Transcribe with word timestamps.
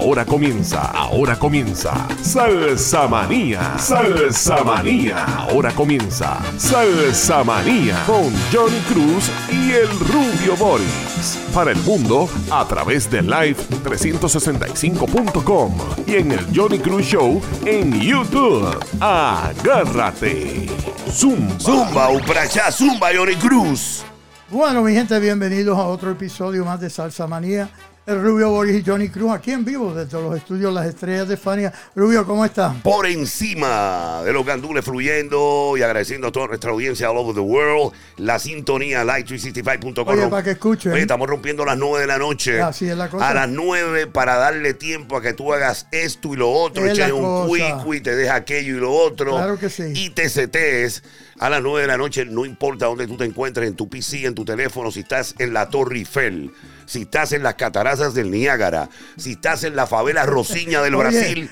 Ahora 0.00 0.24
comienza, 0.24 0.90
ahora 0.92 1.36
comienza. 1.38 2.08
Salsa 2.22 3.06
Manía, 3.06 3.78
Salsa 3.78 4.64
Manía. 4.64 5.26
Ahora 5.26 5.72
comienza 5.72 6.38
Salsa 6.56 7.44
Manía 7.44 8.02
con 8.06 8.32
Johnny 8.50 8.80
Cruz 8.88 9.30
y 9.52 9.72
el 9.72 9.90
Rubio 9.90 10.56
Boris. 10.56 11.38
Para 11.52 11.72
el 11.72 11.78
mundo 11.82 12.30
a 12.50 12.66
través 12.66 13.10
de 13.10 13.22
live365.com 13.22 15.74
y 16.06 16.14
en 16.14 16.32
el 16.32 16.46
Johnny 16.56 16.78
Cruz 16.78 17.04
Show 17.04 17.42
en 17.66 18.00
YouTube. 18.00 18.74
Agárrate. 19.00 20.66
Zumba. 21.12 21.58
Zumba, 21.58 22.06
allá, 22.40 22.72
Zumba, 22.72 23.10
Johnny 23.14 23.36
Cruz. 23.36 24.02
Bueno, 24.48 24.80
mi 24.82 24.94
gente, 24.94 25.20
bienvenidos 25.20 25.78
a 25.78 25.84
otro 25.84 26.10
episodio 26.10 26.64
más 26.64 26.80
de 26.80 26.88
Salsa 26.88 27.26
Manía. 27.26 27.68
Rubio 28.14 28.50
Boris 28.50 28.80
y 28.80 28.84
Johnny 28.84 29.08
Cruz 29.08 29.32
aquí 29.32 29.52
en 29.52 29.64
vivo 29.64 29.94
desde 29.94 30.20
los 30.20 30.36
estudios 30.36 30.72
Las 30.72 30.86
Estrellas 30.86 31.28
de 31.28 31.36
Fania. 31.36 31.72
Rubio, 31.94 32.26
¿cómo 32.26 32.44
estás? 32.44 32.74
Por 32.82 33.06
encima 33.06 34.22
de 34.24 34.32
los 34.32 34.44
gandules 34.44 34.84
fluyendo 34.84 35.74
y 35.76 35.82
agradeciendo 35.82 36.28
a 36.28 36.32
toda 36.32 36.48
nuestra 36.48 36.70
audiencia 36.70 37.10
all 37.10 37.18
over 37.18 37.34
the 37.34 37.40
world, 37.40 37.92
la 38.16 38.38
sintonía 38.38 39.04
light365.com. 39.04 40.08
Oye, 40.08 40.28
para 40.28 40.42
que 40.42 40.50
escuchen. 40.52 40.92
Oye, 40.92 41.02
estamos 41.02 41.28
rompiendo 41.28 41.64
las 41.64 41.78
9 41.78 42.00
de 42.00 42.06
la 42.06 42.18
noche. 42.18 42.60
Así 42.60 42.88
es 42.88 42.96
la 42.96 43.08
cosa. 43.08 43.28
A 43.28 43.34
las 43.34 43.48
9 43.48 44.06
para 44.06 44.36
darle 44.36 44.74
tiempo 44.74 45.16
a 45.16 45.22
que 45.22 45.32
tú 45.32 45.52
hagas 45.52 45.86
esto 45.92 46.34
y 46.34 46.36
lo 46.36 46.50
otro, 46.50 46.86
eches 46.86 47.12
un 47.12 47.46
cuico 47.46 47.94
y 47.94 48.00
te 48.00 48.16
dejas 48.16 48.36
aquello 48.36 48.76
y 48.76 48.80
lo 48.80 48.92
otro. 48.92 49.32
Claro 49.32 49.58
que 49.58 49.70
sí. 49.70 49.92
Y 49.94 50.10
te 50.10 50.28
setees 50.28 51.02
a 51.40 51.48
las 51.48 51.62
9 51.62 51.80
de 51.80 51.86
la 51.86 51.96
noche, 51.96 52.26
no 52.26 52.44
importa 52.44 52.84
dónde 52.84 53.06
tú 53.06 53.16
te 53.16 53.24
encuentres, 53.24 53.66
en 53.66 53.74
tu 53.74 53.88
PC, 53.88 54.26
en 54.26 54.34
tu 54.34 54.44
teléfono, 54.44 54.90
si 54.90 55.00
estás 55.00 55.34
en 55.38 55.54
la 55.54 55.70
Torre 55.70 55.96
Eiffel, 55.96 56.52
si 56.84 57.02
estás 57.02 57.32
en 57.32 57.42
las 57.42 57.54
cataratas 57.54 58.12
del 58.12 58.30
Niágara, 58.30 58.90
si 59.16 59.32
estás 59.32 59.64
en 59.64 59.74
la 59.74 59.86
favela 59.86 60.26
Rosiña 60.26 60.82
del 60.82 60.94
Oye, 60.96 61.08
Brasil 61.08 61.50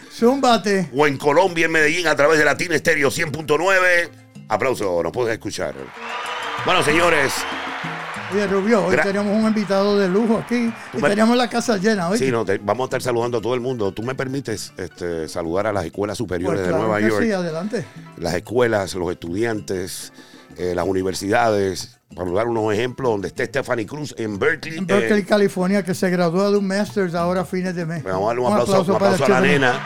o 0.95 1.07
en 1.07 1.17
Colombia, 1.17 1.65
en 1.65 1.73
Medellín, 1.73 2.07
a 2.07 2.15
través 2.15 2.39
de 2.39 2.45
Latina 2.45 2.75
Estéreo 2.75 3.09
100.9. 3.09 4.11
Aplauso, 4.49 5.03
nos 5.03 5.11
puedes 5.13 5.33
escuchar. 5.33 5.75
Bueno, 6.67 6.83
señores, 6.83 7.33
Oye, 8.33 8.47
Rubio, 8.47 8.85
hoy 8.85 8.95
Gra- 8.97 9.05
tenemos 9.05 9.35
un 9.35 9.47
invitado 9.47 9.99
de 9.99 10.07
lujo 10.09 10.37
aquí. 10.39 10.71
Y 10.93 11.01
me- 11.01 11.09
tenemos 11.09 11.37
la 11.37 11.49
casa 11.49 11.77
llena 11.79 12.09
hoy. 12.11 12.19
sí, 12.19 12.31
no, 12.31 12.45
te- 12.45 12.59
vamos 12.59 12.85
a 12.85 12.87
estar 12.87 13.03
saludando 13.03 13.39
a 13.39 13.41
todo 13.41 13.55
el 13.55 13.61
mundo. 13.61 13.91
¿Tú 13.93 14.03
me 14.03 14.15
permites 14.15 14.73
este, 14.77 15.29
saludar 15.29 15.67
a 15.67 15.73
las 15.73 15.85
escuelas 15.87 16.19
superiores 16.19 16.61
Pues 16.61 16.71
de 16.73 16.79
Nueva 16.79 16.99
que 16.99 17.09
York? 17.09 17.23
Sí, 17.25 17.33
adelante. 17.33 17.85
Las 18.19 18.35
escuelas, 18.35 18.95
los 18.95 19.11
estudiantes, 19.11 20.13
eh, 20.59 20.75
las 20.75 20.87
universidades. 20.87 21.95
Para 22.15 22.31
dar 22.33 22.47
unos 22.49 22.73
ejemplos, 22.73 23.11
donde 23.13 23.29
está 23.29 23.45
Stephanie 23.45 23.87
Cruz 23.87 24.15
en 24.19 24.39
Berkeley. 24.39 24.79
En 24.79 24.87
Berkeley, 24.87 25.21
eh, 25.21 25.27
California, 25.27 25.83
que 25.83 25.95
se 25.95 26.09
gradúa 26.11 26.51
de 26.51 26.57
un 26.57 26.67
Masters 26.67 27.15
ahora 27.15 27.43
a 27.43 27.45
fines 27.45 27.75
de 27.75 27.85
mes. 27.87 28.03
vamos 28.03 28.25
a 28.25 28.27
darle 28.29 28.41
un 28.43 28.53
aplauso, 28.53 28.91
un 28.91 28.97
aplauso 28.97 29.25
a 29.27 29.29
la 29.29 29.41
nena. 29.43 29.81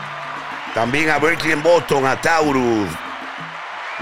También 0.73 1.09
a 1.09 1.19
Berkeley 1.19 1.51
en 1.53 1.61
Boston, 1.61 2.05
a 2.05 2.19
Taurus, 2.19 2.89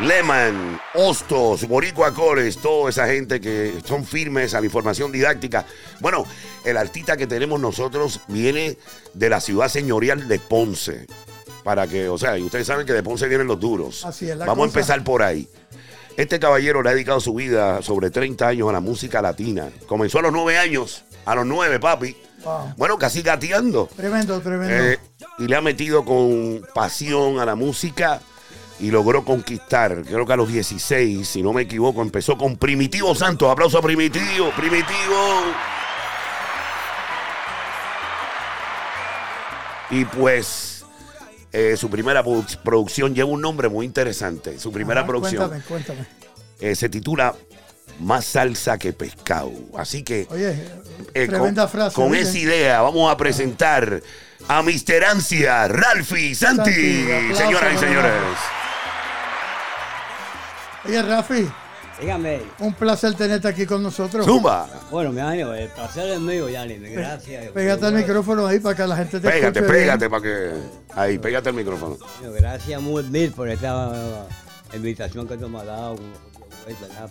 Lehman, 0.02 0.82
Hostos, 0.96 1.68
Boricua 1.68 2.12
College, 2.12 2.58
toda 2.60 2.90
esa 2.90 3.06
gente 3.06 3.40
que 3.40 3.76
son 3.86 4.04
firmes 4.04 4.56
a 4.56 4.60
la 4.60 4.66
información 4.66 5.12
didáctica. 5.12 5.64
Bueno, 6.00 6.26
el 6.66 6.78
artista 6.78 7.16
que 7.16 7.28
tenemos 7.28 7.60
nosotros 7.60 8.20
viene 8.28 8.80
de 9.14 9.30
la 9.30 9.40
ciudad 9.40 9.68
señorial 9.68 10.28
de 10.28 10.40
Ponce. 10.40 11.06
Para 11.64 11.86
que, 11.86 12.10
o 12.10 12.18
sea, 12.18 12.36
y 12.40 12.42
ustedes 12.42 12.66
saben 12.66 12.88
que 12.88 12.94
de 12.94 13.04
Ponce 13.04 13.28
vienen 13.28 13.46
los 13.46 13.60
duros. 13.60 14.04
Así 14.04 14.28
es 14.28 14.36
la 14.38 14.48
Vamos 14.48 14.64
a 14.64 14.68
empezar 14.70 15.04
por 15.04 15.22
ahí. 15.22 15.48
Este 16.18 16.40
caballero 16.40 16.82
le 16.82 16.90
ha 16.90 16.94
dedicado 16.94 17.20
su 17.20 17.36
vida 17.36 17.84
sobre 17.84 18.10
30 18.10 18.48
años 18.48 18.70
a 18.70 18.74
la 18.74 18.80
música 18.80 19.22
latina. 19.22 19.70
Comenzó 19.86 20.18
a 20.18 20.24
los 20.24 20.34
9 20.34 20.58
años, 20.58 21.04
a 21.26 21.36
los 21.36 21.46
9, 21.46 21.80
papi. 21.80 22.18
Wow. 22.44 22.74
Bueno, 22.76 22.98
casi 22.98 23.22
gateando. 23.22 23.88
Tremendo, 23.96 24.42
tremendo. 24.42 24.74
Eh, 24.74 25.00
y 25.38 25.48
le 25.48 25.56
ha 25.56 25.62
metido 25.62 26.04
con 26.04 26.66
pasión 26.74 27.40
a 27.40 27.46
la 27.46 27.54
música 27.54 28.20
y 28.82 28.90
logró 28.92 29.24
conquistar, 29.24 30.02
creo 30.04 30.26
que 30.26 30.34
a 30.34 30.36
los 30.36 30.52
16, 30.52 31.28
si 31.28 31.42
no 31.44 31.54
me 31.54 31.62
equivoco, 31.62 32.02
empezó 32.02 32.36
con 32.38 32.58
Primitivo 32.58 33.14
Santos. 33.16 33.50
Aplauso 33.52 33.78
a 33.78 33.82
Primitivo, 33.82 34.50
Primitivo. 34.58 35.44
Y 39.90 40.06
pues 40.06 40.86
eh, 41.52 41.76
su 41.78 41.90
primera 41.90 42.24
produ- 42.24 42.58
producción 42.64 43.14
lleva 43.14 43.30
un 43.30 43.42
nombre 43.42 43.68
muy 43.70 43.86
interesante. 43.86 44.58
Su 44.58 44.72
primera 44.72 45.02
Ajá, 45.02 45.08
producción 45.08 45.50
Cuéntame, 45.50 45.64
cuéntame. 45.68 46.06
eh, 46.60 46.76
se 46.76 46.88
titula 46.90 47.36
Más 48.00 48.26
salsa 48.26 48.78
que 48.78 48.94
pescado. 48.94 49.52
Así 49.78 50.02
que 50.04 50.28
Oye, 50.32 50.52
eh, 51.14 51.28
tremenda 51.28 51.64
con, 51.64 51.72
frase. 51.72 51.96
con 51.96 52.12
¿oíste? 52.12 52.30
esa 52.30 52.38
idea 52.40 52.82
vamos 52.82 53.12
a 53.12 53.18
presentar 53.18 54.02
a 54.48 54.64
Mister 54.64 55.04
Ansia, 55.04 55.68
Ralphie 55.68 56.34
Santi, 56.36 57.06
Santi, 57.06 57.36
señoras 57.36 57.74
y 57.76 57.78
señores. 57.78 58.12
Oye, 60.86 61.02
Rafi, 61.02 61.48
Dígame. 62.00 62.42
un 62.60 62.74
placer 62.74 63.14
tenerte 63.14 63.48
aquí 63.48 63.66
con 63.66 63.84
nosotros. 63.84 64.26
Zumba, 64.26 64.68
Bueno, 64.90 65.12
mi 65.12 65.20
amigo, 65.22 65.54
el 65.54 65.70
placer 65.70 66.10
es 66.12 66.20
mío, 66.20 66.50
Yanni. 66.50 66.76
Gracias. 66.78 67.50
Pégate 67.52 67.86
al 67.86 67.94
micrófono 67.94 68.48
ahí 68.48 68.60
para 68.60 68.76
que 68.76 68.88
la 68.88 68.96
gente 68.96 69.20
te 69.20 69.28
pégate, 69.30 69.60
escuche 69.60 69.62
bien. 69.62 69.72
pégate 69.74 70.10
para 70.10 70.24
que 70.24 70.52
ahí, 70.96 71.20
pégate 71.20 71.50
el 71.50 71.56
micrófono. 71.56 71.98
Gracias 72.40 72.82
muy 72.82 73.04
mil 73.04 73.32
por 73.32 73.48
esta 73.50 73.90
uh, 73.90 74.76
invitación 74.76 75.28
que 75.28 75.38
tú 75.38 75.48
me 75.50 75.60
has 75.60 75.66
dado. 75.66 75.96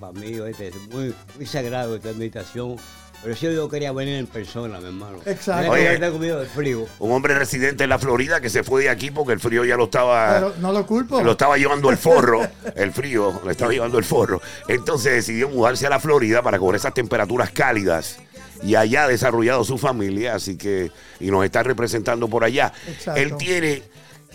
Para 0.01 0.13
mí, 0.13 0.39
este, 0.49 0.69
es 0.69 0.89
muy, 0.91 1.15
muy 1.37 1.47
sagrado 1.47 1.97
esta 1.97 2.11
invitación. 2.11 2.77
Pero 3.23 3.37
sí 3.37 3.53
yo 3.53 3.69
quería 3.69 3.93
venir 3.93 4.15
en 4.17 4.27
persona, 4.27 4.81
mi 4.81 4.87
hermano. 4.87 5.19
Exacto. 5.27 5.73
Oye. 5.73 5.99
que 6.01 6.11
conmigo 6.11 6.39
de 6.39 6.47
frío. 6.47 6.87
Un 6.99 7.13
hombre 7.13 7.35
residente 7.35 7.85
en 7.85 7.91
la 7.91 7.99
Florida 7.99 8.41
que 8.41 8.49
se 8.49 8.63
fue 8.63 8.83
de 8.83 8.89
aquí 8.89 9.11
porque 9.11 9.33
el 9.35 9.41
frío 9.41 9.65
ya 9.65 9.77
lo 9.77 9.85
estaba 9.85 10.35
Pero 10.35 10.55
no 10.59 10.73
lo 10.73 10.87
culpo. 10.87 11.21
lo 11.23 11.33
estaba 11.33 11.59
llevando 11.59 11.91
el 11.91 11.99
forro, 11.99 12.47
el 12.75 12.93
frío, 12.93 13.41
le 13.45 13.53
estaba 13.53 13.73
llevando 13.73 13.99
el 13.99 14.05
forro. 14.05 14.41
Entonces 14.69 15.13
decidió 15.13 15.51
mudarse 15.51 15.87
a 15.87 15.91
la 15.91 16.01
Florida 16.01 16.41
para 16.43 16.59
cobrar 16.59 16.77
esas 16.79 16.95
temperaturas 16.95 17.51
cálidas. 17.51 18.19
Y 18.63 18.75
allá 18.75 19.05
ha 19.05 19.09
desarrollado 19.09 19.65
su 19.65 19.79
familia, 19.79 20.35
así 20.35 20.57
que, 20.57 20.91
y 21.19 21.31
nos 21.31 21.45
está 21.45 21.63
representando 21.63 22.29
por 22.29 22.45
allá. 22.45 22.73
Exacto. 22.89 23.21
Él 23.21 23.37
tiene 23.39 23.83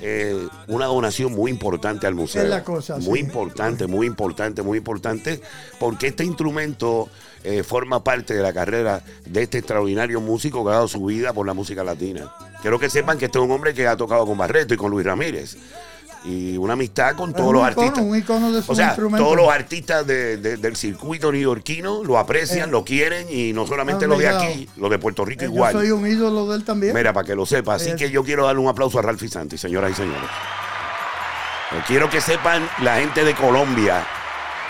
eh, 0.01 0.47
una 0.67 0.85
donación 0.87 1.31
muy 1.33 1.49
importante 1.51 2.07
al 2.07 2.15
museo. 2.15 2.43
Es 2.43 2.49
la 2.49 2.63
cosa, 2.63 2.97
Muy 2.97 3.19
sí. 3.19 3.25
importante, 3.25 3.87
muy 3.87 4.07
importante, 4.07 4.61
muy 4.61 4.77
importante, 4.79 5.41
porque 5.79 6.07
este 6.07 6.23
instrumento 6.23 7.07
eh, 7.45 7.63
forma 7.63 8.03
parte 8.03 8.33
de 8.33 8.41
la 8.41 8.51
carrera 8.53 9.01
de 9.25 9.43
este 9.43 9.59
extraordinario 9.59 10.19
músico 10.21 10.63
que 10.65 10.71
ha 10.71 10.75
dado 10.75 10.87
su 10.87 11.05
vida 11.05 11.31
por 11.33 11.45
la 11.45 11.53
música 11.53 11.83
latina. 11.83 12.31
Quiero 12.61 12.79
que 12.79 12.89
sepan 12.89 13.17
que 13.17 13.25
este 13.25 13.37
es 13.37 13.43
un 13.45 13.51
hombre 13.51 13.73
que 13.73 13.87
ha 13.87 13.95
tocado 13.95 14.25
con 14.25 14.37
Barreto 14.37 14.73
y 14.73 14.77
con 14.77 14.91
Luis 14.91 15.05
Ramírez. 15.05 15.55
Y 16.27 16.57
una 16.57 16.73
amistad 16.73 17.15
con 17.15 17.33
todos 17.33 17.53
los 17.53 17.61
icono, 17.69 17.81
artistas. 17.85 18.03
un 18.03 18.17
icono 18.17 18.51
de 18.51 18.63
su 18.63 18.71
O 18.71 18.75
sea, 18.75 18.87
instrumento. 18.87 19.23
todos 19.23 19.37
los 19.37 19.47
artistas 19.47 20.07
de- 20.07 20.37
de- 20.37 20.57
del 20.57 20.75
circuito 20.75 21.31
neoyorquino 21.31 22.03
lo 22.03 22.17
aprecian, 22.17 22.69
Eh, 22.69 22.71
lo 22.71 22.83
quieren 22.83 23.27
y 23.29 23.53
no 23.53 23.67
solamente 23.67 24.07
los 24.07 24.17
de 24.17 24.29
aquí, 24.29 24.67
los 24.77 24.89
de 24.89 24.97
Puerto 24.97 25.23
Rico 25.23 25.43
Eh, 25.43 25.47
Yo 25.49 25.53
igual. 25.53 25.73
soy 25.73 25.91
un 25.91 26.07
ídolo 26.07 26.47
de 26.49 26.55
él 26.55 26.63
también. 26.63 26.95
Mira, 26.95 27.13
para 27.13 27.27
que 27.27 27.35
lo 27.35 27.45
sepa. 27.45 27.75
Así 27.75 27.95
que 27.95 28.09
yo 28.09 28.23
quiero 28.23 28.47
darle 28.47 28.59
un 28.59 28.67
aplauso 28.67 28.97
a 28.97 29.03
Ralphie 29.03 29.29
Santi, 29.29 29.55
señoras 29.59 29.91
y 29.91 29.93
señores. 29.93 30.29
Quiero 31.87 32.09
que 32.09 32.21
sepan 32.21 32.67
la 32.81 32.97
gente 32.97 33.23
de 33.23 33.33
Colombia 33.35 34.03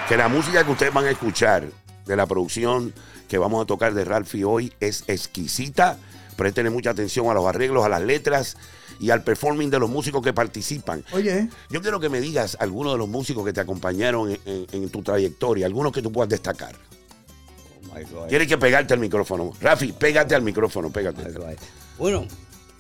que 0.10 0.18
la 0.18 0.28
música 0.28 0.64
que 0.66 0.72
ustedes 0.72 0.94
van 0.94 1.06
a 1.06 1.12
escuchar 1.12 1.64
de 2.06 2.16
la 2.16 2.26
producción 2.26 2.94
que 3.28 3.38
vamos 3.38 3.64
a 3.64 3.66
tocar 3.66 3.94
de 3.94 4.06
Ralphie 4.06 4.44
hoy 4.46 4.74
es 4.80 5.04
exquisita. 5.08 5.98
Presten 6.36 6.72
mucha 6.74 6.90
atención 6.92 7.30
a 7.30 7.34
los 7.34 7.46
arreglos, 7.46 7.86
a 7.86 7.90
las 7.90 8.02
letras 8.02 8.58
y 9.00 9.10
al 9.10 9.24
performing 9.24 9.70
de 9.70 9.80
los 9.80 9.90
músicos 9.90 10.22
que 10.22 10.34
participan. 10.34 11.04
Oye, 11.14 11.50
Yo 11.70 11.82
quiero 11.82 12.00
que 12.00 12.10
me 12.10 12.20
digas 12.20 12.58
algunos 12.60 12.94
de 12.94 12.98
los 12.98 13.08
músicos 13.08 13.46
que 13.46 13.54
te 13.54 13.62
acompañaron 13.62 14.32
en, 14.32 14.40
en- 14.46 14.66
en 14.72 14.90
tu 14.90 15.02
trayectoria, 15.02 15.66
algunos 15.66 15.92
que 15.94 16.02
tú 16.02 16.12
puedas 16.12 16.30
destacar. 16.30 16.76
Oh, 16.76 17.96
my 17.98 18.04
God. 18.04 18.28
Tienes 18.28 18.48
que 18.48 18.58
pegarte 18.58 18.94
al 18.94 19.00
micrófono. 19.00 19.54
Rafi, 19.62 19.94
pégate 19.94 20.36
al 20.36 20.42
micrófono, 20.42 20.90
pégate. 20.92 21.24
My 21.30 21.34
God. 21.34 21.54
Bueno, 21.98 22.26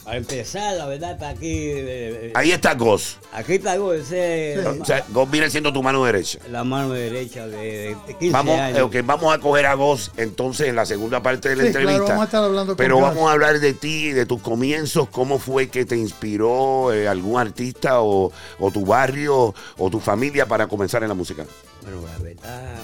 para 0.05 0.17
empezar, 0.17 0.75
la 0.75 0.85
verdad, 0.85 1.11
está 1.13 1.29
aquí. 1.29 1.47
eh, 1.47 2.27
eh, 2.27 2.31
Ahí 2.35 2.51
está 2.51 2.73
Goz. 2.75 3.17
Aquí 3.33 3.59
traigo 3.59 3.91
ese. 3.93 4.63
O 4.79 4.85
sea, 4.85 5.03
Goz 5.09 5.29
viene 5.29 5.49
siendo 5.49 5.73
tu 5.73 5.81
mano 5.83 6.05
derecha. 6.05 6.39
La 6.49 6.63
mano 6.63 6.93
derecha 6.93 7.47
de, 7.47 7.95
de 8.07 8.13
15 8.19 8.29
Vamos, 8.31 8.59
años. 8.59 8.77
eh, 8.77 8.81
ok, 8.83 8.95
vamos 9.03 9.33
a 9.33 9.39
coger 9.39 9.65
a 9.65 9.73
Goz 9.73 10.11
entonces 10.17 10.67
en 10.67 10.75
la 10.75 10.85
segunda 10.85 11.21
parte 11.23 11.49
de 11.49 11.55
la 11.55 11.63
Sí, 11.65 11.71
claro, 11.71 11.89
entrevista. 11.89 12.09
vamos 12.13 12.21
a 12.21 12.25
estar 12.25 12.43
hablando 12.43 12.71
con 12.73 12.77
pero 12.77 12.99
vamos 13.01 13.27
a 13.29 13.31
hablar 13.33 13.59
de 13.59 13.73
ti, 13.73 14.11
de 14.11 14.25
tus 14.25 14.41
comienzos, 14.41 15.09
cómo 15.09 15.39
fue 15.39 15.67
que 15.69 15.85
te 15.85 15.97
inspiró 15.97 16.93
eh, 16.93 17.07
algún 17.07 17.39
artista 17.39 18.01
o, 18.01 18.31
o 18.59 18.71
tu 18.71 18.85
barrio 18.85 19.53
o 19.77 19.89
tu 19.89 19.99
familia 19.99 20.45
para 20.45 20.67
comenzar 20.67 21.01
en 21.03 21.09
la 21.09 21.15
música. 21.15 21.45
Bueno, 21.81 22.01
la 22.05 22.23
verdad, 22.23 22.75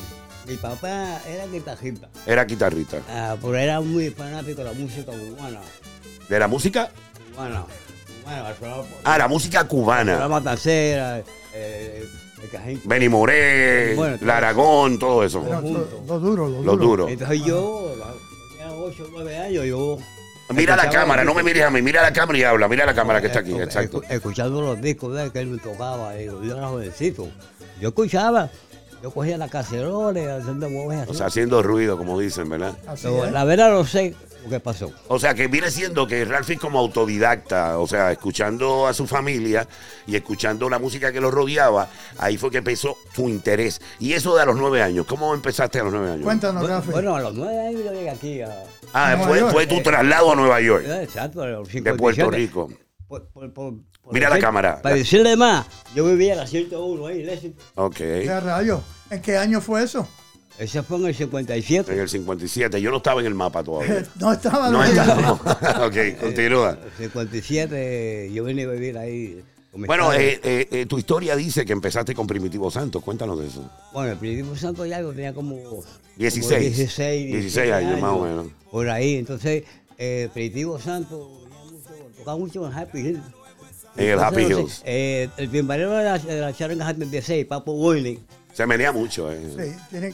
mi 0.47 0.55
papá 0.57 1.21
era 1.27 1.45
guitarrista, 1.47 2.09
Era 2.25 2.43
guitarrista. 2.45 2.97
ah, 3.09 3.35
pero 3.39 3.55
era 3.55 3.79
muy 3.79 4.09
fanático 4.09 4.63
de 4.63 4.63
la 4.65 4.73
música 4.73 5.11
cubana. 5.11 5.59
¿De 6.27 6.39
la 6.39 6.47
música? 6.47 6.89
Cubana. 7.31 7.63
Cubana, 8.23 8.47
al 8.47 8.53
programa- 8.55 8.83
Ah, 9.03 9.17
la 9.17 9.27
música 9.27 9.63
cubana. 9.67 10.11
programa 10.13 10.41
Tancera, 10.43 11.21
eh, 11.53 12.03
el 12.43 12.49
Cajín. 12.49 12.81
Benny 12.85 13.09
Moré, 13.09 13.95
Bueno, 13.95 14.17
todo 14.17 14.25
La 14.27 14.37
Aragón, 14.37 14.99
todo 14.99 15.23
eso. 15.23 15.41
Pero 15.43 15.61
juntos. 15.61 15.87
lo, 15.91 16.13
lo 16.13 16.19
duro, 16.19 16.47
lo 16.49 16.55
Los 16.57 16.65
duro. 16.65 16.77
duros. 16.85 17.11
Entonces 17.11 17.43
yo, 17.45 17.95
la- 17.97 18.13
tenía 18.57 18.73
8 18.75 19.03
o 19.03 19.07
9 19.11 19.37
años, 19.37 19.65
yo... 19.65 19.97
Mira 20.53 20.75
la 20.75 20.89
cámara, 20.89 21.23
los 21.23 21.33
no 21.33 21.37
me 21.41 21.43
mires 21.43 21.63
a 21.63 21.69
mí, 21.69 21.81
mira 21.81 22.01
la 22.01 22.11
cámara 22.11 22.37
y 22.37 22.43
habla, 22.43 22.67
mira 22.67 22.85
la 22.85 22.93
cámara 22.93 23.21
que 23.21 23.27
está 23.27 23.39
aquí, 23.39 23.53
exacto. 23.53 24.01
escu- 24.01 24.11
Escuchando 24.11 24.59
los 24.61 24.81
discos 24.81 25.15
de 25.15 25.29
que 25.31 25.39
él 25.39 25.47
me 25.47 25.57
tocaba, 25.59 26.13
yo 26.19 26.41
era 26.43 26.67
jovencito. 26.67 27.29
Yo 27.79 27.87
escuchaba, 27.87 28.49
yo 29.01 29.11
cogía 29.11 29.37
la 29.37 29.47
cacerola, 29.47 30.35
haciendo 30.35 30.67
huevos 30.67 30.93
así. 30.95 31.11
O 31.11 31.13
sea, 31.13 31.27
haciendo 31.27 31.63
ruido, 31.63 31.97
como 31.97 32.19
dicen, 32.19 32.49
¿verdad? 32.49 32.75
La 33.31 33.45
verdad 33.45 33.71
no 33.71 33.85
sé 33.85 34.13
que 34.49 34.59
pasó. 34.59 34.91
O 35.07 35.19
sea, 35.19 35.33
que 35.33 35.47
viene 35.47 35.69
siendo 35.71 36.07
que 36.07 36.25
Ralphie 36.25 36.57
como 36.57 36.79
autodidacta, 36.79 37.77
o 37.79 37.87
sea, 37.87 38.11
escuchando 38.11 38.87
a 38.87 38.93
su 38.93 39.07
familia 39.07 39.67
y 40.07 40.15
escuchando 40.15 40.69
la 40.69 40.79
música 40.79 41.11
que 41.11 41.21
lo 41.21 41.31
rodeaba, 41.31 41.87
ahí 42.17 42.37
fue 42.37 42.49
que 42.51 42.57
empezó 42.59 42.97
su 43.13 43.29
interés. 43.29 43.81
Y 43.99 44.13
eso 44.13 44.35
de 44.35 44.41
a 44.41 44.45
los 44.45 44.55
nueve 44.55 44.81
años, 44.81 45.05
¿cómo 45.05 45.33
empezaste 45.33 45.79
a 45.79 45.83
los 45.83 45.93
nueve 45.93 46.11
años? 46.11 46.23
Cuéntanos, 46.23 46.67
Rafi. 46.67 46.91
bueno, 46.91 47.15
a 47.15 47.21
los 47.21 47.33
nueve 47.33 47.59
años 47.59 47.81
yo 47.85 47.91
llegué 47.93 48.09
aquí 48.09 48.41
a... 48.41 48.63
Ah, 48.93 49.15
Nueva 49.15 49.27
fue, 49.29 49.39
York. 49.39 49.51
fue 49.53 49.67
tu 49.67 49.81
traslado 49.81 50.31
a 50.31 50.35
Nueva 50.35 50.59
York, 50.61 50.83
eh, 50.87 51.03
Exacto, 51.03 51.41
a 51.41 51.47
los 51.47 51.67
de 51.67 51.73
57. 51.73 51.97
Puerto 51.97 52.31
Rico. 52.31 52.69
Por- 53.07 53.27
por- 53.29 53.53
por- 53.53 53.73
por 54.01 54.13
Mira 54.13 54.29
la 54.29 54.39
cámara. 54.39 54.81
Para 54.81 54.95
decirle 54.95 55.35
más, 55.35 55.65
yo 55.95 56.05
vivía 56.05 56.33
en 56.33 56.39
la 56.39 56.47
101 56.47 57.05
ahí, 57.07 57.23
Lexington. 57.23 57.65
Ok. 57.75 57.95
¿Qué 57.97 58.39
rayos? 58.39 58.81
¿En 59.09 59.21
qué 59.21 59.37
año 59.37 59.61
fue 59.61 59.83
eso? 59.83 60.07
Ese 60.61 60.83
fue 60.83 60.97
en 60.99 61.05
el 61.07 61.15
57. 61.15 61.91
En 61.91 61.99
el 61.99 62.07
57. 62.07 62.79
Yo 62.79 62.91
no 62.91 62.97
estaba 62.97 63.19
en 63.21 63.25
el 63.25 63.33
mapa 63.33 63.63
todavía. 63.63 64.05
No 64.19 64.31
estaba 64.31 64.69
No 64.69 64.77
no, 64.77 64.83
estábamos. 64.83 65.39
ok, 65.87 66.19
continúa. 66.21 66.77
En 66.79 66.85
el 66.85 66.91
57 67.09 68.29
yo 68.31 68.43
vine 68.43 68.63
a 68.63 68.67
vivir 68.67 68.95
ahí. 68.97 69.43
Bueno, 69.73 70.13
eh, 70.13 70.39
eh, 70.43 70.67
eh, 70.69 70.85
tu 70.85 70.99
historia 70.99 71.35
dice 71.35 71.65
que 71.65 71.73
empezaste 71.73 72.13
con 72.13 72.27
Primitivo 72.27 72.69
Santos. 72.69 73.01
Cuéntanos 73.03 73.39
de 73.39 73.47
eso. 73.47 73.67
Bueno, 73.91 74.11
el 74.11 74.17
Primitivo 74.19 74.55
Santo 74.55 74.85
ya 74.85 75.01
yo 75.01 75.11
tenía 75.13 75.33
como... 75.33 75.55
como 75.63 75.83
16. 76.17 76.75
16, 76.75 77.31
16 77.33 77.71
años, 77.71 77.99
más 77.99 78.11
o 78.11 78.23
menos. 78.23 78.47
Por 78.69 78.87
ahí, 78.87 79.15
entonces, 79.15 79.63
eh, 79.97 80.29
Primitivo 80.31 80.77
Santo 80.77 81.41
ya 81.49 81.57
mucho, 81.71 82.11
tocaba 82.17 82.37
mucho 82.37 82.67
en 82.67 82.73
Happy 82.73 82.99
Hill. 82.99 83.21
En 83.97 84.09
el 84.09 84.19
Happy 84.19 84.43
Hills. 84.43 84.83
eh, 84.85 85.27
el 85.37 85.49
timbalero 85.49 85.91
de 85.91 86.03
la, 86.03 86.19
de 86.19 86.39
la 86.39 86.53
charanga 86.53 86.85
76, 86.85 87.45
Papo 87.47 87.71
Warning. 87.71 88.19
Se 88.53 88.65
menea 88.65 88.91
mucho. 88.91 89.31
Eh. 89.31 89.39
Sí, 89.57 89.75
tiene, 89.89 90.13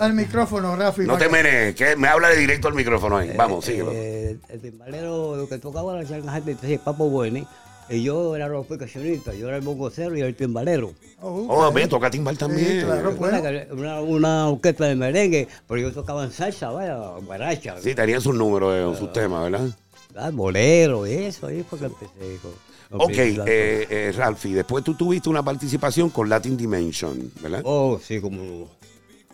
al 0.00 0.12
micrófono, 0.14 0.74
Rafi. 0.76 1.02
No 1.02 1.18
te 1.18 1.28
menees, 1.28 1.74
que 1.74 1.96
me 1.96 2.08
habla 2.08 2.28
de 2.30 2.36
directo 2.36 2.68
al 2.68 2.74
micrófono 2.74 3.18
ahí. 3.18 3.32
Vamos, 3.36 3.64
síguelo. 3.64 3.90
Eh, 3.92 4.38
el 4.48 4.60
timbalero 4.60 5.36
lo 5.36 5.48
que 5.48 5.58
tocaba 5.58 5.94
la 5.94 6.04
charanga 6.06 6.32
76, 6.32 6.80
Papo 6.84 7.04
Warning. 7.04 7.46
Y 7.90 8.02
yo 8.02 8.34
era 8.34 8.48
los 8.48 8.66
percusionistas, 8.66 9.36
yo 9.36 9.48
era 9.48 9.58
el 9.58 9.62
bongocero 9.62 10.16
y 10.16 10.22
el 10.22 10.34
timbalero. 10.34 10.94
Oh, 11.20 11.46
Oh, 11.50 11.70
ve, 11.72 11.86
toca 11.86 12.10
timbal 12.10 12.38
también. 12.38 12.80
Sí, 12.80 12.86
claro. 12.86 13.10
Recuerda 13.10 13.42
que 13.42 13.72
Una, 13.74 14.00
una 14.00 14.48
orquesta 14.48 14.86
de 14.86 14.94
merengue, 14.96 15.48
pero 15.68 15.80
yo 15.80 15.92
tocaba 15.92 16.24
en 16.24 16.32
salsa, 16.32 16.70
vaya, 16.70 16.96
guaracha. 17.26 17.76
Sí, 17.82 17.94
tenían 17.94 18.22
sus 18.22 18.34
números 18.34 18.74
eh, 18.74 18.98
sus 18.98 19.12
temas, 19.12 19.50
¿verdad? 19.50 19.68
Ah, 20.16 20.30
bolero 20.32 21.06
y 21.06 21.12
eso, 21.12 21.48
ahí 21.48 21.62
fue 21.68 21.78
que 21.78 21.84
empecé. 21.86 22.38
Con 22.40 22.52
Ok, 22.96 23.12
Santo. 23.14 23.44
eh, 23.46 23.86
eh, 23.90 24.12
Ralphie, 24.16 24.54
después 24.54 24.84
tú 24.84 24.94
tuviste 24.94 25.28
una 25.28 25.42
participación 25.42 26.10
con 26.10 26.28
Latin 26.28 26.56
Dimension, 26.56 27.30
¿verdad? 27.40 27.62
Oh, 27.64 27.98
sí, 28.02 28.20
como. 28.20 28.68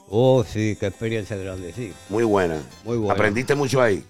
Oh, 0.08 0.44
sí, 0.44 0.76
qué 0.80 0.86
experiencia 0.86 1.36
grande, 1.36 1.72
sí. 1.74 1.92
Muy 2.08 2.24
buena. 2.24 2.60
Muy 2.84 2.96
buena. 2.96 3.14
Aprendiste 3.14 3.54
mucho 3.54 3.80
ahí, 3.80 4.02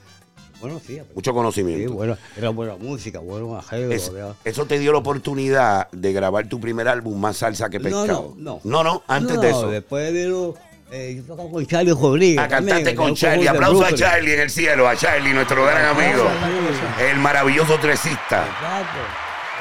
Bueno, 0.61 0.79
sí, 0.79 0.95
aprendí. 0.99 1.15
mucho 1.15 1.31
Sí, 1.31 1.35
conocimiento. 1.35 1.93
bueno, 1.93 2.17
era 2.37 2.49
buena 2.51 2.77
música, 2.77 3.19
bueno. 3.19 3.61
Es- 3.91 4.11
¿verdad? 4.13 4.35
eso 4.45 4.65
te 4.67 4.79
dio 4.79 4.93
la 4.93 4.99
oportunidad 4.99 5.91
de 5.91 6.13
grabar 6.13 6.49
tu 6.49 6.59
primer 6.61 6.89
álbum, 6.89 7.19
Más 7.21 7.37
Salsa 7.39 7.69
que 7.69 7.79
No, 7.79 7.85
Pescado. 7.85 8.35
no, 8.39 8.61
no. 8.65 8.83
No, 8.83 8.85
no, 8.85 9.03
antes 9.09 9.37
No, 9.37 9.43
de 9.43 9.51
eso. 9.51 9.71
Después 9.71 10.13
vino. 10.13 10.55
Eh, 10.93 11.15
yo 11.19 11.23
tocaba 11.23 11.49
con 11.51 11.65
Charlie 11.67 11.93
Rodríguez. 11.93 12.39
A 12.41 12.49
cantarte 12.49 12.83
también, 12.83 12.97
con 12.97 13.15
Charlie. 13.15 13.45
de 13.45 13.49
Aplauso 13.51 13.85
a. 13.85 13.95
Charlie 13.95 14.33
en 14.35 14.41
el 14.41 14.51
cielo, 14.51 14.89
a 14.89 14.97
Charlie, 14.97 15.33
nuestro 15.33 15.65
gran 15.65 15.85
amigo. 15.97 16.25
El 17.01 17.19
maravilloso 17.21 17.79
tresista. 17.79 18.45
Exacto. 18.47 18.99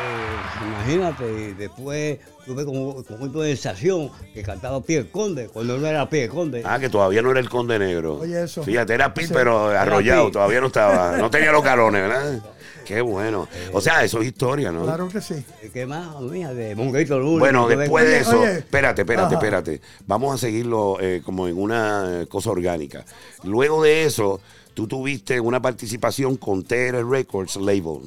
Eh, 0.02 0.66
imagínate, 0.68 1.26
y 1.32 1.54
después 1.54 2.20
tuve 2.46 2.66
como 2.66 2.90
un 2.92 3.04
conjunto 3.04 3.42
de 3.42 3.52
estación 3.52 4.10
que 4.34 4.42
cantaba 4.44 4.82
Pie 4.82 5.10
Conde, 5.10 5.48
cuando 5.48 5.78
no 5.78 5.86
era 5.88 6.10
Pie 6.10 6.30
Conde. 6.30 6.62
Ah, 6.66 6.80
que 6.80 6.90
todavía 6.90 7.22
no 7.22 7.32
era 7.32 7.40
el 7.40 7.50
Conde 7.50 7.78
Negro. 7.78 8.20
Oye, 8.20 8.44
eso. 8.44 8.64
Fíjate, 8.64 8.94
era 8.94 9.14
Sí. 9.16 9.28
pero 9.34 9.68
arrollado, 9.68 10.32
todavía 10.32 10.62
no 10.62 10.68
estaba. 10.68 11.18
No 11.18 11.30
tenía 11.30 11.52
los 11.52 11.64
galones, 11.64 12.02
¿verdad? 12.02 12.42
Qué 12.86 13.02
bueno. 13.02 13.48
O 13.74 13.82
sea, 13.82 14.04
eso 14.04 14.20
es 14.22 14.28
historia, 14.30 14.72
¿no? 14.72 14.84
Claro 14.84 15.10
que 15.10 15.22
sí. 15.22 15.44
¿Qué 15.72 15.86
más, 15.86 16.20
mija? 16.22 16.54
De 16.54 16.76
Monguito 16.76 17.20
Luna. 17.20 17.40
Bueno, 17.40 17.68
después 17.68 18.04
de 18.06 18.18
eso, 18.20 18.40
Oye, 18.42 18.60
espérate, 18.60 19.02
espérate, 19.02 19.36
ajá. 19.36 19.46
espérate. 19.46 19.82
Vamos 20.08 20.34
a 20.34 20.38
seguirlo 20.40 20.98
eh, 21.00 21.22
como 21.24 21.48
en 21.48 21.56
una 21.62 22.22
eh, 22.22 22.28
cosa 22.28 22.50
orgánica. 22.50 23.06
Luego 23.44 23.84
de 23.84 24.06
eso, 24.06 24.42
tú 24.74 24.88
tuviste 24.88 25.40
una 25.40 25.62
participación 25.62 26.36
con 26.38 26.64
TR 26.64 27.06
Records 27.08 27.58
Label, 27.58 28.00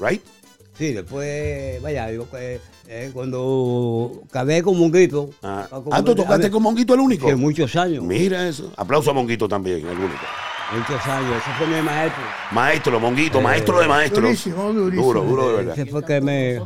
¿right? 0.00 0.22
Sí, 0.78 0.92
después, 0.92 1.82
vaya, 1.82 2.10
yo 2.12 2.30
que 2.30 2.60
eh, 2.86 3.10
cuando 3.12 4.22
acabé 4.30 4.62
con 4.62 4.78
Monguito. 4.78 5.30
Ah, 5.42 5.66
con- 5.70 5.82
ah, 5.90 6.02
tú 6.04 6.14
tocaste 6.14 6.46
a- 6.46 6.50
con 6.50 6.62
Monguito 6.62 6.94
el 6.94 7.00
único. 7.00 7.28
Sí, 7.28 7.34
muchos 7.34 7.74
años. 7.76 8.04
Mira 8.04 8.46
eso. 8.48 8.72
Aplauso 8.76 9.10
a 9.10 9.14
Monguito 9.14 9.48
también, 9.48 9.78
el 9.78 9.98
único. 9.98 10.20
Muchos 10.76 11.04
años. 11.06 11.32
Ese 11.42 11.50
fue 11.58 11.66
mi 11.66 11.82
maestro. 11.82 12.22
Maestro, 12.52 13.00
Monguito, 13.00 13.38
Eh, 13.40 13.42
maestro 13.42 13.80
de 13.80 13.88
maestros. 13.88 14.22
Durísimo, 14.24 14.72
durísimo. 14.72 15.06
Duro, 15.06 15.22
duro 15.24 15.48
de 15.48 15.56
verdad. 15.56 15.78
Ese 15.78 15.86
fue 15.90 16.04
que 16.04 16.20
me. 16.20 16.60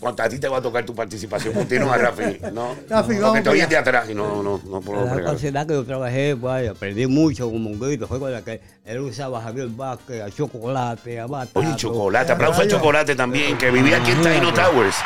Cuando 0.00 0.22
a 0.22 0.28
ti 0.30 0.38
te 0.38 0.48
va 0.48 0.56
a 0.56 0.62
tocar 0.62 0.84
tu 0.84 0.94
participación, 0.94 1.52
continúa, 1.52 1.96
Rafi. 1.98 2.40
No, 2.52 2.74
Rafi, 2.88 3.16
no, 3.16 3.26
porque 3.26 3.42
te 3.42 3.50
oyes 3.50 3.68
de 3.68 3.76
atrás 3.76 4.08
y 4.08 4.14
no, 4.14 4.42
no, 4.42 4.58
no 4.64 4.80
puedo 4.80 5.04
La 5.04 5.14
capacidad 5.14 5.66
que 5.66 5.74
yo 5.74 5.84
trabajé, 5.84 6.34
vaya, 6.34 6.70
aprendí 6.70 7.06
mucho 7.06 7.50
con 7.50 7.62
Monguito. 7.62 8.08
Fue 8.08 8.18
con 8.18 8.32
la 8.32 8.42
que 8.42 8.60
él 8.86 8.98
usaba 9.00 9.42
Javier 9.42 9.68
Vázquez, 9.68 10.22
a 10.22 10.30
Chocolate, 10.30 11.20
a 11.20 11.26
Batata. 11.26 11.60
Oye, 11.60 11.76
Chocolate, 11.76 12.32
aplauso 12.32 12.62
a. 12.62 12.68
Chocolate 12.68 13.14
también, 13.14 13.58
que 13.58 13.70
vivía 13.70 13.98
aquí 13.98 14.12
en 14.12 14.22
Taino 14.22 14.52
Towers. 14.54 14.96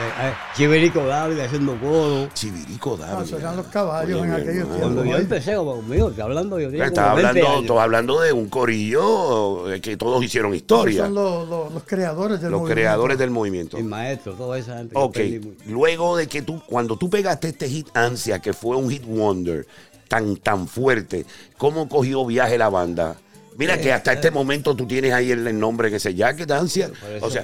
Eh, 0.00 0.28
eh, 0.28 0.32
Chiverico 0.56 1.04
Dávila 1.04 1.44
haciendo 1.44 1.76
codo. 1.80 2.28
Chivirico 2.32 2.90
No, 2.90 2.96
Dávila. 2.98 3.36
eran 3.38 3.56
los 3.56 3.66
caballos 3.66 4.24
en 4.24 4.32
aquellos 4.32 4.54
hermano. 4.56 4.78
Cuando 4.78 5.02
tiempos. 5.02 5.06
yo 5.10 5.16
empecé 5.24 5.54
conmigo, 5.56 6.08
estoy 6.10 6.22
hablando, 6.22 6.60
yo 6.60 6.70
tenía 6.70 6.86
Estás 6.86 7.04
como 7.04 7.16
20 7.16 7.28
hablando, 7.40 7.60
estás 7.62 7.78
hablando 7.78 8.20
de 8.20 8.32
un 8.32 8.48
corillo 8.48 9.72
eh, 9.72 9.80
que 9.80 9.96
todos 9.96 10.22
hicieron 10.22 10.52
Esos 10.52 10.62
historia. 10.62 11.04
son 11.04 11.14
los, 11.14 11.48
los- 11.48 11.72
los 11.72 11.82
creadores 11.82 12.40
del 12.40 12.50
Los 12.52 12.60
movimiento. 12.60 12.74
creadores 12.80 13.18
del 13.18 13.30
movimiento. 13.30 13.76
Mi 13.76 13.82
maestro, 13.82 14.34
toda 14.34 14.56
esa 14.58 14.78
gente. 14.78 14.94
Ok, 14.96 15.18
luego 15.66 16.16
de 16.16 16.26
que 16.28 16.42
tú, 16.42 16.62
cuando 16.66 16.96
tú 16.96 17.10
pegaste 17.10 17.48
este 17.48 17.68
hit 17.68 17.88
Ansia, 17.94 18.38
que 18.38 18.52
fue 18.52 18.76
un 18.76 18.88
hit 18.90 19.04
wonder 19.04 19.66
tan, 20.06 20.36
tan 20.36 20.68
fuerte, 20.68 21.26
¿cómo 21.56 21.88
cogió 21.88 22.24
viaje 22.24 22.56
la 22.56 22.68
banda? 22.68 23.16
Mira 23.56 23.80
que 23.80 23.92
hasta 23.92 24.12
este 24.12 24.30
momento 24.30 24.76
tú 24.76 24.86
tienes 24.86 25.12
ahí 25.12 25.32
el, 25.32 25.44
el 25.44 25.58
nombre 25.58 25.90
que 25.90 25.98
se 25.98 26.14
Jacket 26.14 26.48
Ansia. 26.52 26.88
Por 27.00 27.10
eso 27.10 27.26
O 27.26 27.30
sea, 27.30 27.42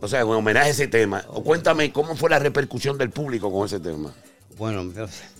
o 0.00 0.08
sea, 0.08 0.20
en 0.20 0.26
homenaje 0.28 0.66
a 0.68 0.70
ese 0.70 0.88
tema. 0.88 1.24
O 1.28 1.42
cuéntame 1.42 1.92
cómo 1.92 2.16
fue 2.16 2.30
la 2.30 2.38
repercusión 2.38 2.98
del 2.98 3.10
público 3.10 3.50
con 3.52 3.66
ese 3.66 3.80
tema. 3.80 4.12
Bueno, 4.58 4.90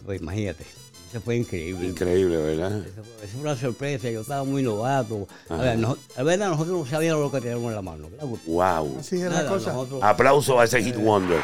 pues, 0.04 0.20
imagínate, 0.20 0.64
eso 1.10 1.20
fue 1.20 1.36
increíble. 1.36 1.86
Increíble, 1.88 2.36
¿verdad? 2.36 2.78
Eso 2.84 3.02
fue, 3.02 3.24
eso 3.24 3.32
fue 3.32 3.40
una 3.40 3.56
sorpresa, 3.56 4.10
yo 4.10 4.20
estaba 4.20 4.44
muy 4.44 4.62
novato. 4.62 5.26
A 5.48 5.56
ver, 5.56 5.78
no- 5.78 5.96
la 6.16 6.22
verdad, 6.22 6.50
nosotros 6.50 6.78
no 6.80 6.86
sabíamos 6.86 7.22
lo 7.22 7.30
que 7.30 7.40
teníamos 7.40 7.68
en 7.70 7.74
la 7.76 7.82
mano. 7.82 8.08
Wow. 8.46 8.96
Así 9.00 9.16
es 9.20 9.32
la 9.32 9.46
cosa. 9.46 9.72
nosotros- 9.72 10.02
Aplauso 10.02 10.60
a 10.60 10.64
ese 10.64 10.82
hit 10.82 10.96
wonder. 10.96 11.40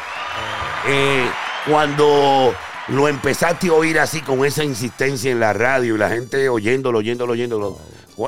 Eh, 0.87 1.25
cuando 1.69 2.53
lo 2.89 3.07
empezaste 3.07 3.69
a 3.69 3.73
oír 3.73 3.97
así 3.99 4.21
con 4.21 4.45
esa 4.45 4.63
insistencia 4.63 5.31
en 5.31 5.39
la 5.39 5.53
radio 5.53 5.95
y 5.95 5.97
la 5.97 6.09
gente 6.09 6.49
oyéndolo, 6.49 6.99
oyéndolo, 6.99 7.33
oyéndolo, 7.33 7.77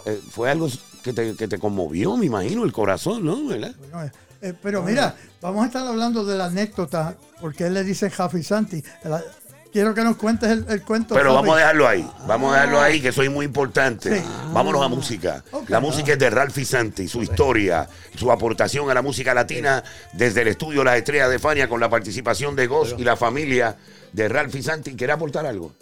eh, 0.06 0.20
fue 0.32 0.50
algo 0.50 0.68
que 1.04 1.14
te, 1.14 1.36
que 1.36 1.48
te 1.48 1.60
conmovió, 1.60 2.18
me 2.18 2.26
imagino, 2.26 2.64
el 2.64 2.72
corazón, 2.72 3.26
¿no? 3.26 3.46
¿Verdad? 3.46 3.76
Bueno, 3.92 4.10
eh, 4.50 4.54
pero 4.62 4.82
mira, 4.84 5.16
vamos 5.42 5.64
a 5.64 5.68
estar 5.68 5.86
hablando 5.88 6.24
de 6.26 6.38
la 6.38 6.46
anécdota, 6.46 7.16
porque 7.42 7.66
él 7.66 7.74
le 7.74 7.84
dice 7.84 8.10
Jafi 8.10 8.44
Santi. 8.44 8.84
La- 9.04 9.24
quiero 9.72 9.94
que 9.94 10.04
nos 10.04 10.16
cuentes 10.16 10.50
el, 10.50 10.66
el 10.70 10.82
cuento. 10.84 11.14
Pero 11.16 11.34
vamos 11.34 11.56
a 11.56 11.60
dejarlo 11.60 11.86
ahí, 11.88 12.10
vamos 12.28 12.52
a 12.54 12.56
dejarlo 12.62 12.80
ahí, 12.80 13.02
que 13.02 13.10
eso 13.10 13.22
es 13.24 13.30
muy 13.30 13.46
importante. 13.46 14.20
Sí. 14.20 14.26
Vámonos 14.54 14.82
a 14.82 14.88
música. 14.88 15.44
La 15.68 15.80
música 15.82 16.14
es 16.14 16.20
de 16.20 16.30
Ralphie 16.30 16.64
Santi, 16.66 17.08
su 17.10 17.22
historia, 17.22 17.88
su 18.16 18.32
aportación 18.32 18.90
a 18.90 18.94
la 18.94 19.02
música 19.02 19.34
latina 19.34 19.84
desde 20.14 20.44
el 20.44 20.48
estudio 20.50 20.84
Las 20.84 20.96
Estrellas 20.98 21.30
de 21.30 21.40
Fania 21.40 21.68
con 21.68 21.80
la 21.82 21.90
participación 21.90 22.56
de 22.56 22.68
Goss 22.68 22.96
y 22.98 23.04
la 23.04 23.18
familia 23.18 23.76
de 24.14 24.30
Ralphie 24.30 24.64
Santi. 24.64 24.96
¿Quiere 24.96 25.12
aportar 25.12 25.46
algo? 25.46 25.74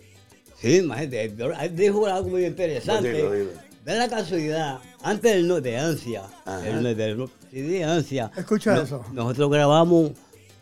Sí, 0.59 0.77
imagínate, 0.77 1.23
él 1.25 1.75
dijo 1.75 2.07
algo 2.07 2.29
muy 2.29 2.45
interesante. 2.45 3.11
Dilo, 3.13 3.31
dilo. 3.31 3.49
De 3.85 3.95
la 3.95 4.07
casualidad, 4.07 4.79
antes 5.03 5.33
del 5.33 5.45
no 5.47 5.59
de 5.59 5.77
ansia, 5.77 6.23
Ajá. 6.45 6.65
el 6.67 6.81
no- 6.81 6.95
del 6.95 7.17
no- 7.17 7.29
sí, 7.53 7.61
de 7.61 7.83
ansia. 7.83 8.31
Escucha 8.35 8.75
no- 8.75 8.81
eso. 8.81 9.05
Nosotros 9.13 9.51
grabamos 9.51 10.11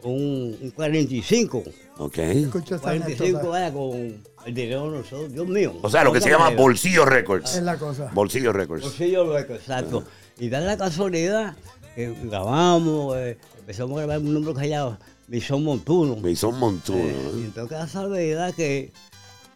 un, 0.03 0.57
un 0.61 0.71
45. 0.71 1.63
Ok. 1.97 2.17
Escucha 2.17 2.75
esta 2.75 2.87
45 2.87 3.23
anécdota. 3.23 3.47
vaya 3.49 3.73
con 3.73 4.23
el 4.45 4.53
dinero 4.53 4.91
de 4.91 4.97
nosotros, 4.97 5.33
Dios 5.33 5.47
mío. 5.47 5.73
O 5.81 5.89
sea, 5.89 6.03
lo 6.03 6.11
que 6.11 6.21
se 6.21 6.29
llama 6.29 6.45
manera. 6.45 6.61
Bolsillo 6.61 7.05
Records. 7.05 7.55
Es 7.55 7.63
la 7.63 7.77
cosa. 7.77 8.09
Bolsillo 8.13 8.51
Records. 8.53 8.83
Bolsillo 8.83 9.33
Records, 9.33 9.61
exacto. 9.61 10.03
Y 10.39 10.49
da 10.49 10.59
la 10.59 10.77
casualidad 10.77 11.55
que 11.95 12.13
grabamos, 12.23 13.15
eh, 13.17 13.37
empezamos 13.59 13.99
a 13.99 14.05
grabar 14.05 14.19
un 14.19 14.33
número 14.33 14.53
llama 14.67 14.99
Misión 15.27 15.63
Montuno. 15.63 16.15
Mason 16.17 16.57
Montuno. 16.57 16.99
Eh, 16.99 17.31
y 17.37 17.41
entonces 17.43 17.77
la 17.77 17.87
salvedad 17.87 18.53
que, 18.53 18.91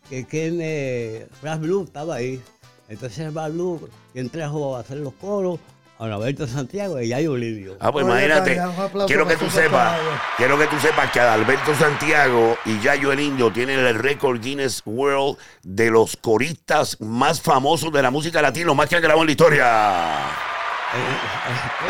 que, 0.09 0.51
me, 0.51 1.27
Ras 1.41 1.59
Blue 1.59 1.83
estaba 1.83 2.15
ahí. 2.15 2.41
Entonces 2.87 3.33
Ras 3.33 3.51
Blue, 3.51 3.89
quien 4.13 4.29
trajo 4.29 4.75
a 4.75 4.81
hacer 4.81 4.97
los 4.97 5.13
coros, 5.13 5.59
a 5.97 6.07
Roberto 6.09 6.45
Santiago 6.47 6.99
y 6.99 7.07
Yayo 7.07 7.31
Olivio. 7.33 7.77
Ah, 7.79 7.91
pues 7.91 8.05
Oye, 8.05 8.13
imagínate. 8.25 8.59
Quiero 9.07 9.25
que 9.27 9.37
tú 9.37 9.49
sepas, 9.49 9.97
quiero 10.37 10.57
que 10.57 10.67
tú 10.67 10.77
sepas 10.79 11.09
que 11.11 11.19
Adalberto 11.21 11.73
Santiago 11.75 12.57
y 12.65 12.79
Yayo 12.81 13.11
el 13.13 13.19
Indio 13.21 13.51
tienen 13.51 13.79
el 13.79 13.95
récord 13.95 14.41
Guinness 14.41 14.81
World 14.85 15.37
de 15.63 15.89
los 15.91 16.17
coristas 16.17 16.99
más 16.99 17.39
famosos 17.41 17.93
de 17.93 18.01
la 18.01 18.11
música 18.11 18.41
latina, 18.41 18.65
los 18.67 18.75
más 18.75 18.89
que 18.89 18.97
han 18.97 19.01
grabado 19.01 19.21
en 19.21 19.27
la 19.27 19.31
historia. 19.31 20.17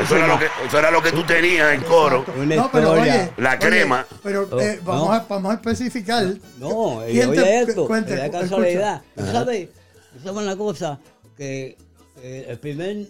Eso 0.01 0.17
era 0.17 0.27
lo 0.27 0.39
que, 0.39 0.45
eso 0.67 0.79
era 0.79 0.91
lo 0.91 1.01
que 1.01 1.11
tú 1.11 1.23
tenías 1.23 1.73
en 1.73 1.81
coro. 1.81 2.25
No, 2.37 2.69
pero 2.71 2.91
oye, 2.91 3.31
La 3.37 3.51
oye, 3.51 3.59
crema. 3.59 4.05
pero 4.23 4.47
Oh, 4.51 4.59
eh, 4.59 4.79
vamos, 4.83 5.07
no. 5.07 5.13
a, 5.13 5.19
vamos 5.27 5.51
a 5.51 5.55
especificar. 5.55 6.25
No, 6.59 7.07
y 7.07 7.11
¿Quién 7.11 7.29
oye 7.29 7.41
te- 7.41 7.61
esto, 7.61 7.85
cuente, 7.87 8.13
y 8.13 8.17
la 8.17 8.25
escucha. 8.25 8.41
casualidad. 8.43 9.01
¿Tú 9.15 9.25
sabes? 9.25 9.69
¿Tú 10.13 10.19
sabes 10.23 10.43
una 10.43 10.55
cosa? 10.55 10.99
Que, 11.37 11.77
el 12.23 12.57
primer, 12.59 13.07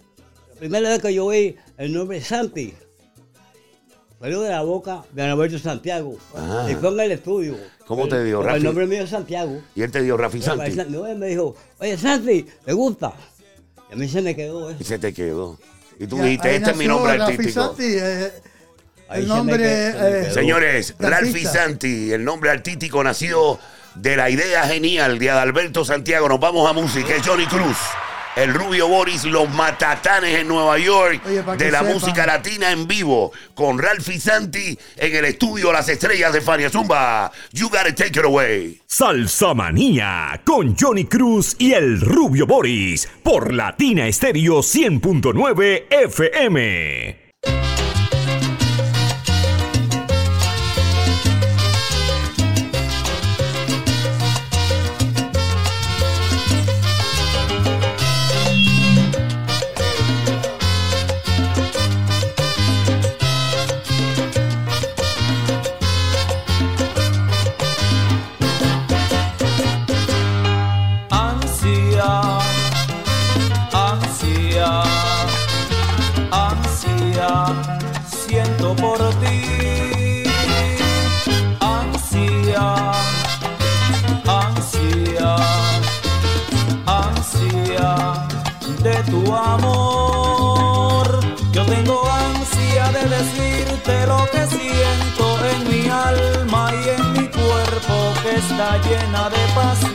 primera 0.59 0.89
vez 0.89 1.01
que 1.01 1.13
yo 1.13 1.25
oí 1.25 1.55
el 1.77 1.93
nombre 1.93 2.21
Santi, 2.21 2.73
salió 4.19 4.41
de 4.41 4.49
la 4.49 4.61
boca 4.61 5.03
de 5.11 5.29
Roberto 5.31 5.59
Santiago. 5.59 6.17
Ah. 6.35 6.67
Y 6.69 6.75
fue 6.75 6.89
en 6.89 6.99
el 6.99 7.11
estudio. 7.11 7.55
¿Cómo 7.85 8.07
te 8.07 8.23
dio, 8.23 8.41
Rafi? 8.41 8.57
El 8.57 8.63
nombre 8.63 8.87
mío 8.87 9.03
es 9.03 9.09
Santiago. 9.09 9.61
Y 9.75 9.83
él 9.83 9.91
te 9.91 10.01
dio 10.01 10.17
Rafi 10.17 10.41
Santi. 10.41 10.71
No, 10.89 11.05
él 11.05 11.17
me 11.17 11.27
dijo, 11.27 11.55
oye 11.79 11.97
Santi, 11.97 12.45
¿te 12.65 12.73
gusta? 12.73 13.13
Y 13.89 13.93
a 13.93 13.95
mí 13.97 14.07
se 14.07 14.21
me 14.21 14.35
quedó 14.35 14.69
eso. 14.69 14.77
Y 14.79 14.83
se 14.83 14.97
te 14.97 15.13
quedó. 15.13 15.59
Y 15.99 16.07
tú 16.07 16.17
Ya, 16.17 16.23
dijiste, 16.23 16.55
este 16.55 16.71
es 16.71 16.77
mi 16.77 16.87
nombre 16.87 17.17
Rafi 17.17 17.31
artístico. 17.33 17.65
Santi, 17.67 17.83
eh, 17.85 18.31
Ahí 19.07 19.21
el 19.21 19.27
se 19.27 19.31
me 19.33 19.37
nombre. 19.37 19.57
quedó, 19.57 19.99
se 19.99 20.07
eh, 20.19 20.21
quedó. 20.23 20.33
Señores, 20.33 20.95
de 20.97 21.09
Ralphie 21.09 21.29
artista. 21.31 21.51
Santi, 21.53 22.11
el 22.11 22.25
nombre 22.25 22.49
artístico 22.49 23.03
nació 23.03 23.59
de 23.93 24.17
la 24.17 24.29
idea 24.31 24.63
genial 24.67 25.19
de 25.19 25.29
Adalberto 25.29 25.85
Santiago. 25.85 26.27
Nos 26.27 26.39
vamos 26.39 26.67
a 26.67 26.73
música. 26.73 27.15
Es 27.15 27.25
Johnny 27.25 27.45
Cruz, 27.45 27.77
el 28.35 28.53
Rubio 28.53 28.87
Boris, 28.87 29.23
los 29.25 29.49
Matatanes 29.49 30.39
en 30.39 30.47
Nueva 30.47 30.77
York, 30.77 31.21
Oye, 31.25 31.43
de 31.57 31.71
la 31.71 31.83
música 31.83 32.25
latina 32.25 32.71
en 32.71 32.87
vivo, 32.87 33.31
con 33.53 33.79
Ralphie 33.79 34.19
Santi 34.19 34.77
en 34.97 35.15
el 35.15 35.25
estudio 35.25 35.71
Las 35.71 35.87
Estrellas 35.89 36.33
de 36.33 36.41
Fania 36.41 36.69
Zumba. 36.69 37.31
You 37.53 37.69
gotta 37.69 37.93
take 37.93 38.19
it 38.19 38.25
away. 38.25 38.81
Salsa 38.85 39.53
Manía 39.53 40.41
con 40.45 40.75
Johnny 40.75 41.05
Cruz 41.05 41.55
y 41.57 41.73
el 41.73 42.01
Rubio 42.01 42.45
Boris 42.45 43.07
por 43.23 43.53
Latina 43.53 44.07
Estéreo 44.07 44.59
100.9 44.59 45.85
FM. 45.89 47.24
Llena 98.97 99.29
de. 99.29 99.94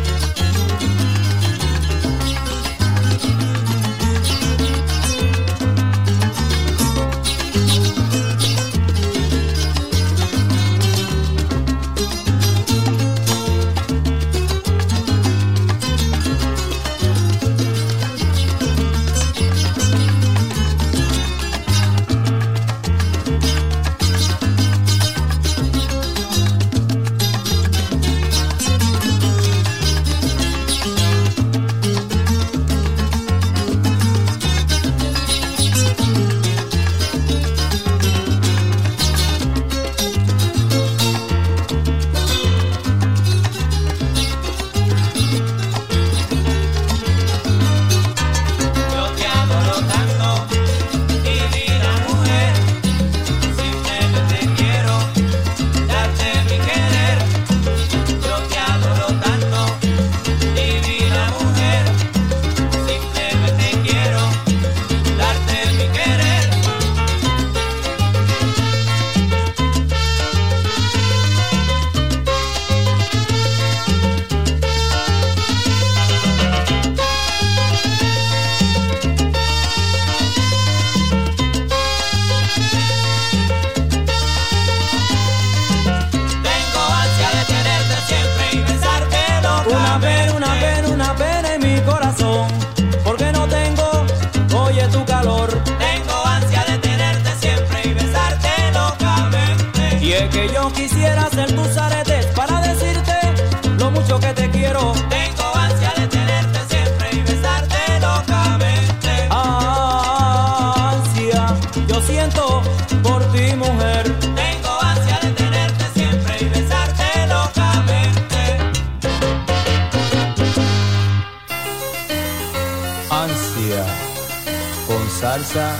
salsa 125.51 125.75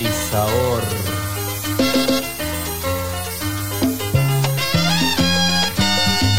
y 0.00 0.06
sabor. 0.30 0.82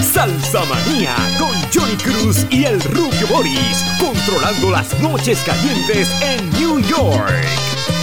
Salsa 0.02 0.66
Manía 0.66 1.16
con 1.38 1.54
Johnny 1.74 1.96
Cruz 1.98 2.46
y 2.50 2.66
el 2.66 2.82
Rubio 2.82 3.28
Boris, 3.28 3.86
controlando 4.00 4.72
las 4.72 5.00
noches 5.00 5.40
calientes 5.46 6.10
en 6.22 6.50
New 6.52 6.80
York. 6.82 8.03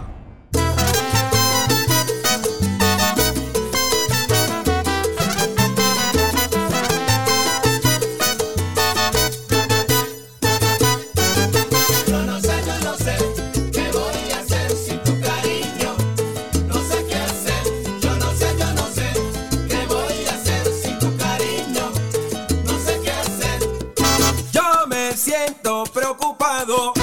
lado. 26.65 27.00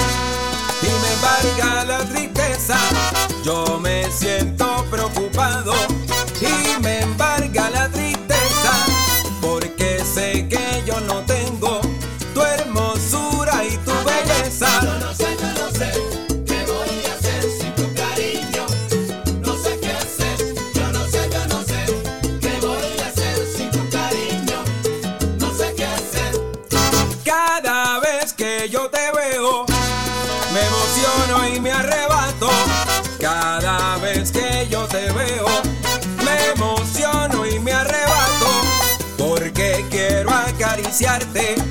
muerte 41.33 41.68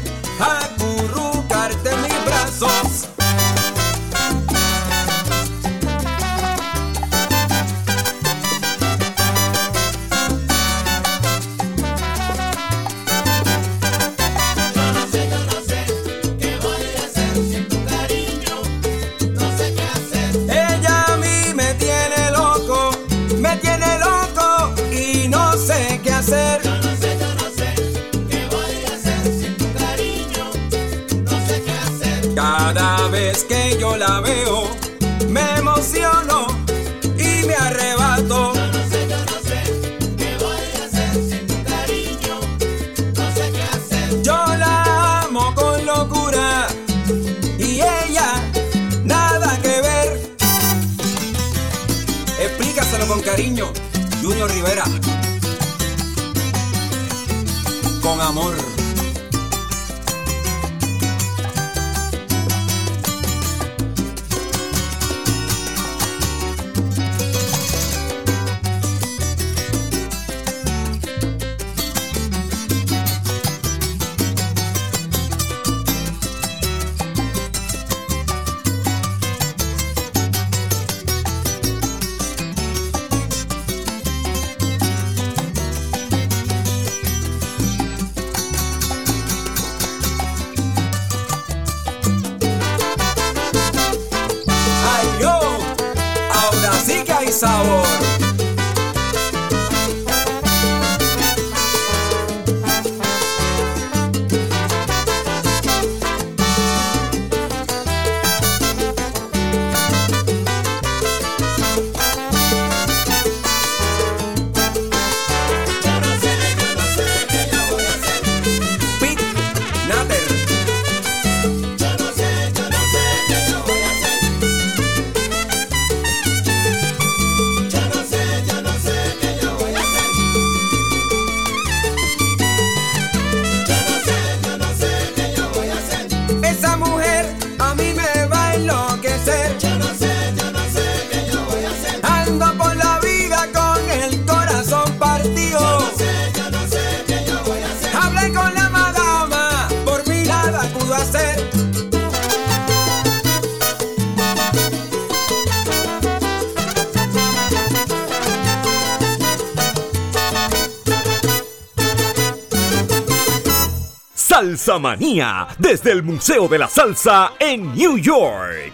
Manía 164.78 165.48
desde 165.58 165.92
el 165.92 166.02
Museo 166.02 166.48
de 166.48 166.58
la 166.58 166.68
Salsa 166.68 167.32
en 167.38 167.74
New 167.74 167.98
York. 167.98 168.72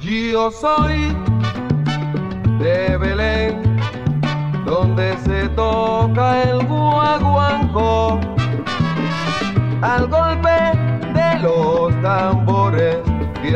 Yo 0.00 0.50
soy 0.50 1.16
de 2.60 2.96
Belén, 2.96 3.80
donde 4.64 5.16
se 5.24 5.48
toca 5.50 6.42
el 6.42 6.67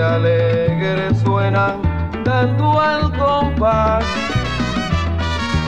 que 0.03 0.09
alegres 0.09 1.21
suenan 1.21 1.81
dando 2.25 2.81
al 2.81 3.17
compás. 3.17 4.05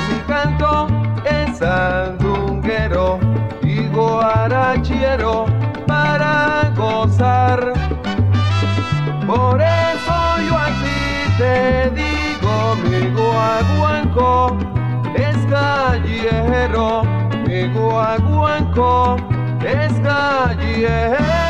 Mi 0.09 0.19
canto 0.27 0.89
es 1.25 1.59
sandunguero 1.59 3.21
y 3.63 3.87
guarachiero 3.89 5.47
para 5.87 6.73
gozar. 6.75 7.75
Por 9.25 9.61
eso 9.61 10.17
yo 10.49 10.59
a 10.59 10.69
ti 10.83 11.01
te 11.39 11.91
digo, 11.91 12.77
mi 12.91 13.11
guaguanco 13.15 14.57
es 15.15 15.37
callejero, 15.47 17.05
mi 17.47 17.69
guaguanco 17.69 19.17
es 19.61 19.93
callejero. 20.01 21.44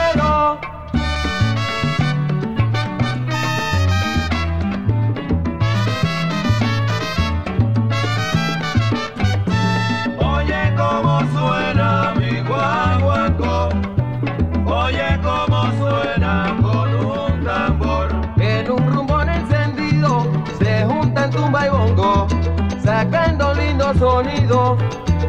Sonido 23.98 24.76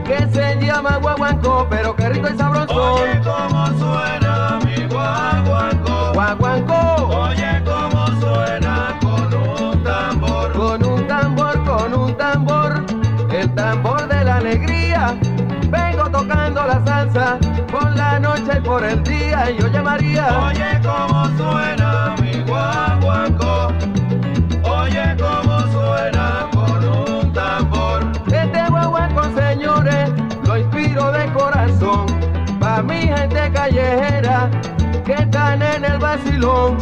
que 0.06 0.18
se 0.32 0.56
llama 0.62 0.98
guaguanco, 0.98 1.68
pero 1.70 1.96
que 1.96 2.10
rico 2.10 2.28
y 2.34 2.38
sabroso. 2.38 2.94
Oye 2.94 3.22
cómo 3.24 3.66
suena 3.80 4.60
mi 4.64 4.86
guaguanco, 4.88 6.12
guaguanco. 6.14 6.76
Oye 7.08 7.64
cómo 7.66 8.08
suena 8.20 9.00
con 9.02 9.34
un 9.34 9.84
tambor, 9.84 10.52
con 10.54 10.86
un 10.86 11.08
tambor, 11.08 11.64
con 11.64 11.94
un 11.94 12.18
tambor, 12.18 12.86
el 13.32 13.56
tambor 13.56 14.08
de 14.08 14.24
la 14.24 14.36
alegría. 14.38 15.16
Vengo 15.70 16.10
tocando 16.10 16.66
la 16.66 16.86
salsa 16.86 17.38
por 17.72 17.96
la 17.96 18.20
noche 18.20 18.58
y 18.58 18.62
por 18.62 18.84
el 18.84 19.04
día 19.04 19.52
y 19.52 19.64
oye 19.64 19.82
María. 19.82 20.28
Oye 20.48 20.80
cómo 20.84 21.26
suena 21.38 22.16
mi 22.22 22.42
guaguanco. 22.44 23.65
Mi 32.86 33.02
gente 33.08 33.52
callejera 33.54 34.50
que 35.06 35.14
están 35.14 35.62
en 35.62 35.86
el 35.86 35.98
vacilón. 35.98 36.78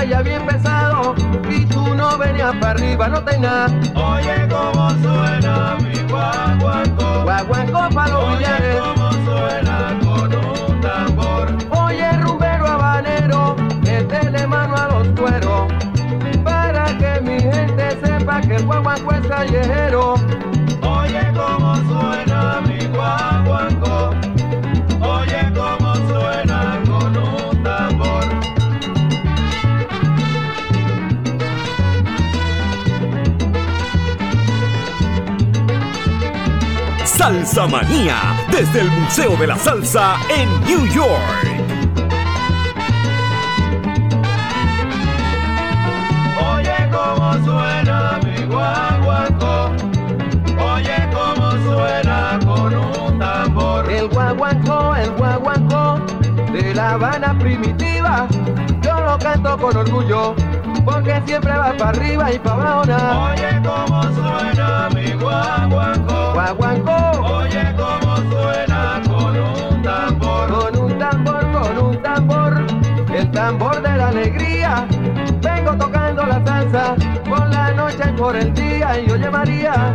La 0.00 0.06
rumba 0.06 0.10
ya 0.10 0.18
había 0.18 0.36
empezado 0.36 1.14
y 1.50 1.66
tú 1.66 1.94
no 1.94 2.16
venías 2.16 2.54
para 2.56 2.70
arriba, 2.70 3.08
no 3.08 3.22
tengas. 3.22 3.70
Oye 3.94 4.48
cómo 4.48 4.90
suena 5.02 5.76
mi 5.82 6.08
guaguancó, 6.08 7.22
guaguancó 7.24 7.94
para 7.94 8.08
los 8.08 8.38
villares. 8.38 8.76
cómo 8.80 9.12
suena 9.26 9.98
con 10.00 10.34
un 10.34 10.80
tambor. 10.80 11.48
Oye 11.82 12.12
rumbero 12.12 12.66
habanero, 12.66 13.56
métele 13.82 14.46
mano 14.46 14.74
a 14.74 14.88
los 14.88 15.08
cueros 15.08 15.70
para 16.44 16.96
que 16.96 17.20
mi 17.20 17.38
gente 17.38 17.98
sepa 18.02 18.40
que 18.40 18.56
el 18.56 18.64
guaguanco 18.64 19.12
es 19.12 19.26
callejero. 19.26 20.14
Oye 20.82 21.32
cómo 21.34 21.76
suena 21.76 21.89
Salsa 37.30 37.68
Manía 37.68 38.16
desde 38.50 38.80
el 38.80 38.90
Museo 38.90 39.36
de 39.36 39.46
la 39.46 39.56
Salsa 39.56 40.16
en 40.36 40.48
New 40.64 40.84
York. 40.86 41.20
Oye 46.52 46.90
cómo 46.90 47.32
suena 47.44 48.18
mi 48.24 48.44
guaguanco, 48.46 49.70
oye 50.74 51.08
cómo 51.12 51.50
suena 51.52 52.40
con 52.44 52.74
un 52.74 53.18
tambor. 53.20 53.88
El 53.88 54.08
guaguanco, 54.08 54.96
el 54.96 55.10
guaguanco 55.12 56.00
de 56.52 56.74
la 56.74 56.94
Habana 56.94 57.38
primitiva, 57.38 58.26
yo 58.82 59.00
lo 59.02 59.16
canto 59.20 59.56
con 59.56 59.76
orgullo, 59.76 60.34
porque 60.84 61.22
siempre 61.26 61.56
va 61.56 61.72
para 61.78 61.90
arriba 61.90 62.32
y 62.32 62.40
para 62.40 62.54
abajo 62.56 62.86
nada. 62.86 63.30
Oye 63.30 63.62
cómo 63.62 64.02
suena 64.02 64.88
mi 64.92 65.12
guaguanco, 65.12 65.99
guaguanco, 66.32 66.92
oye 67.22 67.74
cómo 67.76 68.16
suena 68.30 69.02
con 69.06 69.36
un 69.36 69.82
tambor, 69.82 70.48
con 70.50 70.78
un 70.78 70.98
tambor, 70.98 71.52
con 71.52 71.78
un 71.78 72.02
tambor, 72.02 72.66
el 73.12 73.30
tambor 73.30 73.82
de 73.82 73.96
la 73.96 74.08
alegría. 74.08 74.86
Vengo 75.42 75.76
tocando 75.76 76.26
la 76.26 76.44
salsa 76.44 76.94
por 77.28 77.48
la 77.48 77.72
noche 77.72 78.02
y 78.08 78.12
por 78.12 78.36
el 78.36 78.52
día 78.54 79.00
y 79.00 79.10
oye 79.10 79.30
María. 79.30 79.94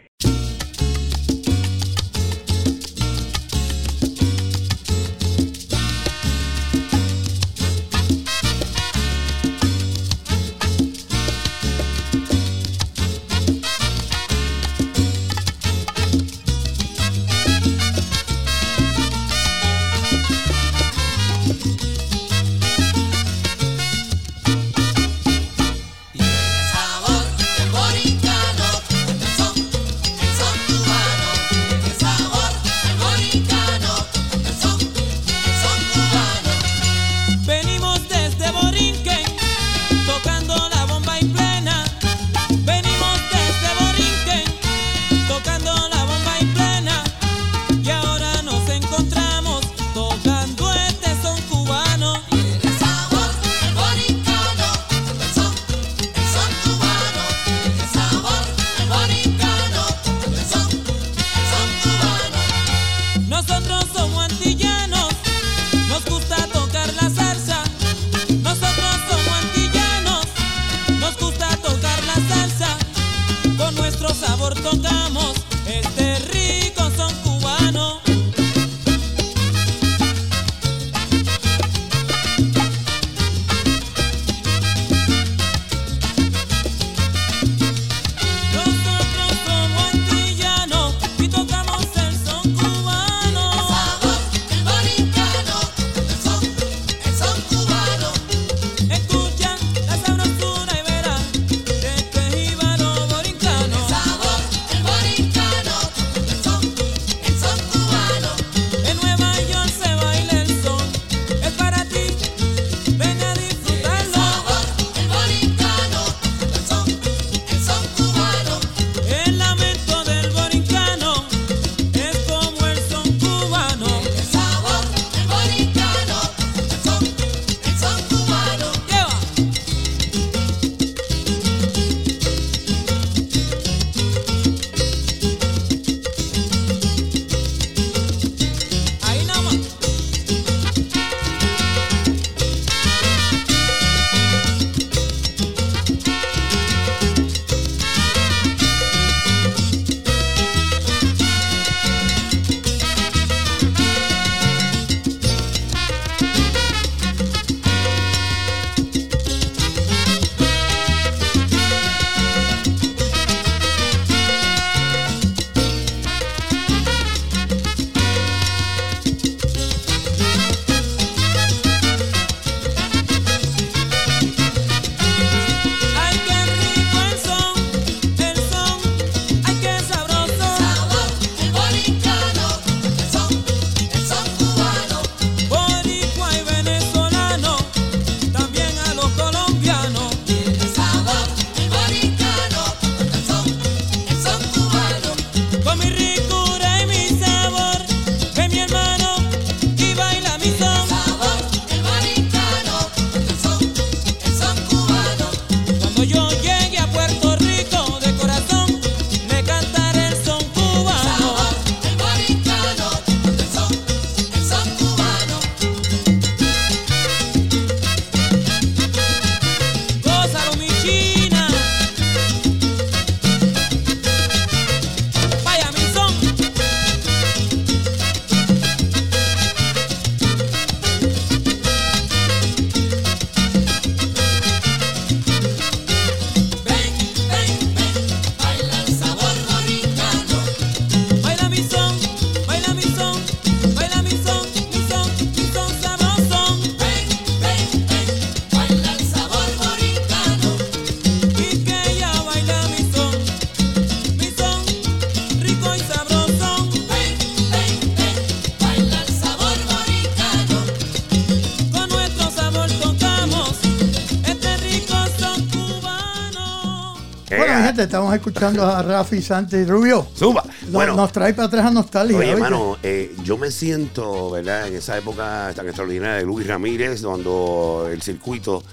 Estamos 268.15 268.27
escuchando 268.33 268.65
a 268.65 268.81
Rafi 268.83 269.21
Santi 269.21 269.63
Rubio. 269.65 270.07
Suba. 270.13 270.43
Nos- 270.63 270.71
Bueno, 270.71 270.95
nos 270.95 271.11
trae 271.11 271.33
para 271.33 271.47
atrás 271.47 271.65
a 271.65 271.71
nostalgia. 271.71 272.17
Oye, 272.17 272.31
hermano, 272.31 272.77
eh, 272.83 273.15
yo 273.23 273.37
me 273.37 273.51
siento, 273.51 274.31
¿verdad? 274.31 274.67
En 274.67 274.75
esa 274.75 274.97
época 274.97 275.51
tan 275.55 275.65
extraordinaria 275.67 276.15
de 276.17 276.23
Luis 276.23 276.45
Ramírez, 276.47 277.01
cuando 277.03 277.87
el 277.91 278.01
circuito 278.01 278.63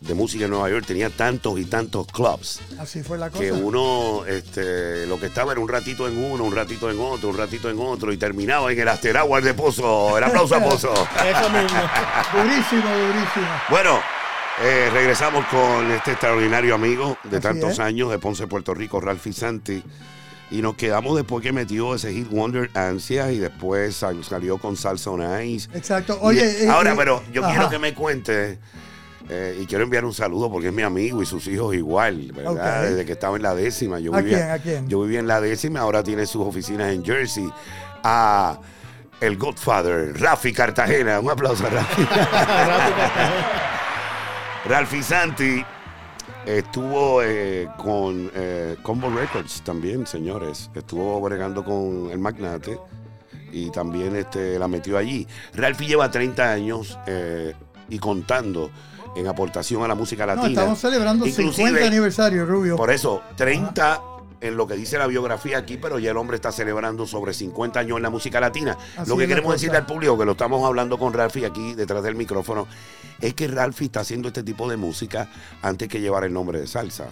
de 0.00 0.12
música 0.14 0.44
en 0.44 0.50
Nueva 0.50 0.68
York 0.68 0.84
tenía 0.86 1.08
tantos 1.08 1.58
y 1.58 1.64
tantos 1.64 2.06
clubs 2.08 2.60
Así 2.78 3.02
fue 3.02 3.16
la 3.16 3.30
cosa. 3.30 3.42
que 3.42 3.50
uno, 3.52 4.26
este, 4.26 5.06
lo 5.06 5.18
que 5.18 5.26
estaba 5.26 5.52
era 5.52 5.62
un 5.62 5.68
ratito 5.68 6.06
en 6.06 6.22
uno, 6.22 6.44
un 6.44 6.54
ratito 6.54 6.90
en 6.90 7.00
otro, 7.00 7.30
un 7.30 7.38
ratito 7.38 7.70
en 7.70 7.78
otro 7.80 8.12
y 8.12 8.18
terminaba 8.18 8.70
en 8.70 8.78
el 8.78 8.86
After 8.88 9.16
Hour 9.16 9.42
de 9.42 9.54
Pozo. 9.54 10.18
El 10.18 10.24
aplauso 10.24 10.56
a 10.56 10.60
Pozo. 10.60 10.92
Eso 10.92 11.48
mismo. 11.50 11.80
Durísimo, 12.34 12.82
durísimo. 12.82 13.46
Bueno, 13.70 13.98
eh, 14.62 14.88
regresamos 14.92 15.44
con 15.46 15.90
este 15.90 16.12
extraordinario 16.12 16.74
amigo 16.74 17.16
de 17.24 17.38
Así 17.38 17.42
tantos 17.42 17.72
es. 17.72 17.78
años 17.80 18.10
de 18.10 18.18
Ponce, 18.18 18.46
Puerto 18.46 18.72
Rico, 18.74 19.00
Ralphie 19.00 19.32
Santi. 19.32 19.82
Y 20.50 20.62
nos 20.62 20.76
quedamos 20.76 21.16
después 21.16 21.42
que 21.42 21.52
metió 21.52 21.94
ese 21.94 22.12
hit 22.12 22.28
Wonder 22.30 22.70
Ansia 22.74 23.32
y 23.32 23.38
después 23.38 23.96
sal- 23.96 24.22
salió 24.24 24.58
con 24.58 24.76
Salsa 24.76 25.10
on 25.10 25.42
Ice. 25.42 25.68
Exacto. 25.74 26.14
Y- 26.22 26.26
Oye, 26.26 26.64
eh, 26.64 26.68
ahora, 26.68 26.92
eh, 26.92 26.96
pero 26.96 27.22
yo 27.32 27.42
ajá. 27.44 27.52
quiero 27.54 27.70
que 27.70 27.78
me 27.78 27.94
cuente 27.94 28.58
eh, 29.28 29.58
y 29.60 29.66
quiero 29.66 29.84
enviar 29.84 30.04
un 30.04 30.12
saludo 30.12 30.52
porque 30.52 30.68
es 30.68 30.72
mi 30.74 30.82
amigo 30.82 31.22
y 31.22 31.26
sus 31.26 31.46
hijos 31.48 31.74
igual, 31.74 32.30
¿verdad? 32.32 32.82
Desde 32.84 33.04
que 33.06 33.12
estaba 33.12 33.36
en 33.36 33.42
la 33.42 33.54
décima. 33.54 33.98
Yo 33.98 34.14
¿A 34.14 34.20
vivía, 34.20 34.36
quién, 34.38 34.50
a 34.50 34.58
quién? 34.58 34.88
Yo 34.88 35.00
vivía 35.00 35.18
en 35.18 35.26
la 35.26 35.40
décima, 35.40 35.80
ahora 35.80 36.02
tiene 36.04 36.26
sus 36.26 36.46
oficinas 36.46 36.92
en 36.92 37.04
Jersey. 37.04 37.48
A 38.04 38.58
el 39.20 39.36
Godfather, 39.38 40.12
Rafi 40.20 40.52
Cartagena. 40.52 41.18
Un 41.20 41.30
aplauso 41.30 41.66
a 41.66 41.70
Rafi. 41.70 42.06
Ralphie 44.66 45.02
Santi 45.02 45.64
estuvo 46.46 47.22
eh, 47.22 47.68
con 47.76 48.30
eh, 48.34 48.76
Combo 48.82 49.10
Records 49.10 49.62
también, 49.62 50.06
señores. 50.06 50.70
Estuvo 50.74 51.20
bregando 51.20 51.64
con 51.64 52.10
el 52.10 52.18
magnate 52.18 52.78
y 53.52 53.70
también 53.70 54.16
este, 54.16 54.58
la 54.58 54.66
metió 54.68 54.96
allí. 54.96 55.26
Ralphie 55.54 55.88
lleva 55.88 56.10
30 56.10 56.50
años 56.52 56.98
eh, 57.06 57.54
y 57.88 57.98
contando 57.98 58.70
en 59.16 59.26
aportación 59.28 59.82
a 59.84 59.88
la 59.88 59.94
música 59.94 60.26
No, 60.26 60.34
latina. 60.34 60.48
estamos 60.60 60.78
celebrando 60.80 61.26
Inclusive, 61.26 61.68
50 61.68 61.86
aniversario, 61.86 62.46
Rubio. 62.46 62.76
Por 62.76 62.90
eso, 62.90 63.22
30 63.36 64.00
en 64.44 64.56
lo 64.56 64.66
que 64.66 64.74
dice 64.74 64.98
la 64.98 65.06
biografía 65.06 65.58
aquí, 65.58 65.78
pero 65.78 65.98
ya 65.98 66.10
el 66.10 66.16
hombre 66.16 66.36
está 66.36 66.52
celebrando 66.52 67.06
sobre 67.06 67.32
50 67.32 67.80
años 67.80 67.96
en 67.96 68.02
la 68.02 68.10
música 68.10 68.40
latina. 68.40 68.76
Así 68.96 69.08
lo 69.08 69.16
que 69.16 69.26
queremos 69.26 69.46
cosa. 69.46 69.54
decirle 69.54 69.78
al 69.78 69.86
público, 69.86 70.18
que 70.18 70.24
lo 70.24 70.32
estamos 70.32 70.64
hablando 70.66 70.98
con 70.98 71.12
Ralphie 71.12 71.46
aquí 71.46 71.74
detrás 71.74 72.02
del 72.02 72.14
micrófono, 72.14 72.66
es 73.20 73.34
que 73.34 73.48
Ralphie 73.48 73.86
está 73.86 74.00
haciendo 74.00 74.28
este 74.28 74.42
tipo 74.42 74.68
de 74.68 74.76
música 74.76 75.30
antes 75.62 75.88
que 75.88 76.00
llevar 76.00 76.24
el 76.24 76.32
nombre 76.32 76.60
de 76.60 76.66
salsa. 76.66 77.06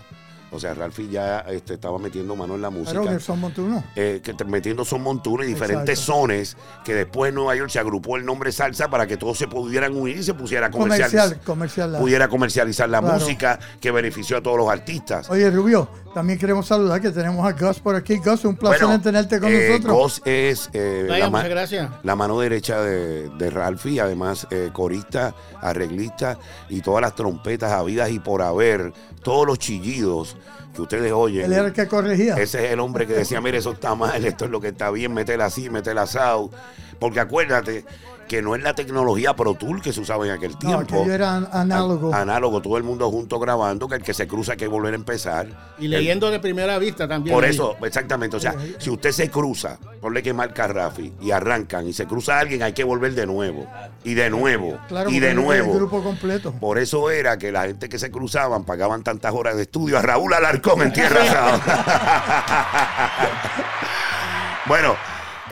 O 0.52 0.60
sea, 0.60 0.74
Ralphie 0.74 1.08
ya 1.08 1.40
este, 1.40 1.74
estaba 1.74 1.98
metiendo 1.98 2.36
mano 2.36 2.54
en 2.56 2.62
la 2.62 2.68
música. 2.70 3.00
Pero 3.00 3.10
Nelson 3.10 3.40
Montuno. 3.40 3.82
eh, 3.96 4.20
que 4.22 4.34
te- 4.34 4.44
metiendo 4.44 4.84
son 4.84 5.02
montunos 5.02 5.46
y 5.46 5.48
diferentes 5.48 5.98
sones 5.98 6.56
que 6.84 6.94
después 6.94 7.30
en 7.30 7.36
Nueva 7.36 7.56
York 7.56 7.70
se 7.70 7.78
agrupó 7.78 8.16
el 8.16 8.24
nombre 8.26 8.52
salsa 8.52 8.88
para 8.90 9.06
que 9.06 9.16
todos 9.16 9.38
se 9.38 9.48
pudieran 9.48 9.96
unir 9.96 10.18
y 10.18 10.22
se 10.22 10.34
pusiera 10.34 10.66
a 10.66 10.70
Comercial, 10.70 11.40
comercial. 11.44 11.96
pudiera 11.98 12.28
comercializar 12.28 12.88
la 12.88 13.00
Claro. 13.00 13.14
música 13.18 13.58
que 13.80 13.90
benefició 13.90 14.36
a 14.36 14.42
todos 14.42 14.58
los 14.58 14.68
artistas. 14.70 15.28
Oye, 15.30 15.50
Rubio, 15.50 15.88
también 16.14 16.38
queremos 16.38 16.66
saludar 16.66 17.00
que 17.00 17.10
tenemos 17.10 17.46
a 17.46 17.52
Gus 17.52 17.78
por 17.80 17.94
aquí. 17.94 18.16
Gus, 18.18 18.44
un 18.44 18.56
placer 18.56 18.80
Bueno, 18.80 18.94
en 18.96 19.02
tenerte 19.02 19.40
con 19.40 19.50
eh, 19.50 19.68
nosotros. 19.70 19.96
Gus 19.96 20.22
es 20.26 20.70
eh, 20.74 21.06
Vaya, 21.08 21.24
la, 21.24 21.30
ma- 21.30 21.38
muchas 21.38 21.50
gracias. 21.50 21.90
la 22.02 22.14
mano 22.16 22.38
derecha 22.38 22.80
de, 22.82 23.30
de 23.30 23.50
Ralphie, 23.50 24.00
además 24.00 24.46
eh, 24.50 24.68
corista, 24.72 25.34
arreglista 25.62 26.38
y 26.68 26.80
todas 26.82 27.00
las 27.00 27.14
trompetas 27.14 27.72
habidas 27.72 28.10
y 28.10 28.18
por 28.18 28.42
haber, 28.42 28.92
todos 29.22 29.46
los 29.46 29.58
chillidos 29.58 30.36
que 30.74 30.82
ustedes 30.82 31.12
oyen. 31.12 31.44
Él 31.44 31.52
era 31.52 31.66
el 31.66 31.72
que 31.72 31.86
corregía. 31.86 32.34
Ese 32.34 32.66
es 32.66 32.72
el 32.72 32.80
hombre 32.80 33.06
que 33.06 33.12
decía, 33.14 33.40
mire, 33.40 33.58
eso 33.58 33.72
está 33.72 33.94
mal, 33.94 34.24
esto 34.24 34.46
es 34.46 34.50
lo 34.50 34.60
que 34.60 34.68
está 34.68 34.90
bien, 34.90 35.12
métela 35.12 35.46
así, 35.46 35.70
métela 35.70 36.02
asado. 36.02 36.50
Porque 36.98 37.20
acuérdate 37.20 37.84
que 38.28 38.42
no 38.42 38.54
es 38.54 38.62
la 38.62 38.74
tecnología 38.74 39.34
Pro 39.34 39.54
Tool 39.54 39.82
que 39.82 39.92
se 39.92 40.00
usaba 40.00 40.24
en 40.26 40.32
aquel 40.32 40.52
no, 40.52 40.58
tiempo. 40.58 40.96
aquello 41.00 41.12
era 41.14 41.36
an- 41.36 41.48
análogo. 41.52 42.14
An- 42.14 42.22
Análogo, 42.22 42.62
todo 42.62 42.76
el 42.78 42.82
mundo 42.82 43.10
junto 43.10 43.38
grabando, 43.38 43.88
que 43.88 43.96
el 43.96 44.02
que 44.02 44.14
se 44.14 44.26
cruza 44.26 44.52
hay 44.52 44.58
que 44.58 44.66
volver 44.68 44.92
a 44.94 44.96
empezar. 44.96 45.46
Y 45.78 45.88
leyendo 45.88 46.30
de 46.30 46.40
primera 46.40 46.78
vista 46.78 47.06
también. 47.06 47.34
Por 47.34 47.44
ahí. 47.44 47.50
eso, 47.50 47.76
exactamente. 47.82 48.36
O 48.36 48.40
sea, 48.40 48.54
si 48.78 48.90
usted 48.90 49.12
se 49.12 49.30
cruza, 49.30 49.78
ponle 50.00 50.22
que 50.22 50.32
marca 50.32 50.66
Rafi 50.66 51.12
y 51.20 51.30
arrancan 51.30 51.86
y 51.86 51.92
se 51.92 52.06
cruza 52.06 52.38
alguien, 52.38 52.62
hay 52.62 52.72
que 52.72 52.84
volver 52.84 53.14
de 53.14 53.26
nuevo. 53.26 53.66
Y 54.04 54.14
de 54.14 54.30
nuevo. 54.30 54.78
Claro, 54.88 55.10
y 55.10 55.20
de 55.20 55.34
no 55.34 55.52
era 55.52 55.62
nuevo. 55.62 55.72
El 55.72 55.78
grupo 55.78 56.02
completo. 56.02 56.52
Por 56.52 56.78
eso 56.78 57.10
era 57.10 57.36
que 57.38 57.52
la 57.52 57.62
gente 57.66 57.88
que 57.88 57.98
se 57.98 58.10
cruzaban 58.10 58.64
pagaban 58.64 59.02
tantas 59.02 59.32
horas 59.34 59.56
de 59.56 59.62
estudio. 59.62 59.98
A 59.98 60.02
Raúl 60.02 60.32
Alarcón 60.32 60.82
en 60.82 60.92
Tierra 60.92 61.20
bueno. 64.66 64.96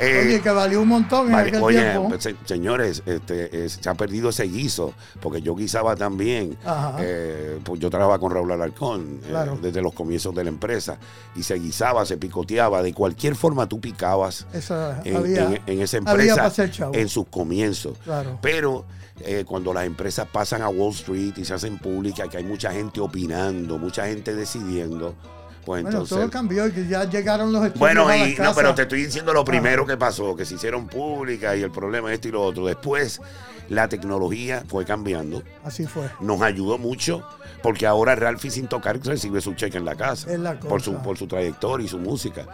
Eh, 0.01 0.25
Oye, 0.27 0.41
que 0.41 0.51
valió 0.51 0.81
un 0.83 0.89
montón 0.89 1.27
en 1.27 1.33
Vale, 1.33 1.49
aquel 1.49 1.63
oye, 1.63 1.81
tiempo. 1.81 2.09
pues, 2.09 2.23
se- 2.23 2.37
señores, 2.45 3.03
este, 3.07 3.65
es- 3.65 3.79
se 3.81 3.89
ha 3.89 3.95
perdido 3.95 4.31
ese 4.31 4.45
guiso, 4.45 4.95
porque 5.21 5.43
yo 5.43 5.55
guisaba 5.55 5.97
también. 5.97 6.57
Eh, 6.99 7.59
pues 7.65 7.81
yo 7.81 7.91
trabajaba 7.91 8.19
con 8.19 8.33
Raúl 8.33 8.51
Alarcón 8.53 9.21
eh, 9.25 9.35
desde 9.63 9.83
los 9.83 9.93
comienzos 9.95 10.35
de 10.35 10.45
la 10.45 10.51
empresa. 10.51 10.99
Y 11.37 11.43
se 11.43 11.55
guisaba, 11.55 12.05
se 12.07 12.17
picoteaba. 12.17 12.83
De 12.83 12.93
cualquier 12.95 13.35
forma 13.37 13.69
tú 13.69 13.81
picabas 13.81 14.47
Esa, 14.53 15.01
en, 15.05 15.17
había, 15.17 15.45
en- 15.45 15.61
en 15.67 15.81
esa 15.81 15.99
empresa 15.99 16.53
en 16.93 17.09
sus 17.09 17.27
comienzos. 17.29 17.99
Claro. 18.05 18.39
Pero 18.43 18.85
eh, 19.23 19.45
cuando 19.47 19.75
las 19.75 19.85
empresas 19.85 20.27
pasan 20.33 20.63
a 20.63 20.69
Wall 20.71 20.93
Street 20.95 21.35
y 21.37 21.45
se 21.45 21.53
hacen 21.55 21.79
públicas, 21.79 22.27
que 22.29 22.39
hay 22.39 22.45
mucha 22.45 22.73
gente 22.73 23.01
opinando, 23.01 23.77
mucha 23.79 24.07
gente 24.07 24.35
decidiendo, 24.35 25.15
pues 25.65 25.83
Bueno, 25.83 25.89
entonces... 25.91 26.17
todo 26.17 26.31
cambió 26.31 26.67
y 26.67 26.73
que 26.73 26.87
ya 26.87 27.05
llegaron 27.05 27.53
los 27.53 27.65
estudios 27.65 27.79
Bueno, 27.81 28.09
a 28.09 28.17
y, 28.17 28.37
no, 28.37 28.55
pero 28.55 28.75
te 28.75 28.83
estoy 28.83 29.05
diciendo 29.05 29.33
lo 29.33 29.45
primero 29.45 29.87
que 29.87 29.97
pasó, 29.97 30.35
que 30.35 30.45
se 30.45 30.55
hicieron 30.55 30.87
públicas 30.87 31.57
y 31.57 31.63
el 31.63 31.71
problema 31.71 32.09
es 32.11 32.15
esto 32.15 32.29
y 32.29 32.33
lo 32.33 32.43
otro. 32.43 32.67
Después, 32.67 33.21
la 33.69 33.89
tecnología 33.89 34.65
fue 34.67 34.85
cambiando, 34.85 35.43
Así 35.65 35.87
fue. 35.87 36.11
nos 36.21 36.43
ayudó 36.43 36.77
mucho, 36.77 37.23
porque 37.63 37.87
ahora 37.87 38.17
Ralphie 38.17 38.51
sin 38.51 38.67
tocar 38.67 38.99
recibe 39.01 39.41
su 39.41 39.55
cheque 39.55 39.79
en 39.79 39.85
la 39.85 39.95
casa, 39.95 40.33
Es 40.33 40.41
la 40.41 40.59
por 40.59 40.83
su, 40.83 40.95
por 40.95 41.17
su 41.17 41.27
trayectoria 41.27 41.85
y 41.85 41.89
su 41.89 41.99
música. 41.99 42.47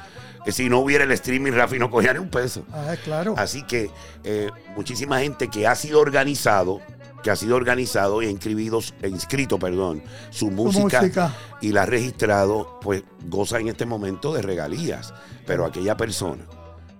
Que 0.44 0.52
si 0.52 0.68
no 0.68 0.78
hubiera 0.78 1.04
el 1.04 1.12
streaming, 1.12 1.52
Ralphie 1.52 1.78
no 1.78 1.90
cogía 1.90 2.12
ni 2.12 2.20
un 2.20 2.28
peso. 2.28 2.64
Ah, 2.72 2.94
claro. 3.02 3.34
Así 3.36 3.62
que 3.64 3.90
eh, 4.22 4.50
muchísima 4.76 5.18
gente 5.20 5.48
que 5.48 5.66
ha 5.66 5.74
sido 5.74 6.00
organizado, 6.00 6.80
que 7.26 7.32
ha 7.32 7.34
sido 7.34 7.56
organizado 7.56 8.22
e 8.22 8.30
inscribido, 8.30 8.78
e 9.02 9.08
inscrito, 9.08 9.58
perdón, 9.58 10.00
su 10.30 10.48
música, 10.48 11.00
música. 11.00 11.34
y 11.60 11.72
la 11.72 11.82
ha 11.82 11.86
registrado, 11.86 12.78
pues 12.80 13.02
goza 13.24 13.58
en 13.58 13.66
este 13.66 13.84
momento 13.84 14.32
de 14.32 14.42
regalías. 14.42 15.12
Pero 15.44 15.64
aquella 15.64 15.96
persona 15.96 16.44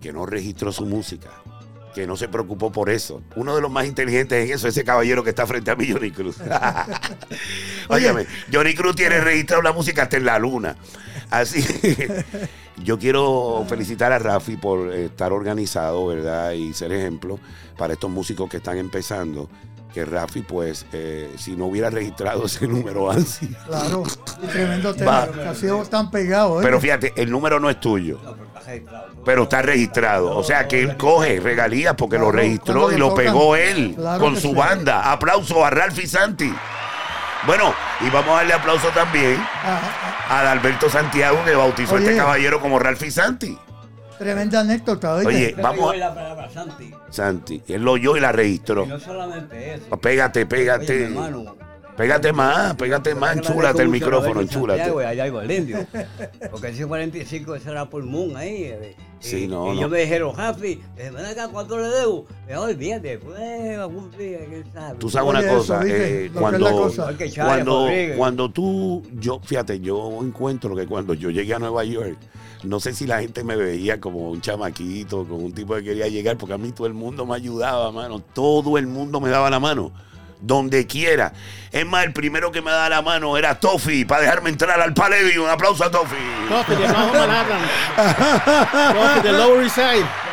que 0.01 0.13
no 0.13 0.27
registró 0.27 0.73
su 0.73 0.85
música, 0.85 1.31
que 1.95 2.09
no 2.09 2.17
se 2.17 2.27
preocupó 2.27 2.73
por 2.73 2.91
eso, 2.91 3.23
uno 3.37 3.55
de 3.55 3.63
los 3.63 3.71
más 3.71 3.87
inteligentes 3.87 4.45
en 4.45 4.53
eso, 4.53 4.67
ese 4.67 4.83
caballero 4.83 5.23
que 5.23 5.31
está 5.31 5.47
frente 5.47 5.71
a 5.71 5.77
mí, 5.77 5.93
Johnny 5.93 6.11
Cruz. 6.11 6.39
Óyeme, 7.89 8.27
Johnny 8.53 8.75
Cruz 8.75 8.97
tiene 8.97 9.21
registrado 9.21 9.63
la 9.63 9.73
música 9.73 10.03
hasta 10.03 10.17
en 10.17 10.25
la 10.25 10.41
luna. 10.41 10.77
Así 11.31 11.63
que 11.63 12.25
yo 12.83 12.99
quiero 12.99 13.65
felicitar 13.69 14.11
a 14.11 14.19
Rafi 14.19 14.57
por 14.57 14.93
eh, 14.93 15.05
estar 15.05 15.33
organizado, 15.33 16.05
¿verdad? 16.05 16.51
Y 16.51 16.75
ser 16.75 16.91
ejemplo 16.91 17.39
para 17.77 17.93
estos 17.93 18.11
músicos 18.11 18.51
que 18.51 18.57
están 18.57 18.79
empezando. 18.79 19.49
Que 19.97 20.05
Rafi, 20.05 20.43
pues, 20.43 20.85
eh, 20.93 21.35
si 21.39 21.57
no 21.57 21.65
hubiera 21.65 21.89
registrado 21.89 22.45
ese 22.45 22.69
número 22.69 23.11
así. 23.11 23.49
Claro. 23.67 24.03
Tremendo 24.53 24.95
tema. 24.95 25.27
Ha 25.49 25.55
sido 25.55 25.83
tan 25.87 26.11
pegado. 26.11 26.61
¿eh? 26.61 26.63
Pero 26.63 26.79
fíjate, 26.79 27.15
el 27.17 27.31
número 27.31 27.59
no 27.59 27.71
es 27.71 27.81
tuyo, 27.81 28.21
pero 29.25 29.45
está 29.45 29.63
registrado. 29.63 30.37
O 30.37 30.45
sea 30.45 30.69
que 30.69 30.83
él 30.83 30.99
coge 30.99 31.41
regalías 31.41 31.95
porque 31.95 32.19
lo 32.19 32.31
registró 32.31 32.93
y 32.93 32.99
lo 32.99 33.09
tocan. 33.09 33.25
pegó 33.25 33.57
él 33.57 33.95
Claro 33.97 34.21
con 34.23 34.35
su 34.35 34.49
sí. 34.49 34.55
banda. 34.55 35.11
Aplauso 35.11 35.65
a 35.65 35.71
Ralphie 35.71 36.07
Santi. 36.07 36.55
Bueno, 37.47 37.73
y 38.07 38.11
vamos 38.11 38.33
a 38.33 38.37
darle 38.39 38.53
aplauso 38.53 38.89
también 38.89 39.37
Ah, 39.65 39.81
a 40.29 40.51
Alberto 40.53 40.91
Santiago 40.91 41.39
que 41.47 41.55
bautizó 41.55 41.97
a 41.97 42.01
este 42.01 42.15
caballero 42.19 42.61
como 42.61 42.79
Ralphie 42.79 43.11
Santi. 43.11 43.57
Tremenda 44.19 44.61
anécdota. 44.61 45.15
Oye, 45.17 45.53
Pero 45.57 45.63
vamos 45.63 45.85
a- 45.85 45.89
oí 45.93 45.99
la 45.99 46.15
palabra 46.15 46.51
Santi. 46.51 46.91
Santi, 47.11 47.63
él 47.69 47.83
lo 47.83 47.93
oyó 47.93 48.17
y 48.17 48.21
la 48.21 48.31
Y 48.31 48.33
registró. 48.33 48.87
no 48.87 48.99
solamente 49.01 49.75
eso. 49.75 49.97
Pégate, 50.01 50.41
Oye, 50.41 50.47
pégate. 50.47 51.05
hermano, 51.05 51.57
Pégate 51.97 52.31
más, 52.31 52.75
pégate 52.75 53.15
más, 53.15 53.39
enchúlate 53.39 53.81
el 53.81 53.89
micrófono, 53.89 54.43
enchúlate. 54.43 54.83
Allá 55.07 55.31
con 55.33 55.45
el 55.45 55.51
indio. 55.51 55.79
Porque 56.51 56.69
ese 56.69 56.87
45 56.87 57.55
ese 57.55 57.71
era 57.71 57.89
por 57.89 58.03
Moon 58.05 58.37
ahí. 58.37 58.65
eh, 58.65 58.95
Sí, 59.19 59.45
y, 59.45 59.49
no, 59.49 59.73
y 59.73 59.77
no. 59.77 59.81
yo 59.81 59.89
me 59.89 60.01
dijeron, 60.01 60.37
Rafi, 60.37 60.79
eh, 60.99 61.11
ven 61.11 61.25
acá, 61.25 61.49
¿cuánto 61.49 61.79
le 61.79 61.89
debo? 61.89 62.27
Me 62.47 62.53
dijo, 62.53 62.65
olvídate, 62.65 63.19
pues 63.19 63.79
algún 63.79 64.11
día, 64.11 64.41
quién 64.47 64.65
sabe. 64.75 64.99
Tú 64.99 65.09
sabes 65.09 65.31
Oye, 65.35 65.39
una 65.47 65.49
cosa, 65.57 65.81
eh, 65.87 66.31
cuando, 66.35 66.71
cosa. 66.71 67.15
Cuando, 67.35 67.89
cuando 68.19 68.51
tú, 68.51 69.03
yo, 69.19 69.41
fíjate, 69.43 69.81
yo 69.81 70.19
encuentro 70.23 70.77
que 70.77 70.87
cuando 70.87 71.15
yo 71.15 71.31
llegué 71.31 71.55
a 71.55 71.59
Nueva 71.59 71.83
York, 71.85 72.19
no 72.67 72.81
sé 72.81 72.95
si 72.95 73.07
la 73.07 73.21
gente 73.21 73.45
me 73.45 73.57
veía 73.57 74.01
como 74.01 74.31
un 74.31 74.41
chamaquito, 74.41 75.25
como 75.25 75.39
un 75.39 75.53
tipo 75.53 75.75
que 75.75 75.85
quería 75.85 76.09
llegar, 76.09 76.37
porque 76.37 76.55
a 76.55 76.59
mí 76.59 76.73
todo 76.73 76.87
el 76.87 76.95
mundo 76.95 77.27
me 77.27 77.35
ayudaba, 77.35 77.91
mano, 77.93 78.21
todo 78.21 78.79
el 78.79 78.87
mundo 78.87 79.21
me 79.21 79.31
daba 79.31 79.51
la 79.51 79.61
mano. 79.61 79.93
Donde 80.39 80.87
quiera. 80.87 81.33
Es 81.73 81.87
más, 81.87 82.05
el 82.05 82.13
primero 82.13 82.53
que 82.53 82.61
me 82.61 82.71
daba 82.71 82.91
la 82.91 83.01
mano 83.01 83.39
era 83.39 83.59
Tofi 83.59 84.05
para 84.05 84.21
dejarme 84.21 84.51
entrar 84.51 84.79
al 84.79 84.93
Palladium. 84.93 85.45
Un 85.45 85.51
aplauso 85.51 85.83
a 85.83 85.91
Tofi. 85.91 86.15
Tofi 86.49 86.75
de. 86.75 86.87
Tofi 88.95 89.21
de 89.23 89.33
Lower 89.33 89.63
East 89.63 89.77
Side. 89.77 90.26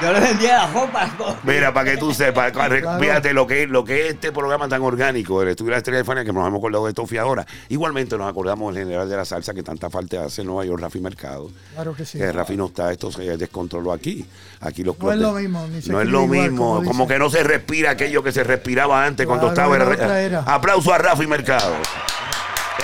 Yo 0.00 0.12
le 0.12 0.20
vendía 0.20 0.58
las 0.58 0.72
ropas. 0.72 1.10
Mira, 1.44 1.72
para 1.72 1.92
que 1.92 1.96
tú 1.96 2.12
sepas, 2.12 2.50
Claro. 2.50 2.98
fíjate 2.98 3.32
lo 3.32 3.46
que, 3.46 3.66
lo 3.68 3.84
que 3.84 4.06
es 4.08 4.14
este 4.14 4.32
programa 4.32 4.68
tan 4.68 4.82
orgánico, 4.82 5.42
el 5.42 5.48
estudio 5.50 5.68
de 5.70 5.72
la 5.72 5.78
estrella 5.78 5.98
de 5.98 6.04
Fania, 6.04 6.24
que 6.24 6.32
nos 6.32 6.46
hemos 6.46 6.58
acordado 6.58 6.86
de 6.86 6.92
Tofi 6.92 7.18
ahora. 7.18 7.46
Igualmente 7.68 8.16
nos 8.18 8.28
acordamos 8.28 8.74
del 8.74 8.84
general 8.84 9.08
de 9.08 9.16
la 9.16 9.24
salsa 9.24 9.54
que 9.54 9.62
tanta 9.62 9.90
falta 9.90 10.24
hace 10.24 10.40
en 10.40 10.48
Nueva 10.48 10.64
York, 10.64 10.80
Rafi 10.82 10.98
Mercado. 11.00 11.50
Claro 11.74 11.94
que 11.94 12.04
sí. 12.04 12.18
Que 12.18 12.32
Rafi 12.32 12.56
no 12.56 12.66
está, 12.66 12.90
esto 12.90 13.12
se 13.12 13.22
descontroló 13.36 13.92
aquí. 13.92 14.26
Aquí 14.60 14.82
los 14.82 14.98
No 14.98 15.12
es 15.12 15.18
lo 15.18 15.32
mismo, 15.34 15.66
ni 15.68 15.82
se 15.82 15.92
No 15.92 16.00
es 16.00 16.08
lo 16.08 16.22
igual, 16.24 16.40
mismo, 16.50 16.82
como 16.84 17.06
que 17.06 17.18
no 17.18 17.30
se 17.30 17.42
respira 17.44 17.90
aquello 17.92 18.22
que 18.24 18.32
se 18.32 18.42
respiraba 18.42 19.04
antes 19.04 19.26
cuando 19.26 19.48
estaba. 19.48 19.76
era. 19.76 20.40
Aplauso 20.40 20.92
a 20.92 20.98
Rafi 20.98 21.26
Mercado. 21.28 21.74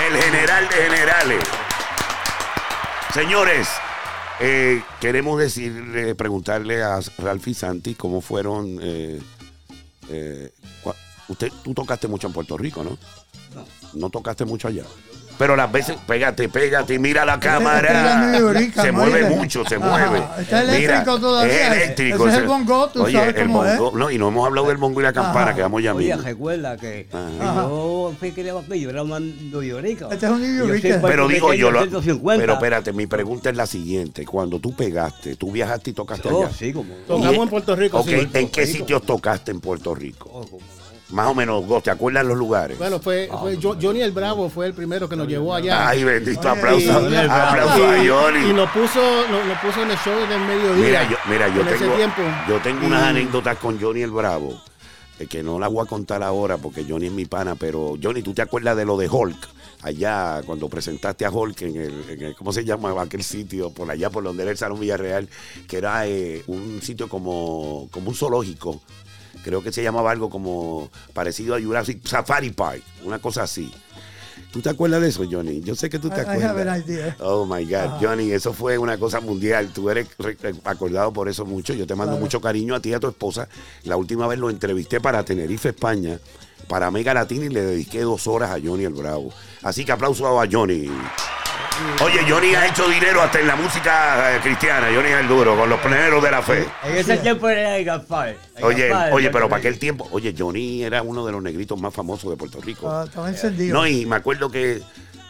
El 0.08 0.22
general 0.22 0.68
de 0.68 0.76
generales. 0.76 1.42
Señores, 3.12 3.68
eh, 4.40 4.82
queremos 5.00 5.38
decirle, 5.38 6.14
preguntarle 6.14 6.82
a 6.82 7.00
Ralfi 7.18 7.54
Santi 7.54 7.94
cómo 7.94 8.20
fueron. 8.20 8.78
eh, 8.80 9.20
eh, 10.10 10.52
usted, 11.28 11.52
tú 11.62 11.74
tocaste 11.74 12.08
mucho 12.08 12.26
en 12.26 12.32
Puerto 12.32 12.56
Rico, 12.56 12.82
¿no? 12.82 12.98
No. 13.54 13.64
No 13.94 14.10
tocaste 14.10 14.44
mucho 14.44 14.68
allá. 14.68 14.84
Pero 15.38 15.54
las 15.54 15.70
veces, 15.70 15.96
pégate, 16.06 16.48
pégate, 16.48 16.98
mira 16.98 17.24
la 17.24 17.38
cámara. 17.38 18.32
Se 18.74 18.90
mueve 18.92 19.30
mucho, 19.30 19.64
se 19.64 19.76
Ajá, 19.76 19.86
mueve. 20.10 20.24
está 20.40 20.62
eléctrico 20.62 20.90
Mira, 20.90 21.04
todavía. 21.04 21.54
Es 21.54 21.72
eléctrico. 21.82 22.26
Ese 22.28 22.36
es 22.36 22.42
el 22.42 22.48
bongo, 22.48 22.88
tú 22.88 23.02
Oye, 23.04 23.12
sabes 23.12 23.36
el 23.36 23.46
cómo 23.46 23.64
es. 23.64 23.78
bongo. 23.78 23.96
No, 23.98 24.10
y 24.10 24.18
no 24.18 24.28
hemos 24.28 24.46
hablado 24.46 24.66
del 24.68 24.76
bongo 24.78 25.00
y 25.00 25.04
la 25.04 25.12
campana, 25.12 25.46
Ajá. 25.46 25.54
que 25.54 25.62
vamos 25.62 25.82
ya 25.82 25.94
Oye, 25.94 26.16
recuerda 26.16 26.76
que 26.76 27.06
Ajá. 27.12 27.62
yo 27.62 28.12
fui 28.18 28.32
que 28.32 28.42
yo 28.44 28.90
era 28.90 29.02
un 29.04 29.50
New 29.50 29.78
Este 30.10 30.26
es 30.26 30.32
un 30.32 30.40
New 30.42 30.58
Yo 30.58 30.64
soy 30.68 30.80
Yorker. 30.80 31.00
Puerto 31.00 31.06
Pero 31.08 31.28
digo 31.28 31.54
yo, 31.54 31.70
lo, 31.70 31.80
150. 31.82 32.40
pero 32.40 32.52
espérate, 32.54 32.92
mi 32.92 33.06
pregunta 33.06 33.50
es 33.50 33.56
la 33.56 33.66
siguiente. 33.66 34.24
Cuando 34.26 34.58
tú 34.58 34.74
pegaste, 34.74 35.36
tú 35.36 35.52
viajaste 35.52 35.90
y 35.90 35.92
tocaste 35.92 36.28
Oh, 36.28 36.46
allá. 36.46 36.54
sí, 36.56 36.72
como. 36.72 36.92
Tocamos 37.06 37.36
en 37.44 37.48
Puerto 37.48 37.76
Rico, 37.76 37.98
Ok, 38.00 38.08
sí. 38.08 38.28
¿en 38.34 38.48
qué 38.48 38.66
sitios 38.66 39.02
tocaste 39.02 39.52
en 39.52 39.60
Puerto 39.60 39.94
Rico? 39.94 40.46
Más 41.10 41.26
o 41.28 41.34
menos, 41.34 41.64
¿te 41.82 41.90
acuerdas 41.90 42.24
los 42.26 42.36
lugares? 42.36 42.76
Bueno, 42.76 43.00
fue, 43.00 43.30
fue 43.40 43.56
Jo- 43.56 43.76
Johnny 43.80 44.02
el 44.02 44.12
Bravo 44.12 44.50
fue 44.50 44.66
el 44.66 44.74
primero 44.74 45.08
que 45.08 45.16
nos 45.16 45.26
llevó 45.26 45.54
allá. 45.54 45.88
Ay, 45.88 46.04
bendito, 46.04 46.46
aplauso, 46.48 47.10
y- 47.10 47.14
aplauso 47.16 47.84
a 47.86 47.96
Johnny. 48.06 48.50
y 48.50 48.52
nos 48.52 48.70
puso, 48.70 49.00
nos, 49.30 49.46
nos 49.46 49.58
puso 49.58 49.82
en 49.82 49.90
el 49.90 49.96
show 49.98 50.14
del 50.28 50.40
mediodía. 50.40 50.84
Mira, 50.84 51.08
yo, 51.10 51.16
mira, 51.30 51.48
yo 51.48 51.64
tengo, 51.64 51.96
yo 52.48 52.58
tengo 52.60 52.86
unas 52.86 53.04
anécdotas 53.04 53.56
con 53.56 53.80
Johnny 53.80 54.02
el 54.02 54.10
Bravo, 54.10 54.60
eh, 55.18 55.26
que 55.26 55.42
no 55.42 55.58
las 55.58 55.70
voy 55.72 55.82
a 55.86 55.88
contar 55.88 56.22
ahora 56.22 56.58
porque 56.58 56.84
Johnny 56.86 57.06
es 57.06 57.12
mi 57.12 57.24
pana, 57.24 57.54
pero 57.54 57.94
Johnny, 58.02 58.20
¿tú 58.22 58.34
te 58.34 58.42
acuerdas 58.42 58.76
de 58.76 58.84
lo 58.84 58.96
de 58.98 59.08
Hulk? 59.08 59.48
allá 59.80 60.42
cuando 60.44 60.68
presentaste 60.68 61.24
a 61.24 61.30
Hulk 61.30 61.62
en 61.62 61.76
el, 61.76 62.04
en 62.10 62.22
el- 62.24 62.34
¿cómo 62.34 62.52
se 62.52 62.64
llama 62.64 63.00
aquel 63.00 63.22
sitio? 63.22 63.70
Por 63.70 63.88
allá, 63.88 64.10
por 64.10 64.24
donde 64.24 64.42
era 64.42 64.50
el 64.50 64.58
Salón 64.58 64.80
Villarreal, 64.80 65.28
que 65.68 65.78
era 65.78 66.04
eh, 66.08 66.42
un 66.48 66.80
sitio 66.82 67.08
como, 67.08 67.88
como 67.92 68.08
un 68.10 68.14
zoológico. 68.16 68.82
Creo 69.48 69.62
que 69.62 69.72
se 69.72 69.82
llamaba 69.82 70.10
algo 70.10 70.28
como 70.28 70.90
parecido 71.14 71.54
a 71.54 71.58
Jurassic 71.60 72.06
Safari 72.06 72.50
Park, 72.50 72.82
una 73.02 73.18
cosa 73.18 73.44
así. 73.44 73.72
¿Tú 74.52 74.60
te 74.60 74.68
acuerdas 74.68 75.00
de 75.00 75.08
eso, 75.08 75.24
Johnny? 75.30 75.62
Yo 75.62 75.74
sé 75.74 75.88
que 75.88 75.98
tú 75.98 76.10
te 76.10 76.18
I- 76.18 76.20
acuerdas. 76.20 76.86
idea. 76.86 77.16
Oh 77.20 77.46
my 77.46 77.64
God, 77.64 77.98
Johnny, 77.98 78.30
eso 78.30 78.52
fue 78.52 78.76
una 78.76 78.98
cosa 78.98 79.20
mundial. 79.20 79.70
Tú 79.72 79.88
eres 79.88 80.06
re- 80.18 80.36
acordado 80.64 81.14
por 81.14 81.30
eso 81.30 81.46
mucho. 81.46 81.72
Yo 81.72 81.86
te 81.86 81.94
mando 81.94 82.12
Claro. 82.12 82.24
mucho 82.26 82.42
cariño 82.42 82.74
a 82.74 82.80
ti 82.80 82.90
y 82.90 82.92
a 82.92 83.00
tu 83.00 83.08
esposa. 83.08 83.48
La 83.84 83.96
última 83.96 84.26
vez 84.26 84.38
lo 84.38 84.50
entrevisté 84.50 85.00
para 85.00 85.24
Tenerife, 85.24 85.70
España, 85.70 86.18
para 86.68 86.90
Mega 86.90 87.14
Latina 87.14 87.46
y 87.46 87.48
le 87.48 87.62
dediqué 87.62 88.02
dos 88.02 88.26
horas 88.26 88.50
a 88.50 88.60
Johnny 88.62 88.84
el 88.84 88.92
Bravo. 88.92 89.32
Así 89.62 89.82
que 89.86 89.92
aplauso 89.92 90.38
a 90.38 90.46
Johnny. 90.50 90.90
Oye, 92.02 92.20
Johnny 92.28 92.54
ha 92.54 92.66
hecho 92.66 92.88
dinero 92.88 93.22
hasta 93.22 93.40
en 93.40 93.46
la 93.46 93.56
música 93.56 94.34
eh, 94.36 94.40
cristiana. 94.40 94.88
Johnny 94.92 95.10
es 95.10 95.20
el 95.20 95.28
duro, 95.28 95.56
con 95.56 95.68
los 95.68 95.80
pleneros 95.80 96.22
de 96.22 96.30
la 96.30 96.42
fe. 96.42 96.66
En 96.84 96.96
ese 96.96 97.18
tiempo 97.18 97.48
era 97.48 97.76
el 97.76 97.84
Gaspar. 97.84 98.36
el 98.56 98.64
Oye, 98.64 98.88
Gaspar, 98.88 99.12
oye, 99.12 99.30
pero 99.30 99.48
para 99.48 99.60
aquel 99.60 99.78
tiempo, 99.78 100.08
oye, 100.10 100.34
Johnny 100.36 100.82
era 100.82 101.02
uno 101.02 101.24
de 101.24 101.32
los 101.32 101.42
negritos 101.42 101.80
más 101.80 101.94
famosos 101.94 102.30
de 102.30 102.36
Puerto 102.36 102.60
Rico. 102.60 102.86
Estaba, 102.86 103.04
estaba 103.04 103.28
encendido. 103.28 103.74
No, 103.74 103.86
y 103.86 104.06
me 104.06 104.16
acuerdo 104.16 104.50
que 104.50 104.82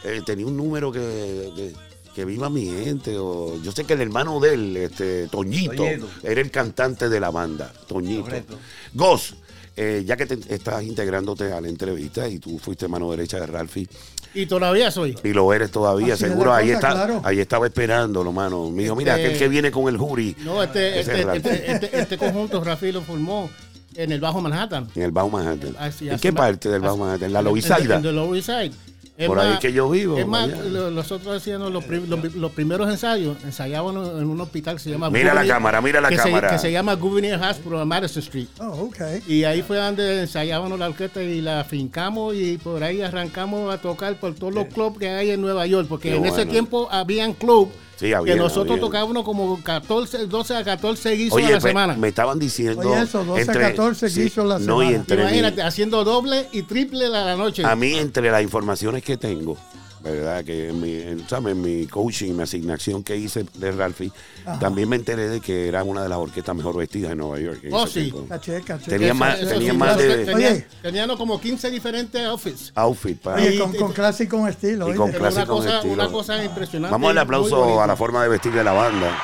eh, 0.03 0.21
tenía 0.25 0.45
un 0.45 0.57
número 0.57 0.91
que, 0.91 1.51
que, 1.55 1.73
que 2.15 2.25
viva 2.25 2.49
mi 2.49 2.65
gente. 2.65 3.15
O, 3.17 3.61
yo 3.61 3.71
sé 3.71 3.83
que 3.83 3.93
el 3.93 4.01
hermano 4.01 4.39
de 4.39 4.53
él, 4.53 4.77
este, 4.77 5.27
Toñito, 5.27 5.75
Toñito. 5.75 6.07
era 6.23 6.41
el 6.41 6.51
cantante 6.51 7.09
de 7.09 7.19
la 7.19 7.29
banda, 7.29 7.71
Toñito. 7.87 8.23
Correcto. 8.23 8.57
Gos, 8.93 9.35
eh, 9.75 10.03
ya 10.05 10.17
que 10.17 10.25
te 10.25 10.53
estás 10.53 10.83
integrándote 10.83 11.53
a 11.53 11.61
la 11.61 11.69
entrevista 11.69 12.27
y 12.27 12.39
tú 12.39 12.59
fuiste 12.59 12.87
mano 12.87 13.11
derecha 13.11 13.39
de 13.39 13.45
Ralphie 13.45 13.87
Y 14.33 14.45
todavía 14.45 14.91
soy. 14.91 15.17
y 15.23 15.33
lo 15.33 15.51
eres 15.53 15.71
todavía, 15.71 16.13
Así 16.13 16.25
seguro 16.25 16.53
ahí 16.53 16.67
cosa, 16.73 16.75
está, 16.77 16.91
claro. 16.91 17.21
ahí 17.23 17.39
estaba 17.39 17.65
esperándolo, 17.65 18.31
mano. 18.31 18.69
Me 18.69 18.83
dijo, 18.83 18.95
mira, 18.95 19.15
Este- 19.15 19.27
aquel 19.27 19.39
que 19.39 19.47
viene 19.47 19.71
con 19.71 19.87
el 19.87 19.97
jury. 19.97 20.35
No, 20.43 20.61
este, 20.61 20.99
este, 20.99 21.21
este, 21.35 21.71
este, 21.71 21.99
este 21.99 22.17
conjunto 22.17 22.63
Rafi 22.63 22.91
lo 22.91 23.01
formó 23.01 23.49
en 23.95 24.11
el 24.11 24.19
Bajo 24.19 24.39
Manhattan. 24.41 24.87
En 24.95 25.01
el 25.03 25.11
Bajo 25.11 25.29
Manhattan. 25.29 25.75
Así- 25.79 26.09
¿En 26.09 26.19
qué 26.19 26.31
parte 26.31 26.69
del 26.69 26.81
Bajo 26.81 26.97
Manhattan? 26.97 27.25
¿En 27.27 27.33
la 27.33 27.39
en- 27.39 27.45
Lower 27.45 27.63
en- 27.65 27.75
Side? 27.83 27.95
En 27.95 28.01
the 28.03 28.11
Lower 28.11 28.41
Side. 28.43 28.71
Es 29.19 29.27
Por 29.27 29.37
ahí 29.37 29.49
más- 29.49 29.59
que 29.59 29.73
yo 29.73 29.89
vivo, 29.89 30.17
Es 30.17 30.25
más, 30.25 30.47
lo- 30.47 30.91
nosotros 30.91 31.35
hacíamos 31.35 31.73
los, 31.73 31.83
prim- 31.83 32.05
los, 32.07 32.33
los 32.35 32.51
primeros 32.53 32.89
ensayos, 32.89 33.35
ensayábamos 33.43 34.17
en 34.17 34.25
un 34.29 34.39
hospital 34.39 34.77
que 34.77 34.81
se 34.83 34.89
llama 34.91 35.09
Mira 35.09 35.33
la 35.33 35.45
cámara, 35.45 35.81
mira 35.81 35.99
la 35.99 36.07
que 36.07 36.15
se- 36.15 36.23
cámara. 36.23 36.49
que 36.51 36.57
se 36.57 36.71
llama 36.71 36.93
Gouverneur 36.95 37.37
Hospital 37.43 37.81
en 37.81 37.87
Madison 37.89 38.23
Street. 38.23 38.47
Oh, 38.61 38.85
ok. 38.87 38.97
Y 39.27 39.43
ahí 39.43 39.61
fue 39.61 39.75
donde 39.75 40.21
ensayábamos 40.21 40.79
la 40.79 40.87
orquesta 40.87 41.21
y 41.21 41.41
la 41.41 41.65
fincamos 41.65 42.33
y 42.33 42.57
por 42.59 42.81
ahí 42.81 43.01
arrancamos 43.01 43.73
a 43.73 43.77
tocar 43.81 44.15
por 44.15 44.35
todos 44.35 44.53
los 44.53 44.67
clubs 44.67 44.97
que 44.97 45.09
hay 45.09 45.31
en 45.31 45.41
Nueva 45.41 45.67
York, 45.67 45.87
porque 45.89 46.11
Qué 46.11 46.15
en 46.15 46.25
ese 46.25 46.45
tiempo 46.45 46.87
habían 46.89 47.33
clubs 47.33 47.71
Sí, 47.99 48.13
había, 48.13 48.33
que 48.35 48.39
nosotros 48.39 48.71
había. 48.77 48.81
tocábamos 48.81 49.23
como 49.25 49.61
14, 49.61 50.27
12 50.27 50.55
a 50.55 50.63
14 50.63 51.11
guisos 51.15 51.35
Oye, 51.35 51.47
a 51.47 51.49
la 51.49 51.55
me, 51.57 51.61
semana. 51.61 51.93
me 51.97 52.07
estaban 52.07 52.39
diciendo. 52.39 52.89
Oye, 52.89 53.01
eso, 53.03 53.25
12 53.25 53.51
a 53.51 53.53
14 53.53 54.07
guisos 54.07 54.45
la 54.45 54.57
No, 54.57 54.81
y 54.81 54.85
semana. 54.85 54.95
entre 54.95 55.17
mi- 55.17 55.21
Imagínate, 55.23 55.61
haciendo 55.63 56.05
doble 56.05 56.47
y 56.53 56.61
triple 56.63 57.07
a 57.07 57.09
la 57.09 57.35
noche. 57.35 57.65
a 57.65 57.75
mí, 57.75 57.95
entre 57.97 58.31
las 58.31 58.41
informaciones 58.41 59.03
que 59.03 59.17
tengo, 59.17 59.57
¿verdad? 60.01 60.43
Que 60.45 60.69
en 60.69 60.79
mi, 60.81 61.23
¿sabes? 61.27 61.51
en 61.53 61.61
mi 61.61 61.85
coaching, 61.87 62.33
mi 62.33 62.43
asignación 62.43 63.03
que 63.03 63.15
hice 63.17 63.45
de 63.55 63.71
Ralphie, 63.71 64.11
también 64.59 64.87
me 64.89 64.95
enteré 64.95 65.27
de 65.29 65.41
que 65.41 65.67
era 65.67 65.83
una 65.83 66.03
de 66.03 66.09
las 66.09 66.17
orquestas 66.17 66.55
mejor 66.55 66.77
vestidas 66.77 67.09
de 67.09 67.15
Nueva 67.15 67.39
York. 67.39 67.59
en 67.63 67.73
Oh, 67.73 67.85
sí. 67.87 68.13
Caché, 68.27 68.61
caché. 68.61 68.89
Tenía 68.91 69.07
Eso- 69.07 69.15
más, 69.15 69.39
eso 69.39 69.49
tenía 69.49 69.71
sí, 69.71 69.77
más 69.77 69.97
de 69.97 70.07
que 70.07 70.15
tenían- 70.25 70.53
Oye. 70.53 70.67
tenían 70.81 71.15
como 71.17 71.39
15 71.41 71.69
diferentes 71.71 72.25
outfits. 72.25 72.71
outfit 72.75 73.19
para. 73.21 73.37
Oye, 73.37 73.55
Y- 73.55 73.59
con, 73.59 73.73
con 73.75 73.93
clase 73.93 74.23
y 74.23 74.27
con 74.27 74.47
estilo. 74.47 74.87
Y 74.87 74.89
oye. 74.91 74.97
con 74.97 75.11
clase 75.11 75.37
una 75.37 75.45
con 75.45 75.57
cosa, 75.57 75.75
estilo. 75.77 75.93
una 75.93 76.07
cosa 76.09 76.43
impresionante. 76.43 76.91
Vamos 76.91 77.11
al 77.11 77.17
aplauso 77.17 77.81
a 77.81 77.87
la 77.87 77.95
forma 77.95 78.23
de 78.23 78.29
vestir 78.29 78.51
de 78.53 78.63
la 78.63 78.71
banda. 78.71 79.17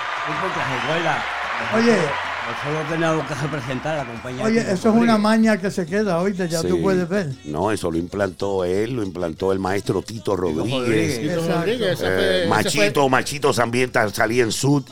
Sí, 1.74 1.90
recuerda. 2.46 2.80
Oye. 2.80 2.86
Nosotros 2.86 2.90
teníamos 2.92 3.28
que 3.28 3.34
representar 3.36 3.94
a 4.00 4.04
la 4.04 4.12
compañía. 4.12 4.44
Oye, 4.46 4.60
eso 4.62 4.90
es 4.90 4.96
una 4.96 5.18
maña 5.18 5.58
que 5.58 5.72
se 5.72 5.86
queda, 5.86 6.20
oíste, 6.22 6.48
ya 6.48 6.62
Sí. 6.62 6.68
tú 6.68 6.82
puedes 6.82 7.08
ver. 7.10 7.32
No, 7.46 7.72
eso 7.72 7.90
lo 7.92 7.98
implantó 7.98 8.64
él, 8.66 8.94
lo 8.96 9.04
implantó 9.04 9.52
el 9.52 9.60
maestro 9.60 10.02
Tito 10.02 10.36
Rodríguez. 10.36 10.72
Rodríguez. 10.72 11.22
Tito. 11.22 11.54
Rodríguez, 11.56 12.00
Eh, 12.04 12.46
machito, 12.50 13.02
fue- 13.02 13.10
Machito 13.10 13.54
también 13.54 13.92
ta- 13.92 14.10
salía 14.10 14.44
en 14.44 14.52
sud. 14.52 14.84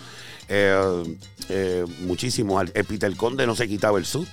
Eh, 0.50 1.04
eh, 1.50 1.86
muchísimo. 2.02 2.60
El 2.62 2.70
Peter 2.72 3.16
Conde 3.16 3.48
no 3.48 3.56
se 3.56 3.68
quitaba 3.68 3.98
el 3.98 4.06
sud. 4.06 4.28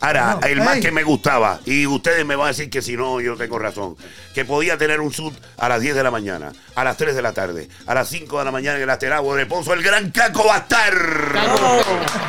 Ahora, 0.00 0.38
No, 0.40 0.46
el 0.46 0.60
más 0.60 0.76
ey. 0.76 0.82
que 0.82 0.90
me 0.92 1.02
gustaba, 1.02 1.60
y 1.64 1.86
ustedes 1.86 2.24
me 2.26 2.36
van 2.36 2.46
a 2.46 2.48
decir 2.48 2.68
que 2.70 2.82
si 2.82 2.96
no, 2.96 3.20
yo 3.20 3.36
tengo 3.36 3.58
razón, 3.58 3.96
que 4.34 4.44
podía 4.44 4.76
tener 4.76 5.00
un 5.00 5.12
sud 5.12 5.32
a 5.58 5.68
las 5.68 5.80
10 5.80 5.94
de 5.96 6.02
la 6.02 6.10
mañana, 6.10 6.52
a 6.74 6.84
las 6.84 6.96
3 6.96 7.14
de 7.14 7.22
la 7.22 7.32
tarde, 7.32 7.68
a 7.86 7.94
las 7.94 8.08
5 8.08 8.38
de 8.38 8.44
la 8.44 8.50
mañana 8.50 8.76
en 8.76 8.82
el 8.82 8.90
Asteragua 8.90 9.36
de 9.36 9.46
Ponzo, 9.46 9.72
el 9.72 9.82
gran 9.82 10.10
Caco 10.10 10.44
Bastar. 10.46 10.92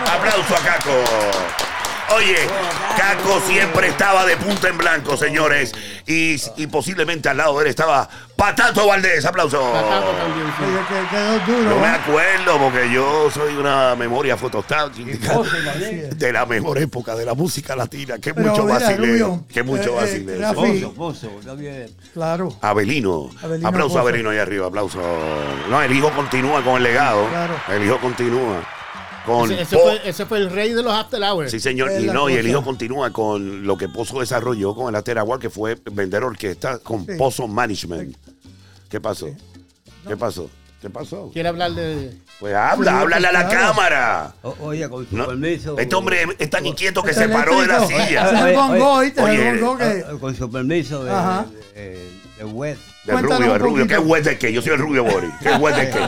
Aplauso 0.05 0.55
a 0.55 0.59
Caco. 0.59 1.03
Oye, 2.15 2.37
Caco 2.97 3.41
siempre 3.41 3.89
estaba 3.89 4.25
de 4.25 4.37
punta 4.37 4.69
en 4.69 4.77
blanco, 4.77 5.17
señores. 5.17 5.73
Y, 6.05 6.37
y 6.55 6.67
posiblemente 6.67 7.27
al 7.27 7.35
lado 7.37 7.57
de 7.57 7.65
él 7.65 7.69
estaba 7.69 8.07
Patato 8.35 8.87
Valdés. 8.87 9.25
Aplauso. 9.25 9.59
Patato 9.73 10.11
también, 10.11 10.47
sí. 10.57 10.63
Oye, 10.63 10.79
que 10.87 11.09
quedó 11.09 11.39
duro. 11.39 11.69
No 11.69 11.79
me 11.81 11.87
¿eh? 11.87 11.89
acuerdo 11.89 12.57
porque 12.59 12.91
yo 12.93 13.29
soy 13.29 13.55
una 13.57 13.95
memoria 13.95 14.37
fotostática 14.37 15.41
de 16.15 16.31
la 16.31 16.45
mejor 16.45 16.77
época 16.77 17.13
de 17.15 17.25
la 17.25 17.33
música 17.33 17.75
latina. 17.75 18.17
Que 18.19 18.33
Pero 18.33 18.51
mucho 18.51 18.63
mira, 18.63 18.79
vacileo. 18.79 19.45
Que 19.51 19.63
mucho 19.63 20.01
eh, 20.01 20.23
eh, 20.25 20.39
vacileo. 20.39 20.93
Pozo, 20.93 20.93
Pozo, 20.93 21.27
también. 21.45 21.93
Claro, 22.13 22.57
Abelino. 22.61 23.29
Abelino 23.43 23.67
aplauso 23.67 23.89
Pozo. 23.89 23.99
a 23.99 24.01
Abelino 24.01 24.29
ahí 24.29 24.37
arriba, 24.37 24.67
aplauso. 24.67 24.99
No, 25.69 25.81
el 25.81 25.91
hijo 25.91 26.09
continúa 26.11 26.63
con 26.63 26.77
el 26.77 26.83
legado. 26.83 27.27
Claro. 27.27 27.55
El 27.69 27.83
hijo 27.83 27.97
continúa. 27.99 28.63
Con 29.27 29.51
Ese, 29.51 29.61
ese 29.63 29.75
Po- 29.75 29.81
fue, 29.83 30.01
ese 30.09 30.25
fue 30.25 30.37
el 30.39 30.49
rey 30.49 30.71
de 30.71 30.81
los 30.81 30.93
after 30.93 31.21
hours. 31.21 31.51
Sí, 31.51 31.59
señor. 31.59 31.91
Y 31.99 32.05
no, 32.05 32.29
y 32.29 32.33
el 32.35 32.47
hijo 32.47 32.63
continúa 32.63 33.11
con 33.11 33.67
lo 33.67 33.77
que 33.77 33.89
Pozo 33.89 34.21
desarrolló 34.21 34.73
con 34.73 34.87
el 34.87 34.95
Asteragua, 34.95 35.37
que 35.37 35.49
fue 35.49 35.77
vender 35.91 36.23
orquesta 36.23 36.79
con 36.79 37.05
Sí. 37.05 37.11
Pozo 37.17 37.45
Management. 37.47 38.15
¿Qué 38.89 39.01
pasó? 39.01 39.27
¿Qué 40.07 40.15
pasó? 40.15 40.49
¿Qué 40.81 40.89
pasó? 40.89 41.29
Quiere 41.33 41.49
hablar 41.49 41.71
de. 41.73 42.15
Pues 42.39 42.55
habla, 42.55 42.91
Sí, 42.91 42.97
háblale 42.99 43.27
a 43.27 43.31
la 43.33 43.47
claro. 43.49 43.67
cámara. 43.67 44.33
O- 44.43 44.55
oye, 44.61 44.87
con 44.89 45.05
su 45.09 45.17
No, 45.17 45.25
permiso. 45.27 45.77
este 45.77 45.95
hombre 45.95 46.25
es 46.39 46.49
tan 46.49 46.65
inquieto 46.65 47.03
que 47.03 47.11
Es 47.11 47.17
se 47.17 47.27
paró 47.27 47.59
de 47.59 47.67
la 47.67 47.85
silla. 47.85 48.27
Ese 48.27 48.35
es 48.35 48.41
el 48.41 48.57
Oye, 48.57 48.81
oye, 48.81 49.13
oye, 49.19 49.77
que... 49.77 50.05
Ah, 50.07 50.13
Con 50.19 50.35
su 50.35 50.49
permiso 50.49 51.03
de, 51.03 51.11
Ajá. 51.11 51.45
De, 52.37 52.43
de 52.43 52.45
web. 52.45 52.77
De 53.05 53.13
Cuéntanos 53.13 53.39
rubio, 53.39 53.53
el 53.55 53.59
rubio. 53.61 53.87
¿Qué 53.87 53.97
hues 53.97 54.23
de 54.25 54.37
qué? 54.37 54.51
Yo 54.53 54.61
soy 54.61 54.73
el 54.73 54.79
rubio 54.79 55.03
Boris. 55.03 55.29
¿Qué 55.41 55.49
hues 55.55 55.75
de 55.75 55.89
qué? 55.89 55.99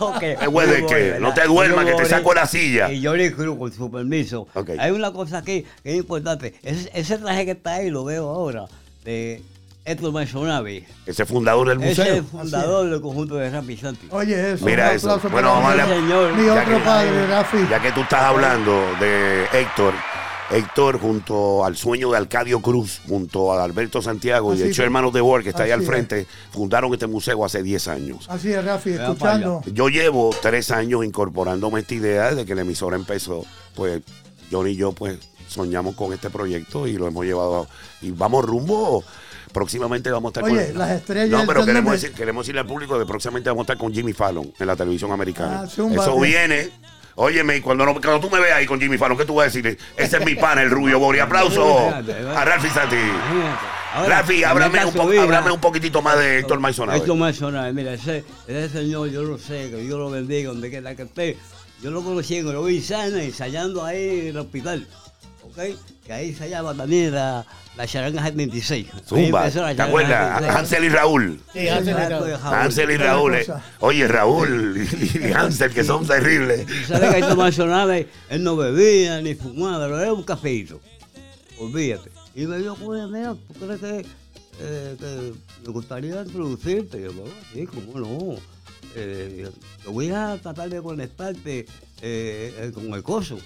Oh, 0.00 0.14
¿Qué 0.20 0.26
de 0.36 0.86
qué? 0.86 1.16
No 1.20 1.32
te 1.34 1.44
duermas, 1.46 1.84
que 1.86 1.92
te 1.94 2.04
saco 2.06 2.30
de 2.30 2.34
la 2.36 2.46
silla. 2.46 2.90
Y 2.92 3.00
yo 3.00 3.14
le 3.16 3.32
creo 3.34 3.58
con 3.58 3.72
su 3.72 3.90
permiso. 3.90 4.46
Ok. 4.54 4.70
Hay 4.78 4.90
una 4.90 5.12
cosa 5.12 5.38
aquí 5.38 5.64
que 5.82 5.90
es 5.92 5.96
importante. 5.96 6.54
Ese, 6.62 6.90
ese 6.94 7.18
traje 7.18 7.44
que 7.44 7.52
está 7.52 7.74
ahí, 7.74 7.90
lo 7.90 8.04
veo 8.04 8.28
ahora, 8.28 8.66
de 9.04 9.42
Héctor 9.86 10.12
Masonavi. 10.12 10.84
Ese 11.06 11.24
fundador 11.26 11.68
del 11.68 11.82
Ese 11.82 11.90
es 11.90 11.98
museo. 11.98 12.14
el 12.16 12.24
fundador 12.24 12.90
del 12.90 13.00
conjunto 13.00 13.34
de 13.36 13.50
Rapi 13.50 13.76
Santi. 13.76 14.06
Oye, 14.10 14.52
eso. 14.52 14.64
Mira 14.64 14.90
un 14.90 14.96
eso. 14.96 15.20
Bueno, 15.30 15.48
vamos 15.48 15.70
a 15.72 15.74
mi- 15.74 15.80
darle- 16.10 16.50
otro 16.50 16.64
que- 16.78 16.84
padre, 16.84 17.26
Rafi. 17.26 17.58
Ya 17.70 17.80
que 17.80 17.92
tú 17.92 18.00
estás 18.02 18.22
hablando 18.22 18.82
de 19.00 19.44
Héctor, 19.52 19.94
Héctor 20.50 21.00
junto 21.00 21.64
al 21.64 21.76
sueño 21.76 22.10
de 22.10 22.18
Arcadio 22.18 22.60
Cruz, 22.60 23.00
junto 23.08 23.52
a 23.52 23.64
Alberto 23.64 24.02
Santiago 24.02 24.54
y 24.54 24.60
el 24.62 24.70
es. 24.70 24.78
Hermanos 24.78 25.12
de 25.12 25.20
Work 25.20 25.44
que 25.44 25.50
está 25.50 25.62
ahí 25.64 25.70
al 25.70 25.80
es. 25.80 25.86
frente, 25.86 26.26
fundaron 26.52 26.92
este 26.92 27.06
museo 27.06 27.44
hace 27.44 27.62
10 27.62 27.88
años. 27.88 28.26
Así 28.28 28.52
es, 28.52 28.64
Rafi, 28.64 28.90
escuchando. 28.90 29.62
Yo 29.66 29.88
llevo 29.88 30.34
tres 30.42 30.70
años 30.70 31.04
incorporándome 31.04 31.80
esta 31.80 31.94
idea 31.94 32.30
desde 32.30 32.44
que 32.44 32.54
la 32.54 32.60
emisora 32.62 32.96
empezó. 32.96 33.44
Pues 33.74 34.02
Johnny 34.50 34.72
y 34.72 34.76
yo 34.76 34.92
pues 34.92 35.18
soñamos 35.48 35.94
con 35.94 36.12
este 36.12 36.30
proyecto 36.30 36.86
y 36.86 36.94
lo 36.94 37.06
hemos 37.06 37.24
llevado 37.24 37.62
a- 37.62 38.04
y 38.04 38.10
vamos 38.10 38.44
rumbo. 38.44 39.02
Próximamente 39.52 40.10
vamos 40.10 40.30
a 40.30 40.40
estar 40.40 40.44
Oye, 40.52 40.68
con 40.70 40.78
las 40.78 40.90
estrellas 40.90 41.30
No, 41.40 41.46
pero 41.46 41.64
queremos, 41.64 41.92
decir, 41.92 42.12
queremos 42.12 42.44
decirle 42.44 42.60
al 42.60 42.66
público 42.66 42.98
que 42.98 43.06
próximamente 43.06 43.48
vamos 43.50 43.62
a 43.62 43.72
estar 43.72 43.78
con 43.78 43.94
Jimmy 43.94 44.12
Fallon 44.12 44.52
en 44.58 44.66
la 44.66 44.74
televisión 44.74 45.12
americana. 45.12 45.62
Ah, 45.62 45.66
Eso 45.66 46.18
viene. 46.20 46.70
Óyeme, 47.16 47.56
y 47.56 47.60
cuando, 47.60 47.84
no- 47.86 47.94
cuando 47.94 48.20
tú 48.20 48.28
me 48.30 48.40
veas 48.40 48.56
ahí 48.58 48.66
con 48.66 48.80
Jimmy 48.80 48.98
Fallon, 48.98 49.16
¿qué 49.16 49.24
tú 49.24 49.34
vas 49.36 49.44
a 49.44 49.46
decirle? 49.46 49.78
Ese 49.96 50.16
es 50.18 50.24
mi 50.24 50.34
pana, 50.34 50.62
el 50.62 50.70
rubio 50.70 50.98
Bori. 50.98 51.20
Aplauso 51.20 51.90
a 52.36 52.44
Ralphie 52.44 52.70
Santi. 52.70 52.96
Rafi, 54.08 54.42
háblame 54.42 54.84
un, 54.84 55.18
háblame 55.18 55.52
un 55.52 55.60
poquitito 55.60 56.02
más 56.02 56.18
de 56.18 56.40
Héctor 56.40 56.58
Maisonado. 56.58 56.98
Héctor 56.98 57.16
Maisonave, 57.16 57.72
mira, 57.72 57.94
ese, 57.94 58.24
ese 58.48 58.68
señor, 58.68 59.08
yo 59.10 59.22
lo 59.22 59.38
sé, 59.38 59.70
que 59.70 59.76
Dios 59.76 59.98
lo 59.98 60.10
bendiga, 60.10 60.48
donde 60.48 60.68
quiera 60.68 60.96
que 60.96 61.02
esté. 61.02 61.36
Yo 61.80 61.90
lo 61.90 62.02
conocí 62.02 62.36
en 62.38 62.48
el 62.48 62.82
Sana, 62.82 63.22
ensayando 63.22 63.84
ahí 63.84 64.20
en 64.20 64.26
el 64.28 64.36
hospital. 64.38 64.86
¿Ok? 65.44 65.58
Que 66.06 66.12
ahí 66.12 66.28
ensayaba 66.30 66.74
también 66.74 67.14
la, 67.14 67.46
la 67.76 67.86
charanga 67.86 68.22
76. 68.22 68.86
Ahí 68.92 69.00
Zumba, 69.06 69.50
¿te 69.50 69.82
acuerdas? 69.82 70.40
76. 70.40 70.56
Hansel 70.56 70.84
y 70.84 70.88
Raúl. 70.90 71.40
Sí, 71.52 71.68
Hansel 71.68 71.94
y 71.96 72.08
Raúl. 72.08 72.32
Hansel 72.42 72.90
y 72.90 72.96
Raúl. 72.96 73.34
eh. 73.36 73.46
Oye, 73.80 74.08
Raúl 74.08 74.86
y 75.14 75.32
Hansel, 75.32 75.72
que 75.72 75.82
son 75.82 76.06
terribles. 76.06 76.66
Y 76.70 76.84
sabes 76.84 77.10
que 77.10 77.18
Héctor 77.20 77.36
Maisonave, 77.38 78.08
él 78.28 78.44
no 78.44 78.56
bebía 78.56 79.20
ni 79.22 79.34
fumaba, 79.34 79.86
pero 79.86 79.98
era 80.00 80.12
un 80.12 80.22
cafeíto. 80.24 80.80
Olvídate. 81.58 82.10
Y 82.34 82.46
me 82.46 82.58
dijo, 82.58 82.76
oye, 82.84 83.06
mira, 83.06 83.34
¿tú 83.58 83.66
crees 83.66 83.80
que 83.80 84.06
eh, 84.60 84.96
que 84.98 85.32
me 85.66 85.72
gustaría 85.72 86.20
introducirte. 86.22 87.00
Yo, 87.00 87.12
bueno, 87.12 87.34
sí, 87.52 87.66
cómo 87.66 87.98
no. 87.98 88.36
Eh, 88.94 89.48
yo 89.84 89.90
voy 89.92 90.10
a 90.10 90.38
tratar 90.40 90.68
de 90.68 90.80
conectarte 90.82 91.60
eh, 92.02 92.54
eh, 92.60 92.70
con 92.74 92.92
el 92.92 93.02
coso. 93.02 93.38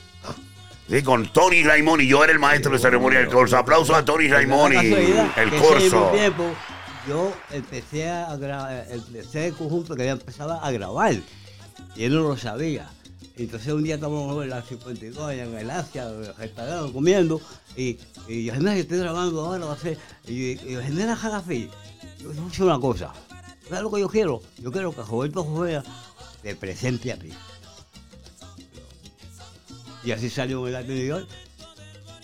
Sí, 0.89 1.03
con 1.03 1.27
Tony 1.33 1.63
Raimoni. 1.63 2.07
Yo 2.07 2.25
era 2.25 2.33
el 2.33 2.39
maestro 2.39 2.73
de 2.73 2.79
ceremonia 2.79 3.19
del 3.19 3.29
corso. 3.29 3.59
Aplausos 3.59 3.95
a 3.95 4.05
Tony 4.05 4.29
Raimoni, 4.29 4.77
el 4.77 5.51
que 5.51 5.59
corso. 5.59 6.11
tiempo, 6.15 6.45
yo 7.07 7.33
empecé 7.51 8.09
a 8.09 8.35
grabar, 8.37 8.87
empecé 8.91 9.49
el 9.49 9.55
conjunto 9.55 9.95
que 9.95 10.07
ya 10.07 10.13
empezaba 10.13 10.57
a 10.65 10.71
grabar. 10.71 11.15
Y 11.95 12.05
él 12.05 12.15
no 12.15 12.23
lo 12.23 12.37
sabía. 12.37 12.89
Entonces 13.37 13.73
un 13.73 13.85
día 13.85 13.97
estábamos 13.97 14.43
en 14.43 14.51
la 14.51 14.63
52 14.63 15.19
allá 15.29 15.45
en 15.45 15.55
el 15.57 15.71
Asia, 15.71 16.09
restaurante, 16.37 16.93
comiendo, 16.93 17.41
y, 17.77 17.99
y 18.27 18.45
yo, 18.45 18.55
Genera, 18.55 18.77
estoy 18.77 18.99
grabando 18.99 19.47
ahora, 19.47 19.67
va 19.67 19.75
a 19.75 19.79
ser, 19.79 19.97
y, 20.27 20.53
y 20.53 20.73
yo, 20.73 20.83
Genera 20.83 21.15
Jarafi, 21.15 21.71
yo 22.19 22.31
decir 22.31 22.65
una 22.65 22.81
cosa, 22.81 23.13
¿sabes 23.69 23.83
lo 23.83 23.93
que 23.93 24.01
yo 24.01 24.09
quiero? 24.09 24.43
Yo 24.59 24.73
quiero 24.73 24.93
que 24.93 25.03
Roberto 25.03 25.45
Jovea 25.45 25.85
te 26.43 26.57
presente 26.57 27.13
a 27.13 27.17
ti. 27.17 27.31
Y 30.09 30.13
así 30.13 30.31
salió 30.31 30.67
en 30.67 30.75
el 30.75 31.07
York. 31.07 31.29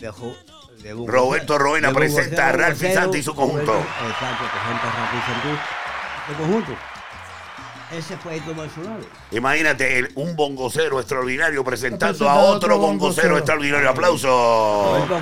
Dejó, 0.00 0.34
de 0.82 0.94
un- 0.94 1.06
Roberto 1.06 1.58
Roena 1.58 1.92
presenta 1.92 2.48
a 2.48 2.52
Ralph 2.52 2.80
Santi 2.80 3.18
y 3.18 3.22
su 3.22 3.34
conjunto. 3.34 3.74
Exacto, 3.76 4.44
presenta 4.54 4.88
a 4.88 5.10
Ralph 5.10 5.26
Santi 5.26 5.58
su 6.26 6.34
conjunto. 6.38 6.72
Ese 7.92 8.16
fue 8.16 8.36
el 8.36 8.56
Nacional. 8.56 9.00
Imagínate, 9.32 9.98
el- 9.98 10.10
un 10.14 10.34
bongocero 10.34 10.98
extraordinario 10.98 11.62
presentando 11.62 12.26
a 12.26 12.36
otro 12.36 12.54
otro 12.54 12.78
bongocero 12.78 12.88
bongocero. 13.34 13.36
extraordinario. 13.36 13.90
Aplausos. 13.90 14.30
Roberto. 14.30 15.20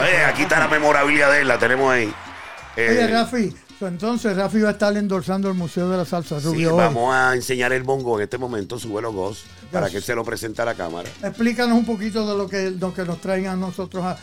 Oye, 0.00 0.24
aquí 0.24 0.42
está 0.44 0.60
la 0.60 0.68
memorabilia 0.68 1.28
de 1.28 1.42
él, 1.42 1.48
la 1.48 1.58
tenemos 1.58 1.92
ahí. 1.92 2.10
Eh, 2.74 2.88
Oye, 2.90 3.06
Rafi, 3.08 3.54
entonces 3.86 4.36
Rafi 4.36 4.60
va 4.60 4.70
a 4.70 4.72
estar 4.72 4.96
endorsando 4.96 5.48
el 5.48 5.54
Museo 5.54 5.88
de 5.88 5.96
la 5.96 6.04
Salsa 6.04 6.40
sí, 6.40 6.46
Rubio 6.46 6.72
hoy. 6.74 6.78
vamos 6.78 7.14
a 7.14 7.34
enseñar 7.34 7.72
el 7.72 7.82
bongo 7.82 8.16
en 8.18 8.24
este 8.24 8.38
momento, 8.38 8.78
sube 8.78 9.00
los 9.02 9.14
gos, 9.14 9.42
para 9.70 9.88
que 9.90 10.00
se 10.00 10.14
lo 10.14 10.24
presente 10.24 10.62
a 10.62 10.64
la 10.66 10.74
cámara. 10.74 11.08
Explícanos 11.22 11.76
un 11.78 11.84
poquito 11.86 12.26
de 12.30 12.36
lo 12.36 12.48
que, 12.48 12.70
lo 12.70 12.92
que 12.94 13.04
nos 13.04 13.20
traen 13.20 13.46
a 13.46 13.56
nosotros 13.56 14.04
a- 14.04 14.18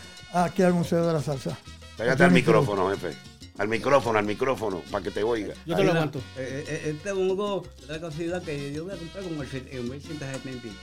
aquí 0.45 0.61
al 0.63 0.73
Museo 0.73 1.05
de 1.05 1.13
la 1.13 1.21
Salsa. 1.21 1.57
Pégate 1.97 2.23
al 2.23 2.31
micrófono, 2.31 2.89
jefe. 2.91 3.15
Al 3.57 3.67
micrófono, 3.67 4.17
al 4.19 4.25
micrófono, 4.25 4.81
para 4.89 5.03
que 5.03 5.11
te 5.11 5.21
oiga. 5.21 5.53
Yo 5.65 5.75
te 5.75 5.83
lo 5.83 5.91
aguanto. 5.91 6.19
eh, 6.37 6.63
eh, 6.65 6.93
Este 6.95 7.11
bongo, 7.11 7.65
la 7.89 7.99
casualidad 7.99 8.41
que 8.41 8.71
yo 8.71 8.85
voy 8.85 8.93
a 8.93 8.97
comprar 8.97 9.23
como 9.25 9.43
el 9.43 9.49
en 9.53 9.89
1973. 9.89 10.73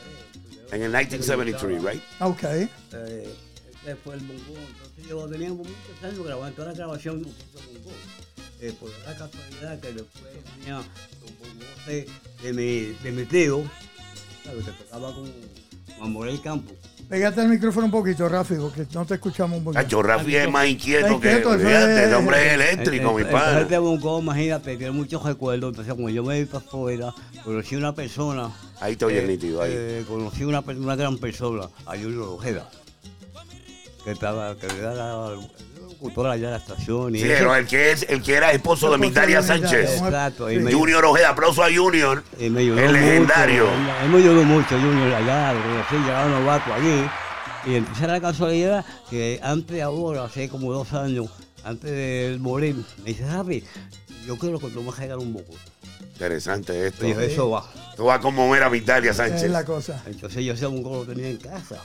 En 0.72 0.83
el 0.83 0.91
1973, 0.91 1.83
right? 1.83 2.03
Ok. 2.20 2.43
Eh, 2.45 2.68
este 2.93 3.97
fue 3.97 4.16
el 4.16 4.20
bongo. 4.20 4.43
Entonces 4.68 5.07
yo 5.09 5.27
tenía 5.27 5.49
muchos 5.55 5.72
años 6.03 6.22
grabando 6.27 6.55
toda 6.55 6.68
la 6.68 6.74
grabación 6.74 7.22
de 7.22 7.29
bongo. 7.29 7.91
Eh, 8.61 8.72
por 8.80 8.88
la 9.04 9.14
casualidad 9.16 9.78
que 9.80 9.92
después 9.92 10.24
tenía 10.59 10.78
un 10.78 10.84
bongo 11.38 11.64
de, 11.86 12.09
de 12.42 12.52
mi, 12.54 12.94
de 13.02 13.12
mi 13.12 13.24
tío, 13.24 13.62
¿sabes? 14.44 14.64
que 14.64 14.70
tocaba 14.72 15.14
con 15.14 15.30
Juan 15.98 16.12
Morel 16.12 16.40
Campo. 16.40 16.72
Pégate 17.09 17.40
al 17.42 17.48
micrófono 17.48 17.86
un 17.86 17.92
poquito, 17.92 18.28
Rafi, 18.28 18.54
porque 18.54 18.86
no 18.92 19.04
te 19.07 19.14
escuchamos 19.14 19.59
un 19.59 19.64
poquito. 19.64 19.80
Cacho, 19.82 20.02
Rafi 20.02 20.36
es 20.36 20.50
más 20.50 20.66
inquieto 20.66 21.20
que. 21.20 21.36
Fíjate, 21.36 22.04
el 22.04 22.14
hombre 22.14 22.46
es 22.48 22.52
eléctrico, 22.54 23.12
mi 23.12 23.22
Entonces, 23.22 23.32
pana. 23.32 23.61
Este 23.61 23.78
bongo, 23.78 24.18
imagínate, 24.20 24.76
tiene 24.76 24.90
muchos 24.92 25.22
recuerdos. 25.22 25.70
Entonces, 25.70 25.92
cuando 25.94 26.11
yo 26.11 26.24
me 26.24 26.40
iba 26.40 26.50
para 26.59 26.66
afuera, 26.66 27.14
conocí 27.44 27.76
una 27.76 27.94
persona. 27.94 28.50
Ahí 28.80 28.96
te 28.96 29.04
oyes 29.04 29.22
eh, 29.22 29.26
nítido, 29.28 29.62
ahí. 29.62 29.70
eh, 29.72 30.04
conocí 30.09 30.42
una, 30.44 30.61
una 30.61 30.96
gran 30.96 31.18
persona, 31.18 31.68
a 31.84 31.90
Julio 31.96 32.32
Ojeda, 32.34 32.68
que 34.02 34.11
estaba, 34.11 34.57
que 34.57 34.66
era 34.66 34.92
la 34.94 35.38
de 36.01 36.38
la 36.38 36.57
estación. 36.57 37.14
Y 37.14 37.20
Sí, 37.20 37.24
eso. 37.26 37.34
pero 37.38 37.57
el 37.57 37.66
que, 37.66 37.90
es, 37.92 38.07
el 38.09 38.22
que 38.22 38.34
era 38.34 38.53
esposo 38.53 38.90
de 38.90 38.99
Migdalia. 38.99 39.42
Sánchez. 39.42 40.01
Exacto, 40.03 40.51
y 40.51 40.57
Sí. 40.57 40.62
me, 40.62 40.72
Junior 40.72 41.05
Ojeda, 41.05 41.30
aplauso 41.30 41.62
a 41.62 41.68
Junior. 41.74 42.22
y 42.38 42.51
me 42.51 42.61
ayudó 42.61 42.78
el 42.80 42.92
legendario. 42.92 43.64
Mucho, 43.66 43.76
él, 43.76 43.90
él 44.05 44.11
me 44.11 44.18
ayudó 44.18 44.42
mucho, 44.44 44.78
Junior, 44.80 45.14
allá, 45.14 45.53
lo 45.53 45.62
conocí, 45.62 45.94
llegaba 46.05 46.28
novato 46.28 46.72
allí. 46.74 47.07
Y 47.66 47.74
entonces 47.74 48.07
la 48.07 48.20
casualidad 48.20 48.84
que 49.11 49.40
antes 49.42 49.74
de 49.76 49.82
ahora, 49.82 50.24
hace 50.24 50.49
como 50.49 50.72
dos 50.72 50.92
años, 50.92 51.26
antes 51.64 51.90
de 51.90 52.36
morir, 52.40 52.76
me 52.99 53.11
dice, 53.11 53.26
Rafi, 53.26 53.64
yo 54.26 54.36
quiero 54.38 54.59
que 54.61 54.68
tú 54.68 54.82
me 54.82 54.92
regales 54.92 55.24
un 55.24 55.32
poco. 55.32 55.53
Interesante 56.12 56.86
esto. 56.86 57.07
Y 57.07 57.12
yo, 57.12 57.20
eso 57.20 57.51
va. 57.51 57.64
Tú 57.97 58.05
vas 58.05 58.18
a 58.18 58.20
conmover 58.20 58.62
a 58.62 58.70
Migdalia 58.70 59.11
Es 59.11 59.16
Sánchez. 59.16 59.51
la 59.51 59.64
cosa. 59.64 60.03
Entonces 60.07 60.44
yo 60.44 60.53
ese 60.55 60.66
mongo 60.68 61.05
lo 61.05 61.05
tenía 61.05 61.28
en 61.28 61.36
casa. 61.38 61.76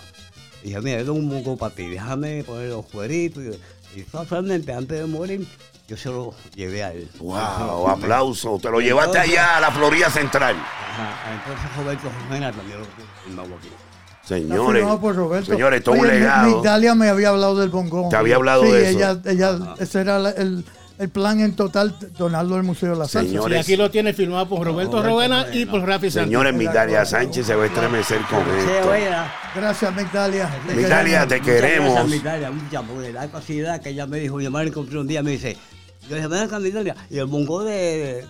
Y 0.64 0.68
dije, 0.68 0.82
mira, 0.82 1.00
esto 1.00 1.14
es 1.14 1.18
un 1.18 1.28
mongo 1.28 1.58
para 1.58 1.74
ti, 1.74 1.88
déjame 1.90 2.44
poner 2.44 2.70
los 2.70 2.86
cueritos. 2.86 3.44
Y, 3.44 3.50
y 3.96 4.04
casualmente, 4.04 4.74
antes 4.74 5.00
de 5.00 5.06
morir, 5.06 5.48
yo 5.88 5.98
se 5.98 6.10
lo 6.10 6.34
llevé 6.56 6.84
a 6.84 6.94
él. 6.94 7.10
Wow, 7.20 7.90
aplauso. 7.90 8.58
Te 8.62 8.70
lo 8.70 8.80
llevaste 8.80 9.20
allá 9.20 9.58
a 9.58 9.62
la 9.62 9.72
Florida 9.72 10.10
Central. 10.10 10.56
Ajá, 10.56 11.34
entonces 11.34 11.78
Roberto 11.78 12.10
Jimena 12.24 12.52
también 12.52 12.80
lo 12.80 12.86
firmado 13.26 13.56
aquí. 13.58 13.70
Señores, 14.24 14.86
Roberto. 14.86 15.52
señores, 15.52 15.80
esto 15.80 15.94
es 15.96 16.02
un 16.02 16.08
legado. 16.08 16.56
Migdalia 16.56 16.96
me 16.96 17.10
había 17.10 17.30
hablado 17.30 17.58
del 17.58 17.70
bongón. 17.70 18.10
Te 18.10 18.16
había 18.16 18.36
hablado 18.36 18.64
sí, 18.64 18.72
de 18.72 18.90
eso. 18.90 18.98
Ella, 19.00 19.20
ella, 19.26 19.76
ese 19.80 20.00
era 20.02 20.20
la- 20.20 20.30
el, 20.32 20.64
el 21.02 21.10
plan 21.10 21.40
en 21.40 21.56
total, 21.56 21.96
donarlo 22.18 22.56
al 22.56 22.64
Museo 22.64 22.92
de 22.92 22.96
la 22.98 23.08
Salsa. 23.08 23.26
Y 23.28 23.32
Señores, 23.32 23.62
aquí 23.62 23.76
lo 23.76 23.90
tiene 23.90 24.14
filmado 24.14 24.48
por 24.48 24.60
Roberto 24.66 24.98
Roberto 24.98 25.10
Rovena 25.10 25.42
Rovena. 25.44 25.56
y 25.60 25.66
por 25.66 25.82
Rafi 25.82 26.12
Santos. 26.12 26.28
señores, 26.30 26.54
Migdalia 26.54 27.06
Sánchez 27.06 27.46
se 27.48 27.56
va 27.56 27.64
a 27.64 27.66
estremecer 27.66 28.20
con 28.30 28.40
Sí, 28.44 28.72
esto. 28.72 28.92
Gracias, 29.56 29.96
Migdalia. 29.96 30.50
Te 30.68 30.76
Migdalia, 30.76 31.28
queremos. 31.28 31.28
te 31.28 31.42
queremos. 31.42 31.94
gracias, 31.94 32.08
Migdalia, 32.12 32.52
muchas, 32.52 32.84
porque 32.84 33.12
la 33.14 33.22
capacidad 33.22 33.82
que 33.82 33.90
ella 33.90 34.06
me 34.08 34.20
dijo, 34.20 34.40
yo 34.40 34.52
me 34.52 34.60
la 34.64 34.70
encontré 34.70 34.98
un 35.00 35.08
día, 35.08 35.24
me 35.24 35.32
dice, 35.32 35.58
yo 36.08 36.16
dije, 36.16 36.28
ven 36.28 36.44
acá, 36.44 36.60
Migdalia, 36.60 36.96
y 37.10 37.18
el 37.18 37.28
mongo 37.28 37.64
de. 37.64 38.26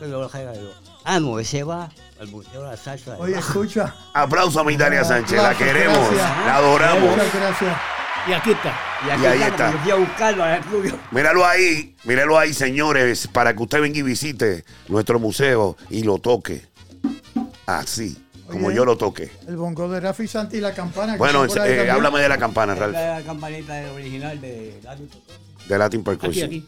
Ah, 1.04 1.20
no, 1.20 1.40
ese 1.40 1.64
va 1.64 1.90
al 2.20 2.28
Museo 2.28 2.64
de 2.64 2.70
la 2.70 2.78
Salsa. 2.78 3.18
Oye, 3.20 3.38
escucha. 3.38 3.94
Aplauso 4.14 4.60
a 4.60 4.64
Migdalia 4.64 5.04
Sánchez. 5.04 5.42
La 5.42 5.56
queremos, 5.56 5.98
gracias. 6.12 6.46
la 6.46 6.56
adoramos. 6.56 7.10
Muchas 7.12 7.34
gracias. 7.36 8.01
Y 8.28 8.34
aquí 8.34 8.52
está. 8.52 8.74
Y 9.06 9.10
aquí 9.10 9.22
Y 9.24 9.26
ahí 9.26 9.42
está, 9.42 9.70
está. 9.70 9.80
fui 9.80 9.92
a 9.92 9.96
buscarlo 9.96 10.44
al 10.44 10.60
estudio. 10.60 11.00
Míralo 11.12 11.46
ahí, 11.46 11.96
míralo 12.04 12.38
ahí, 12.38 12.54
señores, 12.54 13.28
para 13.28 13.56
que 13.56 13.64
usted 13.64 13.82
venga 13.82 13.98
y 13.98 14.02
visite 14.04 14.64
nuestro 14.88 15.20
museo 15.20 15.76
y 15.90 16.04
lo 16.04 16.20
toque. 16.20 16.66
Así, 17.66 18.18
como 18.50 18.72
yo 18.72 18.86
lo 18.86 18.98
toqué. 18.98 19.32
El 19.48 19.58
bongo 19.58 19.90
de 19.90 20.00
Rafi 20.00 20.28
Santi 20.28 20.58
y 20.58 20.62
la 20.62 20.74
campana. 20.74 21.14
que 21.14 21.18
Bueno, 21.20 21.46
eh, 21.46 21.90
háblame 21.90 22.20
de 22.22 22.30
la 22.30 22.38
campana, 22.38 22.76
Ralph. 22.76 22.94
la 22.94 23.22
campanita 23.26 23.82
original 23.94 24.40
de 24.40 24.80
Latin 24.84 25.10
De 25.68 25.78
Latin 25.78 26.00
Aquí, 26.02 26.06
Percussion. 26.10 26.46
aquí. 26.48 26.68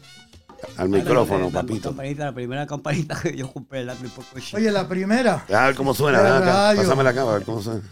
Al 0.78 0.88
micrófono, 0.88 1.46
la, 1.46 1.60
papito. 1.60 1.90
campanita, 1.90 2.24
la 2.24 2.32
primera 2.32 2.66
campanita 2.66 3.20
que 3.22 3.36
yo 3.36 3.52
compré 3.52 3.80
en 3.80 3.86
Latin 3.86 4.10
Percussion. 4.10 4.60
Oye, 4.60 4.70
la 4.72 4.88
primera. 4.88 5.44
A 5.52 5.66
ver 5.66 5.74
cómo 5.74 5.92
suena. 5.94 6.74
Pásame 6.74 7.04
la 7.04 7.12
cámara, 7.14 7.32
a 7.32 7.38
ver 7.38 7.44
cómo 7.44 7.62
suena. 7.62 7.82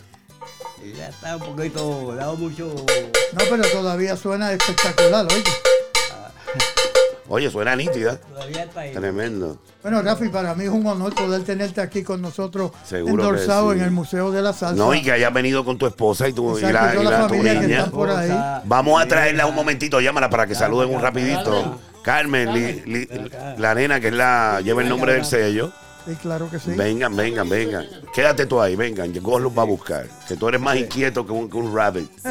Ya 0.97 1.09
está 1.09 1.37
un 1.37 1.43
poquito, 1.57 2.15
dado 2.17 2.37
mucho. 2.37 2.67
No, 3.33 3.45
pero 3.49 3.63
todavía 3.71 4.17
suena 4.17 4.53
espectacular, 4.53 5.27
oye. 5.27 5.43
Oye, 7.29 7.51
suena 7.51 7.75
nítida. 7.77 8.17
Todavía 8.19 8.65
está 8.65 8.81
ahí. 8.81 8.93
Tremendo. 8.93 9.57
Bueno, 9.81 10.03
Rafi, 10.03 10.29
para 10.29 10.55
mí 10.55 10.65
es 10.65 10.71
un 10.71 10.87
honor 10.87 11.15
poder 11.15 11.43
tenerte 11.45 11.81
aquí 11.81 12.03
con 12.03 12.21
nosotros 12.21 12.73
Seguro 12.85 13.23
que 13.23 13.29
endorsado 13.29 13.73
sí. 13.73 13.79
en 13.79 13.85
el 13.85 13.91
Museo 13.91 14.31
de 14.31 14.43
la 14.43 14.53
Salsa. 14.53 14.75
No, 14.77 14.93
y 14.95 15.03
que 15.03 15.13
hayas 15.13 15.33
venido 15.33 15.65
con 15.65 15.79
tu 15.79 15.87
esposa 15.87 16.29
y 16.29 16.35
tu, 16.35 16.59
y 16.59 16.65
Exacto, 16.65 17.03
la, 17.03 17.09
y 17.09 17.13
la 17.13 17.27
tu 17.29 17.35
niña. 17.37 17.53
están 17.79 17.91
por 17.91 18.11
ahí. 18.11 18.61
Vamos 18.65 19.01
a 19.03 19.07
traerla 19.09 19.47
un 19.47 19.55
momentito, 19.55 19.99
llámala 20.01 20.29
para 20.29 20.47
que 20.47 20.55
saluden 20.55 20.95
un 20.95 21.01
rapidito. 21.01 21.81
Carmen, 22.03 22.53
li- 22.53 22.83
li- 22.85 23.09
la 23.57 23.75
nena 23.75 23.99
que 24.01 24.09
es 24.09 24.15
la 24.15 24.61
lleva 24.63 24.83
el 24.83 24.89
nombre 24.89 25.15
del 25.15 25.25
sello. 25.25 25.73
Sí, 26.05 26.15
claro 26.17 26.51
que 26.51 26.59
sí. 26.59 26.73
Vengan, 26.73 27.15
vengan, 27.15 27.49
vengan. 27.49 27.87
Quédate 28.13 28.47
tú 28.47 28.61
ahí, 28.61 28.75
vengan. 28.75 29.13
Gos 29.23 29.41
los 29.41 29.57
va 29.57 29.63
a 29.63 29.67
buscar. 29.67 30.09
Que 30.27 30.37
tú 30.37 30.49
eres 30.49 30.61
más 30.61 30.77
inquieto 30.77 31.25
que 31.25 31.33
un, 31.33 31.49
que 31.49 31.57
un 31.57 31.73
rabbit. 31.75 32.11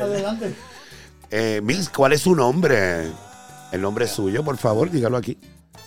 Adelante. 0.00 0.54
eh, 1.30 1.60
Miss, 1.62 1.88
¿cuál 1.88 2.12
es 2.12 2.20
su 2.22 2.34
nombre? 2.34 3.06
El 3.70 3.80
nombre 3.80 4.06
suyo, 4.06 4.44
por 4.44 4.58
favor, 4.58 4.90
dígalo 4.90 5.16
aquí. 5.16 5.38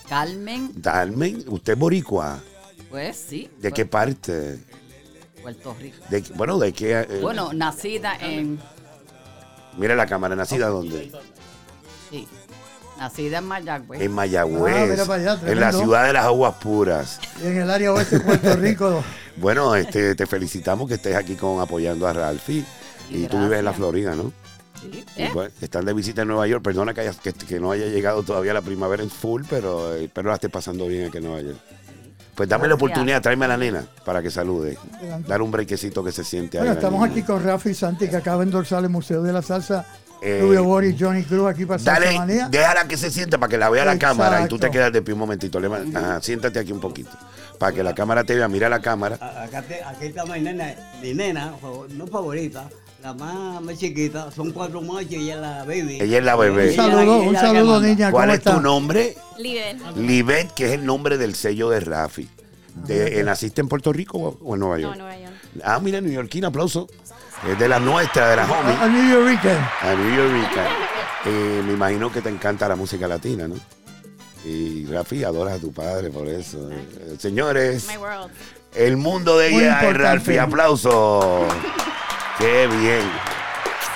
Carmen, 0.08 0.70
Dalmen, 0.74 1.44
usted 1.48 1.74
es 1.74 1.78
boricua. 1.78 2.38
pues 2.90 3.16
sí. 3.28 3.48
¿De 3.58 3.72
qué 3.72 3.86
parte? 3.86 4.58
Puerto 5.42 5.74
Rico. 5.80 5.96
De, 6.08 6.20
bueno, 6.34 6.58
¿de 6.58 6.72
qué? 6.72 7.00
eh, 7.08 7.18
Bueno, 7.22 7.52
nacida 7.52 8.16
en. 8.20 8.58
Mira 9.76 9.94
la 9.94 10.06
cámara, 10.06 10.34
¿nacida 10.34 10.66
dónde? 10.68 11.12
Sí. 12.10 12.26
Nacida 12.98 13.38
en 13.38 13.44
Mayagüez. 13.44 14.00
En 14.00 14.12
Mayagüez. 14.12 15.00
Ah, 15.08 15.14
allá, 15.14 15.38
en 15.44 15.60
la 15.60 15.72
ciudad 15.72 16.06
de 16.06 16.12
las 16.14 16.24
aguas 16.24 16.54
puras. 16.54 17.20
Y 17.42 17.46
en 17.46 17.58
el 17.58 17.70
área 17.70 17.92
oeste 17.92 18.18
de 18.18 18.24
Puerto 18.24 18.56
Rico. 18.56 19.04
Bueno, 19.36 19.74
este, 19.76 20.14
te 20.14 20.26
felicitamos 20.26 20.88
que 20.88 20.94
estés 20.94 21.14
aquí 21.14 21.34
con 21.34 21.60
apoyando 21.60 22.06
a 22.06 22.12
Ralphie. 22.12 22.64
Y 23.10 23.26
tú 23.26 23.38
vives 23.38 23.58
en 23.58 23.64
la. 23.66 23.72
Florida, 23.72 24.14
¿no? 24.14 24.32
Sí. 24.80 25.04
¿Eh? 25.16 25.30
pues, 25.32 25.52
están 25.60 25.84
de 25.84 25.92
visita 25.94 26.22
en 26.22 26.28
Nueva 26.28 26.46
York. 26.46 26.62
Perdona 26.62 26.92
que, 26.94 27.02
hayas- 27.02 27.18
que, 27.18 27.32
que 27.32 27.60
no 27.60 27.70
haya 27.70 27.86
llegado 27.86 28.22
todavía 28.22 28.52
la 28.54 28.62
primavera 28.62 29.02
en 29.02 29.10
full, 29.10 29.42
pero 29.48 29.94
eh, 29.94 30.04
espero 30.04 30.28
la 30.30 30.34
esté 30.36 30.48
pasando 30.48 30.86
bien 30.86 31.08
aquí 31.08 31.18
en 31.18 31.24
Nueva 31.24 31.40
York. 31.42 31.56
Pues 32.34 32.48
dame 32.50 32.68
la 32.68 32.74
oportunidad, 32.74 33.22
tráeme 33.22 33.46
a 33.46 33.48
la 33.48 33.56
nena 33.56 33.84
para 34.04 34.20
que 34.20 34.30
salude. 34.30 34.76
Dar 35.26 35.40
un 35.40 35.50
brequecito 35.50 36.04
que 36.04 36.12
se 36.12 36.22
siente 36.22 36.58
ahí. 36.58 36.64
Bueno, 36.64 36.74
estamos 36.78 37.08
aquí 37.08 37.22
con 37.22 37.42
Rafi 37.42 37.72
Santi, 37.72 38.08
que 38.08 38.16
acaba 38.16 38.38
de 38.38 38.44
endorsar 38.44 38.82
el 38.84 38.90
Museo 38.90 39.22
de 39.22 39.32
la 39.32 39.40
Salsa 39.40 39.86
Eh, 40.22 40.40
Rubio 40.40 40.64
Boris, 40.64 40.96
Johnny 40.98 41.22
Cruz 41.22 41.46
aquí 41.48 41.66
para 41.66 41.82
Dale, 41.82 42.18
Manía. 42.18 42.48
déjala 42.48 42.88
que 42.88 42.96
se 42.96 43.10
siente 43.10 43.38
para 43.38 43.50
que 43.50 43.58
la 43.58 43.68
vea 43.70 43.84
la 43.84 43.98
cámara 43.98 44.42
y 44.44 44.48
tú 44.48 44.58
te 44.58 44.70
quedas 44.70 44.92
de 44.92 45.02
pie 45.02 45.12
un 45.14 45.20
momentito. 45.20 45.60
Le- 45.60 45.68
ajá, 45.96 46.20
siéntate 46.22 46.58
aquí 46.58 46.72
un 46.72 46.80
poquito. 46.80 47.10
Para 47.58 47.72
que 47.72 47.82
la 47.82 47.94
cámara 47.94 48.24
te 48.24 48.34
vea, 48.34 48.48
mira 48.48 48.68
la 48.68 48.80
cámara. 48.80 49.16
Acá, 49.16 49.62
te- 49.62 49.82
aquí 49.82 50.06
está 50.06 50.24
mi 50.26 50.40
nena, 50.40 50.74
mi 51.02 51.14
nena, 51.14 51.52
no 51.90 52.06
favorita, 52.06 52.68
la 53.02 53.14
más, 53.14 53.62
más 53.62 53.78
chiquita, 53.78 54.30
son 54.30 54.52
cuatro 54.52 54.80
machos 54.82 55.12
y 55.12 55.16
ella 55.16 55.34
es 55.34 55.40
la 55.40 55.64
baby. 55.64 55.98
Ella 56.00 56.18
es 56.18 56.24
la 56.24 56.36
bebé. 56.36 56.70
Un 56.70 56.76
saludo, 56.76 57.18
un 57.22 57.34
saludo, 57.36 57.80
niña. 57.80 58.10
¿Cuál 58.10 58.28
¿Cómo 58.28 58.34
es 58.34 58.42
tu 58.56 58.60
nombre? 58.60 59.16
Líder. 59.38 59.76
Libet, 59.96 60.52
que 60.52 60.66
es 60.66 60.72
el 60.72 60.84
nombre 60.86 61.18
del 61.18 61.34
sello 61.34 61.68
de 61.70 61.80
Rafi. 61.80 62.28
De, 62.86 63.20
eh, 63.20 63.24
¿Naciste 63.24 63.62
en 63.62 63.68
Puerto 63.68 63.90
Rico 63.90 64.38
o- 64.42 64.54
en 64.54 64.60
Nueva 64.60 64.76
No, 64.76 64.82
York? 64.82 64.96
Nueva 64.98 65.16
York. 65.18 65.32
Ah, 65.64 65.78
mira, 65.82 66.00
neoyorquina, 66.02 66.48
aplauso. 66.48 66.88
Es 67.44 67.58
de 67.58 67.68
la 67.68 67.78
nuestra, 67.78 68.30
de 68.30 68.36
la 68.36 68.44
homie. 68.44 68.74
A, 68.80 68.86
New 68.86 69.10
York. 69.12 69.40
A 69.82 69.94
New 69.94 70.16
York. 70.16 70.50
Eh, 71.26 71.62
me 71.66 71.72
imagino 71.74 72.10
que 72.10 72.20
te 72.22 72.28
encanta 72.28 72.68
la 72.68 72.76
música 72.76 73.06
latina, 73.06 73.46
¿no? 73.48 73.56
Y 74.44 74.86
Rafi, 74.86 75.24
adoras 75.24 75.54
a 75.54 75.58
tu 75.58 75.72
padre 75.72 76.10
por 76.10 76.28
eso. 76.28 76.70
Eh, 76.70 77.16
señores, 77.18 77.88
My 77.88 77.96
world. 77.96 78.30
el 78.74 78.96
mundo 78.96 79.36
de 79.38 79.50
Muy 79.50 79.62
ella 79.64 79.80
es. 79.88 79.96
Ralphie. 79.96 80.38
Aplauso. 80.38 81.46
Qué 82.38 82.66
bien. 82.68 83.02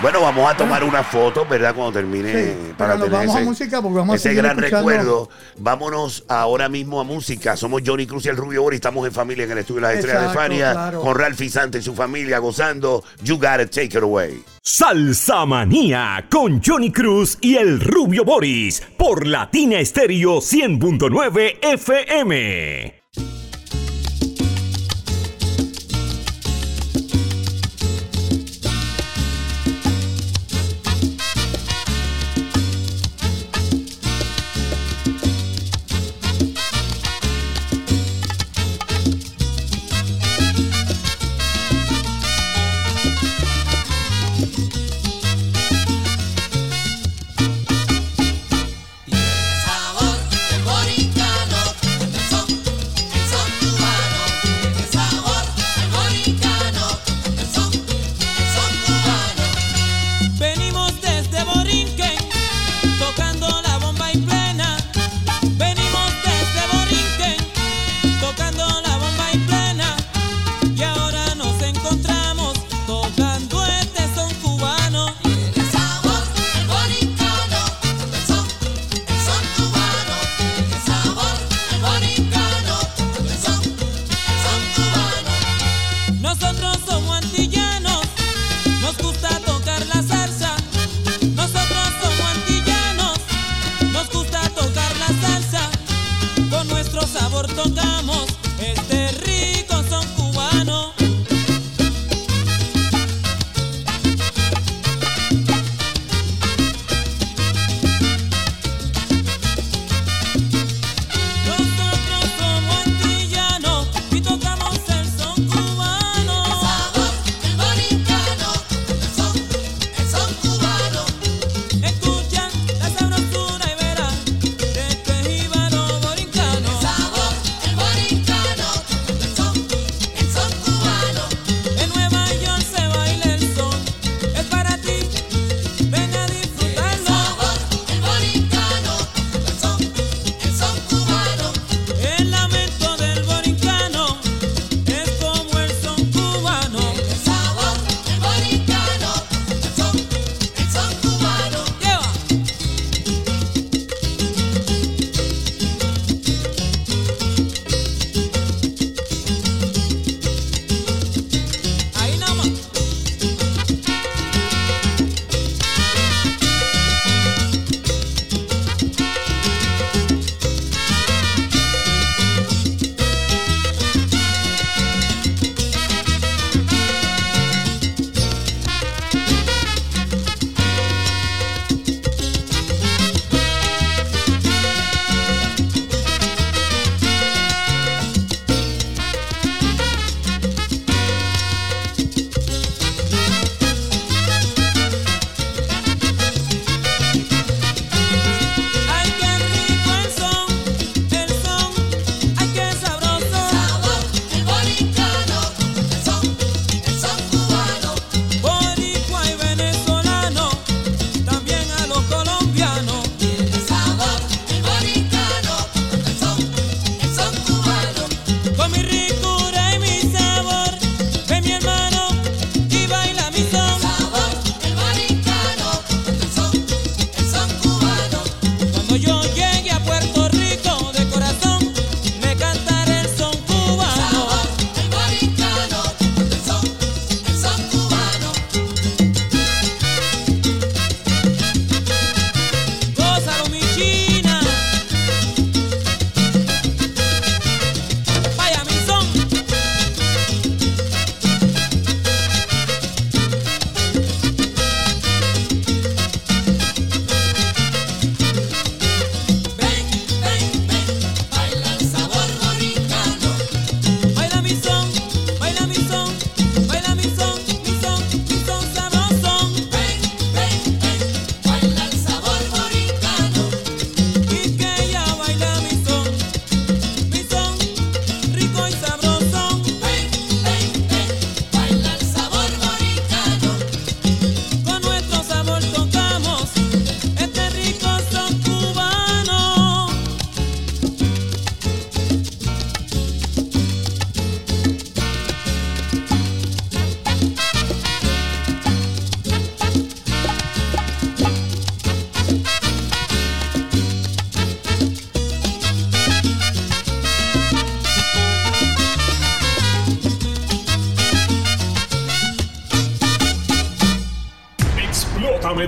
Bueno, 0.03 0.23
vamos 0.23 0.51
a 0.51 0.57
tomar 0.57 0.83
una 0.83 1.03
foto, 1.03 1.45
¿verdad? 1.45 1.75
Cuando 1.75 1.93
termine. 1.93 2.33
Sí, 2.33 2.73
pero 2.79 2.97
nos 2.97 3.11
vamos 3.11 3.37
a 3.37 3.41
música 3.41 3.83
porque 3.83 3.99
vamos 3.99 4.15
a 4.15 4.17
ese 4.17 4.33
gran 4.33 4.59
escuchando. 4.59 4.79
recuerdo. 4.79 5.29
Vámonos 5.59 6.25
ahora 6.27 6.71
mismo 6.71 7.01
a 7.01 7.05
música. 7.05 7.55
Somos 7.55 7.83
Johnny 7.85 8.07
Cruz 8.07 8.25
y 8.25 8.31
el 8.31 8.37
Rubio 8.39 8.63
Boris. 8.63 8.79
Estamos 8.79 9.07
en 9.07 9.13
familia 9.13 9.45
en 9.45 9.51
el 9.51 9.59
estudio 9.59 9.83
de 9.83 9.89
las 9.89 9.97
estrellas 9.97 10.29
de 10.29 10.35
Fania. 10.35 10.73
claro. 10.73 11.01
Con 11.03 11.15
Ralphie 11.19 11.51
Santa 11.51 11.77
y 11.77 11.83
su 11.83 11.95
familia 11.95 12.39
gozando. 12.39 13.05
You 13.23 13.37
gotta 13.37 13.67
take 13.67 13.89
it 13.89 13.97
away. 14.03 14.43
Salsa 14.63 15.45
Manía 15.45 16.25
con 16.31 16.63
Johnny 16.65 16.91
Cruz 16.93 17.37
y 17.43 17.57
el 17.57 17.79
Rubio 17.81 18.25
Boris 18.25 18.83
por 18.97 19.27
Latina 19.27 19.81
Estéreo 19.81 20.39
100.9 20.39 21.59
FM. 21.61 23.00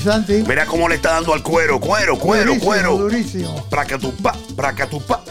Santi. 0.00 0.42
Mira 0.46 0.66
cómo 0.66 0.88
le 0.88 0.96
está 0.96 1.12
dando 1.12 1.32
al 1.32 1.42
cuero, 1.42 1.78
cuero, 1.80 2.18
cuero, 2.18 2.46
Durísimo, 2.46 2.64
cuero. 2.66 2.96
Durísimo. 2.98 3.66
Pracatupá, 3.70 4.34
pracatupá. 4.56 5.22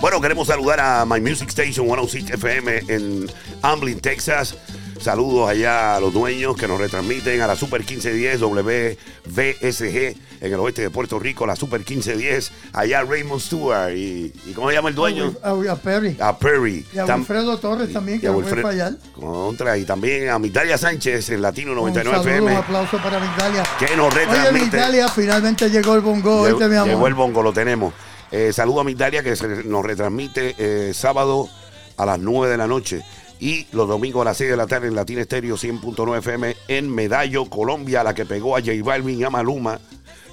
Bueno, 0.00 0.20
queremos 0.20 0.48
saludar 0.48 0.80
a 0.80 1.04
My 1.06 1.20
Music 1.20 1.48
Station 1.48 1.86
106 1.86 2.30
FM 2.30 2.82
en 2.88 3.30
Amblin, 3.62 4.00
Texas. 4.00 4.54
Saludos 5.00 5.48
allá 5.50 5.96
a 5.96 6.00
los 6.00 6.12
dueños 6.14 6.56
que 6.56 6.66
nos 6.68 6.78
retransmiten 6.78 7.40
a 7.42 7.46
la 7.46 7.56
Super 7.56 7.80
1510 7.80 8.40
WVSG 8.40 10.16
en 10.40 10.52
el 10.52 10.60
oeste 10.60 10.82
de 10.82 10.90
Puerto 10.90 11.18
Rico, 11.18 11.46
la 11.46 11.56
Super 11.56 11.80
1510, 11.80 12.52
allá 12.72 13.02
Raymond 13.02 13.40
Stewart. 13.40 13.92
¿Y, 13.94 14.32
y 14.46 14.52
cómo 14.54 14.68
se 14.68 14.74
llama 14.76 14.88
el 14.90 14.94
dueño? 14.94 15.34
A, 15.42 15.50
a 15.72 15.76
Perry. 15.76 16.16
A 16.20 16.38
Perry. 16.38 16.86
Y 16.92 16.98
a 16.98 17.06
Wilfredo 17.06 17.58
Torres 17.58 17.92
también, 17.92 18.18
y 18.18 18.20
que 18.20 18.28
a 18.28 18.32
Wilfred- 18.32 18.62
fallar. 18.62 18.92
Contra, 19.24 19.78
y 19.78 19.84
también 19.84 20.28
a 20.28 20.38
Mitalia 20.38 20.76
Sánchez 20.76 21.30
en 21.30 21.40
Latino 21.42 21.70
Un 21.72 21.76
99 21.78 22.16
saludo, 22.16 22.30
FM. 22.30 22.52
un 22.52 22.58
aplauso 22.58 22.98
para 22.98 23.18
Migdalia. 23.20 23.62
Que 23.78 23.96
nos 23.96 24.14
Oye, 24.14 24.24
retransmite. 24.26 24.64
Migdalia, 24.66 25.08
finalmente 25.08 25.70
llegó 25.70 25.94
el 25.94 26.00
bongo. 26.02 26.44
Llegó, 26.46 26.56
Oíste, 26.58 26.68
mi 26.68 26.76
amor. 26.76 26.88
llegó 26.88 27.06
el 27.06 27.14
bongo, 27.14 27.42
lo 27.42 27.52
tenemos. 27.52 27.94
Eh, 28.30 28.52
saludo 28.52 28.80
a 28.80 28.84
Mitalia 28.84 29.22
que 29.22 29.34
se 29.36 29.46
nos 29.64 29.84
retransmite 29.84 30.54
eh, 30.58 30.92
sábado 30.94 31.48
a 31.96 32.04
las 32.04 32.18
9 32.18 32.50
de 32.50 32.56
la 32.58 32.66
noche 32.66 33.02
y 33.40 33.66
los 33.72 33.88
domingos 33.88 34.22
a 34.22 34.24
las 34.26 34.36
6 34.36 34.50
de 34.50 34.56
la 34.56 34.66
tarde 34.66 34.88
en 34.88 34.94
Latina 34.94 35.20
Estéreo 35.22 35.56
100.9 35.56 36.18
FM 36.18 36.56
en 36.68 36.94
Medallo, 36.94 37.46
Colombia, 37.46 38.02
la 38.02 38.14
que 38.14 38.24
pegó 38.26 38.56
a 38.56 38.60
J 38.60 38.72
Balvin 38.82 39.20
y 39.20 39.24
a 39.24 39.30
Maluma. 39.30 39.78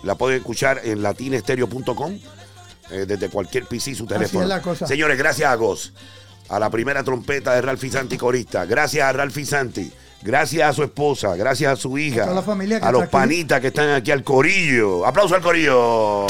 La 0.04 0.16
pueden 0.16 0.40
escuchar 0.40 0.82
en 0.84 1.04
latinestereo.com 1.04 2.20
eh, 2.92 3.06
desde 3.08 3.30
cualquier 3.30 3.66
PC 3.68 3.94
su 3.96 4.06
teléfono. 4.08 4.44
es 4.44 4.50
la 4.50 4.62
cosa. 4.62 4.88
Señores, 4.88 5.18
gracias 5.18 5.50
a 5.50 5.56
Gos, 5.56 5.94
a 6.52 6.60
la 6.60 6.70
primera 6.70 7.02
trompeta 7.02 7.56
de 7.56 7.62
Ralfi 7.62 7.90
Santi 7.90 8.18
Corista. 8.18 8.66
Gracias 8.66 9.08
a 9.08 9.14
Ralfi 9.14 9.46
Santi. 9.46 9.92
Gracias 10.22 10.70
a 10.70 10.74
su 10.74 10.84
esposa, 10.84 11.36
gracias 11.36 11.74
a 11.74 11.76
su 11.76 11.98
hija, 11.98 12.24
toda 12.24 12.36
la 12.36 12.44
familia 12.44 12.80
que 12.80 12.86
a 12.86 12.92
los 12.92 13.08
panitas 13.08 13.60
que 13.60 13.68
están 13.68 13.90
aquí 13.90 14.12
al 14.12 14.24
corillo. 14.24 15.04
Aplauso 15.04 15.34
al 15.34 15.42
corillo. 15.42 16.28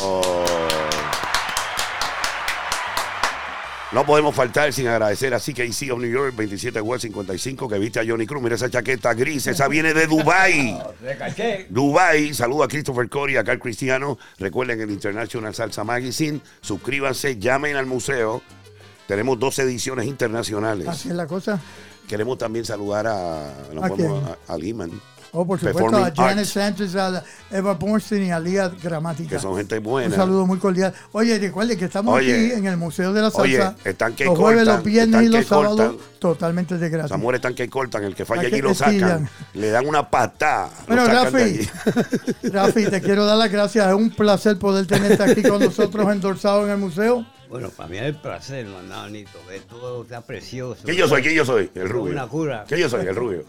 No 3.92 4.06
podemos 4.06 4.34
faltar 4.34 4.72
sin 4.72 4.88
agradecer 4.88 5.34
a 5.34 5.40
CKC 5.40 5.92
of 5.92 6.00
New 6.00 6.10
York, 6.10 6.34
27 6.38 6.80
West 6.80 7.02
55, 7.02 7.68
que 7.68 7.80
viste 7.80 8.00
a 8.00 8.06
Johnny 8.08 8.26
Cruz. 8.26 8.42
Mira 8.42 8.56
esa 8.56 8.70
chaqueta 8.70 9.14
gris, 9.14 9.48
esa 9.48 9.68
viene 9.68 9.94
de 9.94 10.08
Dubai. 10.08 10.82
Dubai, 11.70 12.34
saludo 12.34 12.64
a 12.64 12.70
Christopher 12.70 13.10
Corey, 13.10 13.36
a 13.36 13.44
Carl 13.44 13.60
Cristiano. 13.60 14.18
Recuerden 14.40 14.80
el 14.80 14.92
International 14.92 15.54
Salsa 15.54 15.84
Magazine. 15.84 16.40
Suscríbanse, 16.62 17.38
llamen 17.38 17.76
al 17.76 17.86
museo. 17.86 18.42
Tenemos 19.12 19.38
dos 19.38 19.60
ediciones 19.60 20.06
internacionales. 20.06 20.88
Así 20.88 21.10
es 21.10 21.16
la 21.16 21.28
cosa. 21.28 21.60
Queremos 22.08 22.38
también 22.38 22.64
saludar 22.64 23.08
a, 23.08 23.50
¿A 23.50 23.88
podemos- 23.90 24.24
a- 24.48 24.54
a 24.54 24.58
Liman. 24.58 24.90
Oh, 25.34 25.46
por 25.46 25.60
supuesto, 25.60 25.80
a 25.86 25.90
Performing 25.90 26.16
Janet 26.16 26.38
Arts, 26.40 26.50
Sánchez, 26.50 26.96
a 26.96 27.24
Eva 27.52 27.74
Bornstein 27.74 28.24
y 28.28 28.32
a 28.32 28.40
Lía 28.40 28.70
Gramática. 28.82 29.30
que 29.36 29.40
son 29.40 29.58
gente 29.58 29.78
Un 29.80 29.84
buena. 29.84 30.16
saludo 30.16 30.46
muy 30.48 30.60
cordial. 30.60 30.94
Oye, 31.12 31.38
recuerde 31.40 31.76
que 31.78 31.86
estamos 31.86 32.16
Oye, 32.16 32.34
aquí 32.48 32.54
en 32.58 32.68
el 32.68 32.78
Museo 32.78 33.12
de 33.12 33.22
la 33.22 33.28
oye, 33.34 33.58
Salsa. 33.58 33.76
están 33.90 34.14
que 34.16 34.24
los 34.26 34.38
jueves, 34.38 34.60
cortan, 34.64 34.76
los 34.76 34.84
viernes 34.86 35.24
y 35.24 35.28
los 35.28 35.46
sábados 35.46 35.78
cortan. 35.78 35.98
totalmente 36.20 36.78
de 36.78 36.90
gratis. 36.90 37.18
Mujeres 37.18 37.40
están 37.40 37.54
que 37.56 37.70
cortan, 37.70 38.04
el 38.06 38.16
que 38.16 38.24
falla 38.26 38.44
allí 38.48 38.62
lo 38.62 38.74
sacan, 38.74 39.30
le 39.56 39.70
dan 39.72 39.86
una 39.88 40.10
patada. 40.10 40.70
Bueno, 40.88 41.06
Rafi. 41.06 41.70
Rafi, 42.44 42.86
te 42.90 43.02
quiero 43.02 43.26
dar 43.26 43.38
las 43.38 43.52
gracias. 43.52 43.88
Es 43.90 43.94
un 43.94 44.10
placer 44.12 44.58
poder 44.58 44.86
tenerte 44.88 45.22
aquí 45.22 45.44
con 45.44 45.62
nosotros 45.62 46.08
endorsados 46.12 46.64
en 46.66 46.72
el 46.72 46.78
museo. 46.78 47.26
Bueno, 47.52 47.70
para 47.70 47.90
mí 47.90 47.98
es 47.98 48.04
el 48.04 48.16
placer, 48.16 48.66
mananito. 48.66 49.38
Ver 49.46 49.60
todo 49.64 50.04
está 50.04 50.22
precioso. 50.22 50.84
¿Qué 50.86 50.96
yo 50.96 51.06
soy? 51.06 51.22
¿Qué 51.22 51.36
yo 51.36 51.44
soy? 51.46 51.70
El 51.76 51.82
Una 51.84 51.92
rubio. 51.92 52.28
cura. 52.30 52.66
¿Qué 52.66 52.80
yo 52.80 52.88
soy? 52.90 53.06
El 53.06 53.14
rubio. 53.14 53.44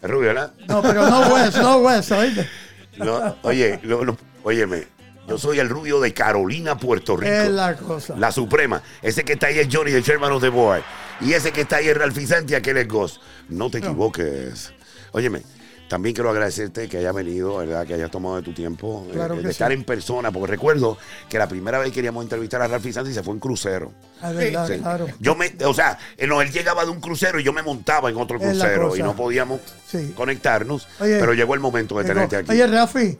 El 0.00 0.08
rubio, 0.08 0.28
¿verdad? 0.28 0.54
No, 0.66 0.80
pero 0.80 1.06
no 1.08 1.34
West, 1.34 1.58
no 1.58 1.76
West, 1.76 2.10
¿oíste? 2.12 2.48
No, 2.96 3.36
oye, 3.42 3.78
no, 3.82 4.02
no, 4.02 4.16
óyeme, 4.44 4.86
yo 5.28 5.36
soy 5.36 5.58
el 5.58 5.68
rubio 5.68 6.00
de 6.00 6.14
Carolina, 6.14 6.78
Puerto 6.78 7.16
Rico. 7.18 7.32
Es 7.32 7.50
la 7.50 7.76
cosa. 7.76 8.16
La 8.16 8.32
Suprema. 8.32 8.82
Ese 9.02 9.24
que 9.24 9.34
está 9.34 9.48
ahí 9.48 9.58
es 9.58 9.68
Johnny, 9.70 9.92
el 9.92 10.02
Sherman 10.02 10.32
of 10.32 10.42
the 10.42 10.48
Boy. 10.48 10.80
Y 11.20 11.32
ese 11.34 11.52
que 11.52 11.62
está 11.62 11.76
ahí 11.76 11.88
es 11.88 11.96
Ralph 11.98 12.18
Santi, 12.26 12.54
aquel 12.54 12.78
es 12.78 12.88
Ghost. 12.88 13.20
No 13.50 13.70
te 13.70 13.78
equivoques. 13.78 14.72
Óyeme, 15.12 15.42
también 15.88 16.14
quiero 16.14 16.30
agradecerte 16.30 16.88
que 16.88 16.98
hayas 16.98 17.14
venido, 17.14 17.58
¿verdad? 17.58 17.86
Que 17.86 17.94
hayas 17.94 18.10
tomado 18.10 18.36
de 18.36 18.42
tu 18.42 18.52
tiempo, 18.52 19.06
eh, 19.08 19.12
Claro 19.12 19.36
de 19.36 19.42
que 19.42 19.48
estar 19.50 19.68
sí. 19.70 19.74
en 19.74 19.84
persona, 19.84 20.32
porque 20.32 20.48
recuerdo 20.52 20.96
que 21.28 21.38
la 21.38 21.46
primera 21.48 21.78
vez 21.78 21.88
que 21.90 21.94
queríamos 21.96 22.22
entrevistar 22.24 22.62
a 22.62 22.68
Ralph 22.68 22.86
Santi 22.92 23.12
se 23.12 23.22
fue 23.22 23.34
en 23.34 23.40
crucero. 23.40 23.92
Es 24.22 24.34
verdad, 24.34 24.66
Sí. 24.66 24.78
claro. 24.78 25.06
Yo 25.20 25.34
me, 25.34 25.54
o 25.64 25.74
sea, 25.74 25.98
eh, 26.16 26.26
él 26.28 26.50
llegaba 26.52 26.84
de 26.84 26.90
un 26.90 27.00
crucero 27.00 27.38
y 27.38 27.44
yo 27.44 27.52
me 27.52 27.62
montaba 27.62 28.08
en 28.10 28.16
otro 28.16 28.38
Es 28.38 28.56
la 28.56 28.64
crucero 28.64 28.96
y 28.96 29.02
no 29.02 29.14
podíamos 29.14 29.60
Sí. 29.86 30.12
conectarnos, 30.16 30.88
Oye, 31.00 31.18
pero 31.20 31.34
llegó 31.34 31.54
el 31.54 31.60
momento 31.60 31.98
de 31.98 32.04
tenerte 32.04 32.36
aquí. 32.36 32.50
Oye, 32.50 32.66
Rafi, 32.66 33.18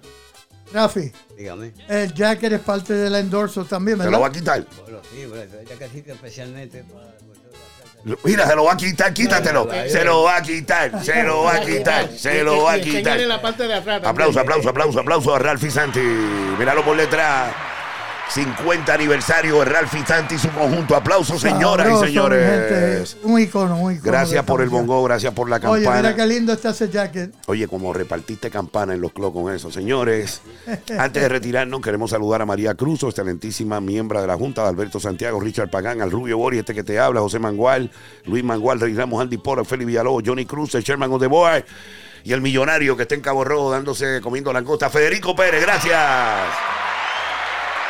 Rafi, 0.73 1.13
Dígame. 1.37 1.73
el 1.89 2.13
Jack 2.15 2.43
eres 2.43 2.61
parte 2.61 2.95
del 2.95 3.15
endorso 3.15 3.65
también, 3.65 3.99
¿Te 3.99 4.05
¿verdad? 4.05 4.13
lo 4.19 4.21
va 4.23 4.29
a 4.29 4.33
quitar? 4.33 4.67
Bueno, 4.83 4.99
sí, 5.13 5.27
bueno, 5.27 5.45
ya 5.69 5.77
que 5.79 5.85
existe 5.85 6.13
especialmente 6.13 6.83
para 6.85 7.14
Mira, 8.23 8.47
se 8.47 8.55
lo 8.55 8.65
va 8.65 8.73
a 8.73 8.77
quitar, 8.77 9.15
quítatelo. 9.15 9.67
Se 9.89 10.05
lo 10.05 10.23
va 10.25 10.37
a 10.37 10.43
quitar, 10.43 11.03
se 11.05 11.23
lo 11.23 11.43
va 11.45 11.55
a 11.55 11.61
quitar, 11.61 12.09
se 12.17 12.43
lo 12.45 12.63
va 12.65 12.73
a 12.73 12.81
quitar. 12.81 13.17
Aplauso, 14.11 14.41
aplauso, 14.41 14.69
aplauso, 14.69 15.01
aplauso 15.01 15.35
a 15.35 15.39
Ralph 15.39 15.71
Santi. 15.71 16.01
Míralo 16.01 16.85
por 16.85 16.97
detrás. 16.97 17.53
50 18.31 18.93
aniversario 18.93 19.59
de 19.61 19.65
Ralph 19.67 19.93
Santi 20.07 20.35
y 20.35 20.39
su 20.39 20.49
conjunto. 20.51 20.97
Aplausos, 20.97 21.41
señoras 21.41 21.87
Sabroso, 21.87 22.05
y 22.05 22.09
señores. 22.09 23.17
Un 23.23 23.41
icono, 23.41 23.77
un 23.79 23.93
icono. 23.93 24.11
Gracias 24.11 24.45
por 24.45 24.61
el 24.61 24.69
bongo, 24.69 25.03
gracias 25.05 25.33
por 25.33 25.49
la 25.49 25.57
Oye, 25.57 25.81
mira 25.81 25.93
campana. 25.93 26.17
qué 26.17 26.27
lindo 26.27 26.53
está 26.53 26.71
ese 26.71 26.89
jacket. 26.89 27.33
Oye, 27.47 27.69
como 27.69 27.93
repartiste 27.93 28.51
campana 28.51 28.95
en 28.95 29.01
los 29.01 29.13
clubs 29.13 29.35
con 29.35 29.55
eso. 29.55 29.71
Señores, 29.71 30.41
antes 30.99 31.23
de 31.23 31.29
retirarnos, 31.29 31.81
queremos 31.81 32.11
saludar 32.11 32.43
a 32.43 32.47
María 32.47 32.75
Cruz, 32.75 33.03
excelentísima 33.05 33.81
miembro 33.81 34.21
de 34.21 34.27
la 34.27 34.37
Junta, 34.37 34.63
de 34.63 34.69
Alberto 34.69 34.99
Santiago, 34.99 35.39
Richard 35.39 35.71
Pagán, 35.71 36.01
al 36.01 36.11
Rubio 36.11 36.39
Bori, 36.39 36.59
este 36.59 36.75
que 36.75 36.83
te 36.83 36.99
habla, 36.99 37.21
José 37.21 37.39
Mangual, 37.39 37.91
Luis 38.25 38.43
Mangual, 38.43 38.81
Rey 38.81 38.95
Ramos, 38.95 39.21
Andy 39.23 39.39
Poro, 39.39 39.65
Félix 39.65 39.87
Villalobos, 39.87 40.23
Johnny 40.27 40.47
Cruz, 40.47 40.75
el 40.75 40.83
Sherman 40.83 41.13
of 41.13 41.21
the 41.21 41.27
Boy, 41.27 41.65
y 42.25 42.33
el 42.33 42.41
millonario 42.41 42.97
que 42.97 43.03
está 43.03 43.15
en 43.15 43.21
Cabo 43.21 43.45
Rojo 43.45 43.71
dándose, 43.71 44.21
comiendo 44.23 44.53
langosta, 44.53 44.91
Federico 44.91 45.37
Pérez, 45.37 45.61
gracias. 45.63 45.95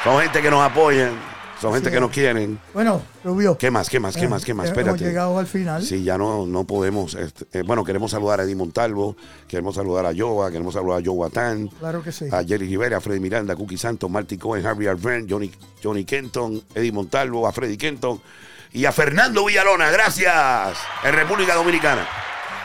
Son 0.04 0.20
gente 0.20 0.42
que 0.42 0.50
nos 0.50 0.60
apoyan, 0.62 1.12
son 1.60 1.72
gente 1.72 1.88
Sí. 1.88 1.94
que 1.94 2.00
nos 2.00 2.10
quieren. 2.10 2.58
Bueno, 2.74 3.00
Rubio. 3.24 3.56
¿Qué 3.56 3.70
más? 3.70 3.88
¿Qué 3.88 3.98
más? 3.98 4.14
¿Qué 4.14 4.28
más? 4.28 4.44
¿Qué 4.44 4.52
más? 4.52 4.66
Eh, 4.66 4.68
Espérate. 4.68 4.90
Hemos 4.90 5.00
llegado 5.00 5.38
al 5.38 5.46
final. 5.46 5.82
Sí, 5.82 6.02
ya 6.04 6.18
no, 6.18 6.44
no 6.44 6.64
podemos. 6.64 7.14
este, 7.14 7.46
eh, 7.58 7.62
bueno, 7.62 7.84
queremos 7.84 8.10
saludar 8.10 8.40
a 8.40 8.42
Eddie 8.42 8.54
Montalvo, 8.54 9.16
queremos 9.48 9.74
saludar 9.76 10.04
a 10.04 10.12
Yoa, 10.12 10.50
queremos 10.50 10.74
saludar 10.74 11.00
a 11.00 11.02
Joe 11.04 11.14
Watán, 11.14 11.68
Claro 11.80 12.02
que 12.02 12.12
sí. 12.12 12.26
a 12.30 12.44
Jerry 12.44 12.66
Rivera, 12.68 12.98
a 12.98 13.00
Freddy 13.00 13.20
Miranda, 13.20 13.54
a 13.54 13.56
Cookie 13.56 13.78
Santos, 13.78 14.10
Marty 14.10 14.36
Cohen, 14.36 14.66
Harvey 14.66 14.86
Arvern, 14.86 15.26
Johnny, 15.28 15.50
Johnny 15.82 16.04
Kenton, 16.04 16.62
Eddie 16.74 16.92
Montalvo, 16.92 17.46
a 17.46 17.52
Freddy 17.52 17.78
Kenton 17.78 18.20
y 18.72 18.84
a 18.84 18.92
Fernando 18.92 19.46
Villalona. 19.46 19.90
Gracias. 19.90 20.76
En 21.02 21.14
República 21.14 21.54
Dominicana. 21.54 22.06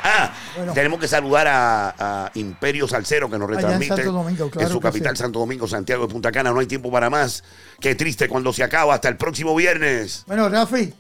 Ah, 0.03 0.33
Bueno. 0.55 0.73
tenemos 0.73 0.99
que 0.99 1.07
saludar 1.07 1.47
a, 1.47 1.95
a 2.25 2.31
Imperio 2.35 2.87
Salcero 2.87 3.29
que 3.29 3.37
nos 3.37 3.49
Allá 3.49 3.59
en 3.59 3.63
retransmite 3.65 3.95
Santo 4.03 4.11
Domingo, 4.11 4.49
claro 4.49 4.67
en 4.67 4.73
su 4.73 4.79
capital, 4.79 5.15
sí. 5.17 5.23
Santo 5.23 5.39
Domingo, 5.39 5.67
Santiago 5.67 6.07
de 6.07 6.13
Punta 6.13 6.31
Cana. 6.31 6.51
No 6.51 6.59
hay 6.59 6.67
tiempo 6.67 6.91
para 6.91 7.09
más. 7.09 7.43
Qué 7.79 7.95
triste 7.95 8.27
cuando 8.27 8.53
se 8.53 8.63
acaba. 8.63 8.93
Hasta 8.95 9.09
el 9.09 9.17
próximo 9.17 9.55
viernes. 9.55 10.23
Bueno, 10.27 10.47
Rafi, 10.49 10.93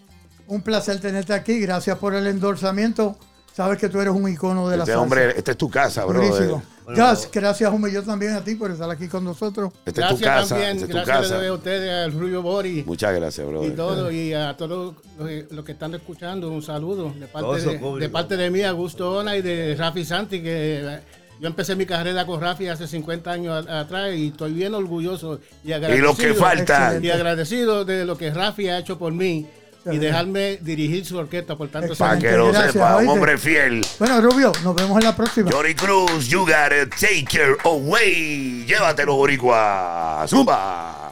un 0.47 0.61
placer 0.61 0.99
tenerte 0.99 1.33
aquí. 1.33 1.59
Gracias 1.59 1.97
por 1.97 2.13
el 2.15 2.27
endorsamiento. 2.27 3.17
Sabes 3.55 3.77
que 3.77 3.89
tú 3.89 3.99
eres 3.99 4.13
un 4.13 4.29
icono 4.29 4.69
de 4.69 4.77
la 4.77 4.83
Este 4.83 4.93
salsa. 4.93 5.01
hombre, 5.03 5.33
esta 5.37 5.51
es 5.51 5.57
tu 5.57 5.69
casa, 5.69 6.05
bro. 6.05 6.61
Bueno, 6.95 7.13
gracias 7.31 7.71
un 7.73 7.81
millón 7.81 8.05
también 8.05 8.33
a 8.33 8.41
ti 8.43 8.55
por 8.55 8.71
estar 8.71 8.89
aquí 8.89 9.07
con 9.07 9.23
nosotros. 9.23 9.71
Es 9.85 9.93
tu 9.93 10.01
Gracias 10.01 10.21
casa. 10.21 10.55
también, 10.55 10.79
tu 10.79 10.87
gracias 10.87 11.29
le 11.31 11.37
doy 11.37 11.47
a 11.47 11.53
ustedes, 11.53 12.05
al 12.05 12.11
Rubio 12.11 12.41
Bori 12.41 12.83
Muchas 12.85 13.13
gracias, 13.15 13.45
bro. 13.47 13.65
y 13.65 13.71
todo, 13.71 14.11
y 14.11 14.33
a 14.33 14.55
todos 14.57 14.95
los 15.17 15.27
que, 15.27 15.47
los 15.51 15.65
que 15.65 15.71
están 15.73 15.93
escuchando, 15.95 16.49
un 16.49 16.61
saludo 16.61 17.13
de 17.19 17.27
parte 17.27 17.61
de, 17.61 17.99
de 17.99 18.09
parte 18.09 18.37
de 18.37 18.49
mí, 18.49 18.61
Augusto 18.63 19.17
Ona 19.17 19.37
y 19.37 19.41
de 19.41 19.75
Rafi 19.75 20.03
Santi, 20.05 20.41
que 20.41 20.81
eh, 20.83 20.99
yo 21.39 21.47
empecé 21.47 21.75
mi 21.75 21.85
carrera 21.85 22.25
con 22.25 22.41
Rafi 22.41 22.67
hace 22.67 22.85
50 22.87 23.31
años 23.31 23.67
a- 23.67 23.79
atrás 23.81 24.13
y 24.15 24.27
estoy 24.27 24.51
bien 24.53 24.73
orgulloso 24.73 25.39
y 25.63 25.69
Y 25.69 25.73
agradecido. 25.73 26.07
lo 26.07 26.15
que 26.17 26.33
falta. 26.33 26.99
Y 27.01 27.09
agradecido 27.09 27.85
de 27.85 28.03
lo 28.05 28.17
que 28.17 28.31
Rafi 28.31 28.67
ha 28.69 28.79
hecho 28.79 28.97
por 28.99 29.13
mí 29.13 29.47
y 29.85 29.97
dejarme 29.97 30.57
dirigir 30.61 31.05
su 31.05 31.17
orquesta 31.17 31.55
por 31.55 31.69
tantos 31.69 31.97
Para 31.97 32.17
que 32.19 32.31
lo 32.31 32.47
Gracias, 32.51 32.73
sepa, 32.73 32.97
un 32.97 33.07
hombre 33.07 33.37
fiel. 33.37 33.85
Bueno, 33.97 34.21
Rubio, 34.21 34.51
nos 34.63 34.75
vemos 34.75 34.97
en 34.97 35.03
la 35.03 35.15
próxima. 35.15 35.51
Johnny 35.51 35.73
Cruz, 35.73 36.27
you 36.27 36.39
gotta 36.41 36.87
take 36.89 37.25
care 37.25 37.55
away. 37.65 38.65
Llévatelo, 38.65 39.15
Boricua. 39.15 40.25
Zumba. 40.27 41.11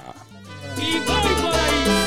Y 0.78 0.99
voy 0.99 1.34
por 1.41 1.55
ahí. 1.55 2.07